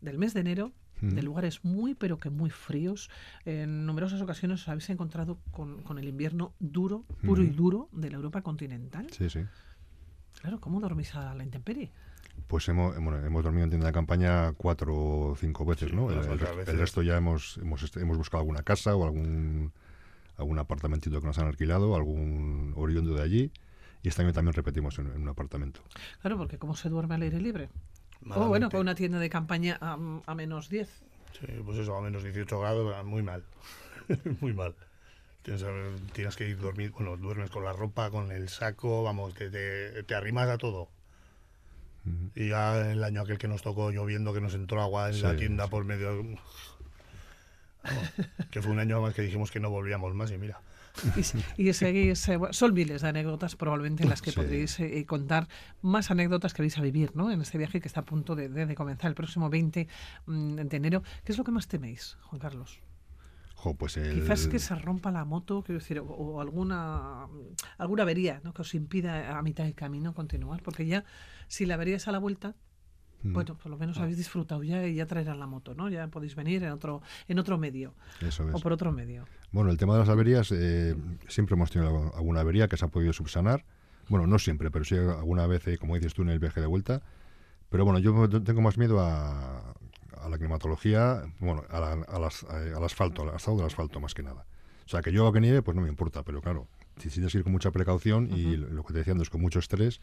del 0.00 0.18
mes 0.18 0.34
de 0.34 0.40
enero, 0.40 0.72
de 1.00 1.22
lugares 1.22 1.64
muy, 1.64 1.94
pero 1.94 2.18
que 2.18 2.28
muy 2.28 2.50
fríos. 2.50 3.08
En 3.46 3.86
numerosas 3.86 4.20
ocasiones 4.20 4.60
os 4.60 4.68
habéis 4.68 4.90
encontrado 4.90 5.38
con, 5.50 5.82
con 5.82 5.98
el 5.98 6.06
invierno 6.06 6.52
duro, 6.60 7.06
puro 7.24 7.42
y 7.42 7.48
duro 7.50 7.88
de 7.92 8.10
la 8.10 8.16
Europa 8.16 8.42
continental. 8.42 9.06
Sí, 9.10 9.30
sí. 9.30 9.40
Claro, 10.42 10.60
¿cómo 10.60 10.78
dormís 10.80 11.14
a 11.14 11.34
la 11.34 11.42
intemperie? 11.42 11.90
Pues 12.46 12.68
hemos, 12.68 12.94
bueno, 13.02 13.16
hemos 13.24 13.42
dormido 13.42 13.64
en 13.64 13.70
tienda 13.70 13.86
de 13.86 13.92
campaña 13.94 14.52
cuatro 14.52 14.94
o 14.94 15.36
cinco 15.36 15.64
veces, 15.64 15.88
Sí, 15.88 15.96
¿no? 15.96 16.10
El, 16.10 16.18
el 16.18 16.38
resto- 16.38 16.56
veces. 16.56 16.74
el 16.74 16.80
resto 16.80 17.02
ya 17.02 17.16
hemos, 17.16 17.56
hemos, 17.56 17.96
hemos 17.96 18.18
buscado 18.18 18.40
alguna 18.42 18.62
casa 18.62 18.94
o 18.94 19.04
algún, 19.04 19.72
algún 20.36 20.58
apartamentito 20.58 21.20
que 21.22 21.26
nos 21.26 21.38
han 21.38 21.46
alquilado, 21.46 21.94
algún 21.96 22.74
oriundo 22.76 23.14
de 23.14 23.22
allí. 23.22 23.50
Y 24.02 24.08
este 24.08 24.22
año 24.22 24.32
también 24.32 24.54
repetimos 24.54 24.98
en, 24.98 25.06
en 25.08 25.22
un 25.22 25.28
apartamento. 25.28 25.80
Claro, 26.22 26.38
porque 26.38 26.58
¿cómo 26.58 26.74
se 26.74 26.88
duerme 26.88 27.14
al 27.16 27.22
aire 27.22 27.40
libre? 27.40 27.68
O 28.22 28.26
Malamente. 28.26 28.48
bueno, 28.48 28.70
con 28.70 28.80
una 28.80 28.94
tienda 28.94 29.18
de 29.18 29.28
campaña 29.30 29.78
a, 29.80 29.98
a 30.26 30.34
menos 30.34 30.68
10. 30.68 30.88
Sí, 31.38 31.46
pues 31.64 31.78
eso, 31.78 31.96
a 31.96 32.00
menos 32.00 32.22
18 32.22 32.60
grados, 32.60 33.04
muy 33.06 33.22
mal. 33.22 33.44
muy 34.40 34.52
mal. 34.52 34.74
Tienes, 35.42 35.64
tienes 36.12 36.36
que 36.36 36.48
ir 36.48 36.58
dormir, 36.58 36.90
bueno, 36.90 37.16
duermes 37.16 37.50
con 37.50 37.64
la 37.64 37.72
ropa, 37.72 38.10
con 38.10 38.30
el 38.30 38.48
saco, 38.50 39.02
vamos, 39.02 39.32
que 39.34 39.48
te, 39.48 40.02
te 40.02 40.14
arrimas 40.14 40.48
a 40.48 40.58
todo. 40.58 40.88
Y 42.34 42.48
ya 42.48 42.90
el 42.92 43.04
año 43.04 43.20
aquel 43.22 43.36
que 43.38 43.46
nos 43.48 43.62
tocó 43.62 43.90
lloviendo, 43.90 44.32
que 44.32 44.40
nos 44.40 44.54
entró 44.54 44.80
agua 44.82 45.10
en 45.10 45.20
la 45.22 45.32
Sí, 45.32 45.36
tienda 45.36 45.64
sí. 45.64 45.70
por 45.70 45.84
medio... 45.84 46.22
Vamos, 47.82 48.12
que 48.50 48.60
fue 48.62 48.72
un 48.72 48.78
año 48.78 49.00
más 49.00 49.14
que 49.14 49.22
dijimos 49.22 49.50
que 49.50 49.60
no 49.60 49.70
volvíamos 49.70 50.14
más 50.14 50.30
y 50.30 50.38
mira. 50.38 50.60
Y, 51.56 51.68
y 51.68 51.72
seguís, 51.72 52.28
eh, 52.28 52.36
bueno, 52.36 52.52
son 52.52 52.74
miles 52.74 53.02
de 53.02 53.08
anécdotas 53.08 53.56
probablemente 53.56 54.04
las 54.06 54.20
que 54.22 54.30
Sí. 54.32 54.36
podréis 54.36 54.78
eh, 54.80 55.04
contar, 55.06 55.48
más 55.82 56.10
anécdotas 56.10 56.52
que 56.52 56.62
vais 56.62 56.76
a 56.78 56.82
vivir 56.82 57.12
¿no? 57.14 57.30
en 57.30 57.40
este 57.40 57.58
viaje 57.58 57.80
que 57.80 57.88
está 57.88 58.00
a 58.00 58.04
punto 58.04 58.34
de, 58.36 58.48
de- 58.48 58.66
de 58.66 58.74
comenzar 58.74 59.08
el 59.08 59.14
próximo 59.14 59.48
20 59.50 59.88
mm, 60.26 60.54
de 60.56 60.76
enero. 60.76 61.02
¿Qué 61.24 61.32
es 61.32 61.38
lo 61.38 61.44
que 61.44 61.52
más 61.52 61.68
teméis, 61.68 62.16
Juan 62.22 62.40
Carlos? 62.40 62.80
Jo, 63.54 63.74
pues 63.74 63.96
el... 63.98 64.14
Quizás 64.20 64.46
que 64.48 64.58
se 64.58 64.74
rompa 64.74 65.10
la 65.10 65.24
moto, 65.24 65.62
quiero 65.62 65.78
decir, 65.80 65.98
o, 66.00 66.04
o 66.04 66.40
alguna 66.40 67.26
alguna 67.78 68.02
avería 68.04 68.40
¿no? 68.42 68.52
que 68.54 68.62
os 68.62 68.74
impida 68.74 69.36
a 69.38 69.42
mitad 69.42 69.64
de 69.64 69.74
camino 69.74 70.14
continuar, 70.14 70.62
porque 70.62 70.86
ya 70.86 71.04
si 71.46 71.66
la 71.66 71.74
avería 71.74 71.96
es 71.96 72.08
a 72.08 72.12
la 72.12 72.18
vuelta, 72.18 72.54
bueno, 73.22 73.54
por 73.56 73.70
lo 73.70 73.76
menos 73.78 73.98
habéis 73.98 74.16
disfrutado 74.16 74.62
ya 74.62 74.86
y 74.86 74.94
ya 74.94 75.06
traerán 75.06 75.38
la 75.38 75.46
moto, 75.46 75.74
¿no? 75.74 75.88
Ya 75.88 76.08
podéis 76.08 76.34
venir 76.34 76.62
en 76.62 76.70
otro 76.72 77.02
en 77.28 77.38
otro 77.38 77.58
medio 77.58 77.94
Eso 78.20 78.48
es. 78.48 78.54
o 78.54 78.58
por 78.60 78.72
otro 78.72 78.92
medio. 78.92 79.26
Bueno, 79.52 79.70
el 79.70 79.76
tema 79.76 79.94
de 79.94 80.00
las 80.00 80.08
averías, 80.08 80.50
eh, 80.52 80.96
siempre 81.28 81.54
hemos 81.54 81.70
tenido 81.70 82.12
alguna 82.16 82.40
avería 82.40 82.68
que 82.68 82.76
se 82.76 82.84
ha 82.84 82.88
podido 82.88 83.12
subsanar. 83.12 83.64
Bueno, 84.08 84.26
no 84.26 84.38
siempre, 84.38 84.70
pero 84.70 84.84
sí 84.84 84.96
alguna 84.96 85.46
vez, 85.46 85.66
eh, 85.68 85.76
como 85.78 85.94
dices 85.96 86.14
tú, 86.14 86.22
en 86.22 86.30
el 86.30 86.38
viaje 86.38 86.60
de 86.60 86.66
vuelta. 86.66 87.02
Pero 87.68 87.84
bueno, 87.84 87.98
yo 88.00 88.28
tengo 88.42 88.60
más 88.60 88.76
miedo 88.78 89.00
a, 89.00 89.74
a 90.20 90.28
la 90.28 90.38
climatología, 90.38 91.22
bueno, 91.40 91.62
a 91.70 91.78
la- 91.80 91.92
a 92.08 92.18
las- 92.18 92.42
eh, 92.44 92.72
al 92.76 92.82
asfalto, 92.84 93.22
al 93.28 93.36
estado 93.36 93.58
del 93.58 93.66
asfalto 93.66 94.00
más 94.00 94.14
que 94.14 94.22
nada. 94.22 94.44
O 94.84 94.88
sea, 94.88 95.02
que 95.02 95.12
yo 95.12 95.30
que 95.32 95.40
nieve, 95.40 95.62
pues 95.62 95.76
no 95.76 95.82
me 95.82 95.88
importa, 95.88 96.24
pero 96.24 96.40
claro, 96.40 96.66
si 96.98 97.08
tienes 97.10 97.30
que 97.32 97.38
ir 97.38 97.44
con 97.44 97.52
mucha 97.52 97.70
precaución 97.70 98.26
y 98.36 98.56
lo 98.56 98.82
que 98.82 98.92
te 98.92 98.98
decía 99.00 99.12
antes, 99.12 99.30
con 99.30 99.40
mucho 99.40 99.58
estrés 99.60 100.00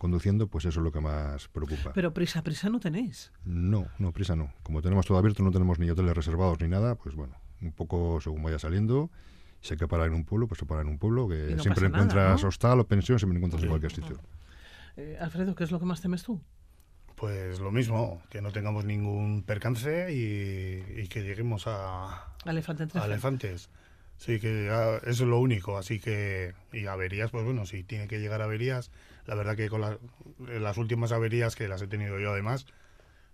conduciendo, 0.00 0.48
pues 0.48 0.64
eso 0.64 0.80
es 0.80 0.84
lo 0.84 0.90
que 0.90 1.00
más 1.00 1.46
preocupa. 1.48 1.92
Pero 1.92 2.14
prisa, 2.14 2.42
prisa 2.42 2.70
no 2.70 2.80
tenéis. 2.80 3.32
No, 3.44 3.86
no, 3.98 4.12
prisa 4.12 4.34
no. 4.34 4.50
Como 4.62 4.80
tenemos 4.80 5.04
todo 5.04 5.18
abierto, 5.18 5.42
no 5.42 5.50
tenemos 5.50 5.78
ni 5.78 5.90
hoteles 5.90 6.16
reservados 6.16 6.58
ni 6.62 6.68
nada, 6.68 6.94
pues 6.94 7.14
bueno, 7.14 7.36
un 7.60 7.72
poco 7.72 8.18
según 8.22 8.42
vaya 8.42 8.58
saliendo. 8.58 9.10
Si 9.60 9.74
hay 9.74 9.78
que 9.78 9.86
parar 9.86 10.06
en 10.06 10.14
un 10.14 10.24
pueblo, 10.24 10.48
pues 10.48 10.58
se 10.58 10.64
para 10.64 10.80
en 10.80 10.88
un 10.88 10.98
pueblo, 10.98 11.28
que 11.28 11.54
no 11.54 11.62
siempre 11.62 11.84
nada, 11.84 11.98
encuentras 11.98 12.42
¿no? 12.42 12.48
hostal 12.48 12.80
o 12.80 12.86
pensión, 12.86 13.18
siempre 13.18 13.36
encuentras 13.36 13.62
en 13.62 13.68
cualquier 13.68 13.92
sitio. 13.92 14.18
Eh, 14.96 15.18
Alfredo, 15.20 15.54
¿qué 15.54 15.64
es 15.64 15.70
lo 15.70 15.78
que 15.78 15.84
más 15.84 16.00
temes 16.00 16.22
tú? 16.22 16.40
Pues 17.14 17.60
lo 17.60 17.70
mismo, 17.70 18.22
que 18.30 18.40
no 18.40 18.52
tengamos 18.52 18.86
ningún 18.86 19.42
percance 19.42 20.14
y, 20.14 21.02
y 21.02 21.08
que 21.08 21.22
lleguemos 21.22 21.64
a, 21.66 22.32
Elefante 22.46 22.88
a 22.98 23.04
elefantes. 23.04 23.68
Sí, 24.16 24.40
que 24.40 24.70
ah, 24.70 24.96
eso 25.02 25.24
es 25.24 25.28
lo 25.28 25.38
único. 25.38 25.76
Así 25.76 26.00
que, 26.00 26.54
y 26.72 26.86
averías, 26.86 27.30
pues 27.30 27.44
bueno, 27.44 27.66
si 27.66 27.82
tiene 27.82 28.08
que 28.08 28.18
llegar 28.18 28.40
a 28.40 28.44
averías, 28.44 28.90
la 29.26 29.34
verdad 29.34 29.56
que 29.56 29.68
con 29.68 29.80
la- 29.80 29.98
las 30.38 30.76
últimas 30.76 31.12
averías, 31.12 31.56
que 31.56 31.68
las 31.68 31.82
he 31.82 31.86
tenido 31.86 32.18
yo 32.18 32.32
además, 32.32 32.66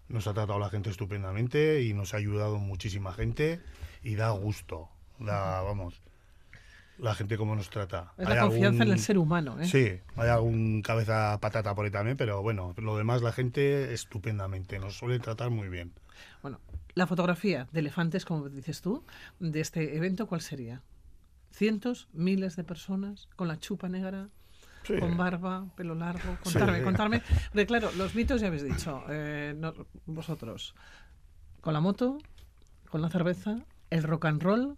nos 0.09 0.27
ha 0.27 0.35
tratado 0.35 0.59
la 0.59 0.71
gente 0.71 0.91
estupendamente 0.91 1.83
y 1.83 1.93
nos 1.93 2.15
ha 2.15 2.19
ayudado 2.19 2.59
muchísima 2.59 3.13
gente 3.13 3.61
y 4.03 4.15
da 4.15 4.31
gusto. 4.31 4.89
Da, 5.19 5.63
vamos, 5.63 6.03
la 6.99 7.15
gente 7.15 7.37
como 7.37 7.57
nos 7.57 7.71
trata. 7.71 8.13
Es 8.19 8.27
Hay 8.29 8.35
la 8.35 8.41
confianza 8.43 8.85
en 8.85 8.93
el 8.93 8.99
ser 8.99 9.19
humano, 9.19 9.61
¿eh? 9.61 9.67
Sí, 9.67 9.99
hay 10.17 10.29
algún 10.29 10.83
cabeza 10.83 11.39
patata 11.41 11.75
por 11.75 11.85
ahí 11.85 11.91
también, 11.91 12.17
pero 12.17 12.43
bueno, 12.43 12.75
lo 12.77 12.97
demás 12.97 13.23
la 13.23 13.33
gente 13.33 13.93
estupendamente, 13.95 14.79
nos 14.79 14.97
suele 14.99 15.19
tratar 15.19 15.51
muy 15.51 15.69
bien. 15.69 15.93
Bueno, 16.43 16.61
la 16.95 17.07
fotografía 17.07 17.69
de 17.73 17.81
elefantes, 17.81 18.25
como 18.25 18.49
dices 18.49 18.81
tú, 18.81 19.05
de 19.41 19.61
este 19.61 19.97
evento, 19.97 20.27
¿cuál 20.27 20.41
sería? 20.41 20.83
Cientos, 21.51 22.09
miles 22.13 22.57
de 22.57 22.65
personas 22.65 23.29
con 23.37 23.49
la 23.49 23.59
chupa 23.59 23.89
negra, 23.89 24.29
Sí. 24.87 24.99
con 24.99 25.17
barba, 25.17 25.67
pelo 25.77 25.95
largo. 25.95 26.37
Contarme, 26.43 26.79
Sí. 26.79 26.85
contarme. 26.85 27.23
Porque 27.53 27.67
claro, 27.67 27.91
los 27.97 28.15
mitos 28.15 28.41
ya 28.41 28.47
habéis 28.49 28.63
dicho, 28.65 29.03
eh, 29.09 29.55
no- 29.57 29.75
vosotros, 30.07 30.75
con 31.61 31.73
la 31.75 31.81
moto, 31.81 32.19
con 32.91 33.03
la 33.03 33.09
cerveza, 33.09 33.59
el 33.91 34.03
rock 34.03 34.27
and 34.27 34.43
roll 34.43 34.77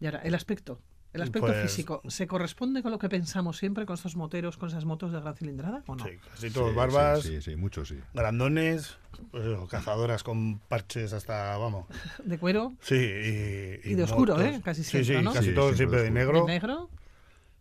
y 0.00 0.06
ahora 0.06 0.20
el 0.20 0.34
aspecto. 0.34 0.80
El 1.12 1.22
aspecto 1.22 1.48
Pues- 1.48 1.62
físico, 1.62 2.02
¿se 2.06 2.28
corresponde 2.28 2.82
con 2.82 2.92
lo 2.92 2.98
que 3.00 3.08
pensamos 3.08 3.56
siempre 3.58 3.84
con 3.84 3.94
estos 3.94 4.14
moteros, 4.14 4.56
con 4.56 4.68
esas 4.68 4.84
motos 4.84 5.10
de 5.10 5.18
gran 5.20 5.34
cilindrada 5.34 5.82
o 5.88 5.96
no? 5.96 6.04
Sí, 6.04 6.10
casi 6.30 6.50
todos 6.52 6.70
Sí, 6.70 6.76
barbas, 6.76 7.22
Sí, 7.22 7.28
sí, 7.36 7.42
sí, 7.42 7.56
muchos 7.56 7.88
sí. 7.88 7.98
grandones, 8.14 8.96
pues 9.32 9.44
cazadoras 9.68 10.22
con 10.22 10.60
parches 10.60 11.12
hasta, 11.12 11.56
vamos. 11.58 11.86
De 12.24 12.38
cuero, 12.38 12.74
Sí, 12.80 12.94
y, 12.94 13.90
Y 13.90 13.94
de 13.96 14.02
oscuro. 14.04 14.40
¿eh? 14.40 14.60
Casi 14.62 14.84
siempre, 14.84 15.16
sí, 15.16 15.24
¿no? 15.24 15.32
casi 15.32 15.48
Sí, 15.48 15.54
todos 15.54 15.76
siempre 15.76 15.98
siempre 15.98 15.98
de 15.98 16.04
de 16.04 16.10
negro. 16.12 16.46
de 16.46 16.52
negro. 16.52 16.90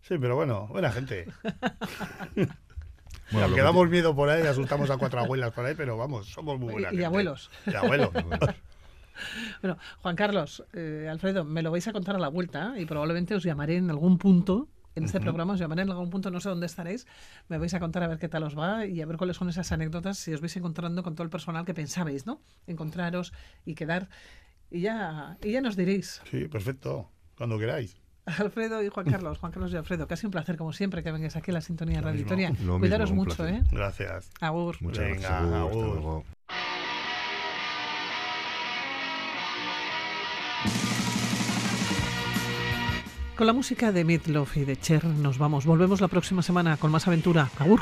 Sí, 0.01 0.17
pero 0.19 0.35
bueno, 0.35 0.67
buena 0.67 0.91
gente. 0.91 1.25
Bueno, 3.31 3.45
Aunque 3.45 3.59
que 3.59 3.63
damos 3.63 3.87
miedo 3.89 4.15
por 4.15 4.27
ahí, 4.29 4.41
asustamos 4.47 4.89
a 4.89 4.97
cuatro 4.97 5.19
abuelas 5.19 5.51
por 5.53 5.63
ahí, 5.63 5.75
pero 5.75 5.95
vamos, 5.97 6.27
somos 6.31 6.57
muy 6.59 6.69
Y- 6.69 6.71
buena 6.73 6.87
y 6.87 6.91
gente. 6.91 7.05
abuelos. 7.05 7.51
Y 7.67 7.75
abuelos. 7.75 8.09
Bueno, 9.61 9.77
Juan 10.01 10.15
Carlos, 10.15 10.63
eh, 10.73 11.07
Alfredo, 11.11 11.43
me 11.43 11.61
lo 11.61 11.71
vais 11.71 11.85
a 11.89 11.91
contar 11.91 12.15
a 12.15 12.19
la 12.19 12.29
vuelta 12.29 12.73
y 12.77 12.85
probablemente 12.85 13.35
os 13.35 13.43
llamaré 13.43 13.75
en 13.75 13.89
algún 13.89 14.17
punto. 14.17 14.69
En 14.95 15.03
este 15.03 15.19
programa 15.19 15.53
os 15.53 15.59
llamaré 15.59 15.81
en 15.81 15.89
algún 15.89 16.09
punto, 16.09 16.31
no 16.31 16.39
sé 16.39 16.47
dónde 16.47 16.65
estaréis. 16.67 17.05
Me 17.49 17.57
vais 17.57 17.73
a 17.73 17.79
contar 17.81 18.01
a 18.03 18.07
ver 18.07 18.17
qué 18.17 18.29
tal 18.29 18.43
os 18.43 18.57
va 18.57 18.85
y 18.85 19.01
a 19.01 19.05
ver 19.05 19.17
cuáles 19.17 19.35
son 19.35 19.49
esas 19.49 19.71
anécdotas 19.73 20.17
si 20.17 20.33
os 20.33 20.39
vais 20.39 20.55
encontrando 20.55 21.03
con 21.03 21.15
todo 21.15 21.25
el 21.25 21.29
personal 21.29 21.65
que 21.65 21.73
pensabais, 21.73 22.25
¿no? 22.25 22.41
Encontraros 22.65 23.33
y 23.65 23.75
quedar. 23.75 24.07
Y 24.71 24.79
ya, 24.81 25.37
y 25.43 25.51
ya 25.51 25.59
nos 25.59 25.75
diréis. 25.75 26.21
Sí, 26.31 26.47
perfecto, 26.47 27.11
cuando 27.37 27.59
queráis. 27.59 27.97
Alfredo 28.37 28.83
y 28.83 28.89
Juan 28.89 29.05
Carlos, 29.09 29.37
Juan 29.39 29.51
Carlos 29.51 29.71
y 29.73 29.77
Alfredo, 29.77 30.07
casi 30.07 30.25
un 30.25 30.31
placer 30.31 30.57
como 30.57 30.73
siempre 30.73 31.03
que 31.03 31.11
vengáis 31.11 31.35
aquí 31.35 31.51
a 31.51 31.55
la 31.55 31.61
sintonía 31.61 32.01
Radio. 32.01 32.19
Victoria. 32.19 32.49
Mismo, 32.51 32.79
Cuidaros 32.79 33.11
mucho, 33.11 33.35
placer. 33.35 33.55
¿eh? 33.55 33.63
Gracias. 33.71 34.31
Agur. 34.41 34.75
Muchas 34.81 35.03
Venga, 35.05 35.19
gracias. 35.19 35.31
Agur, 35.31 35.53
hasta 35.53 35.79
agur. 35.79 35.93
luego. 35.95 36.25
Con 43.35 43.47
la 43.47 43.53
música 43.53 43.93
de 43.93 44.03
Meatloaf 44.03 44.57
y 44.57 44.65
de 44.65 44.75
Cher 44.77 45.05
nos 45.05 45.37
vamos. 45.37 45.65
Volvemos 45.65 46.01
la 46.01 46.09
próxima 46.09 46.41
semana 46.41 46.75
con 46.75 46.91
más 46.91 47.07
aventura. 47.07 47.49
Agur. 47.57 47.81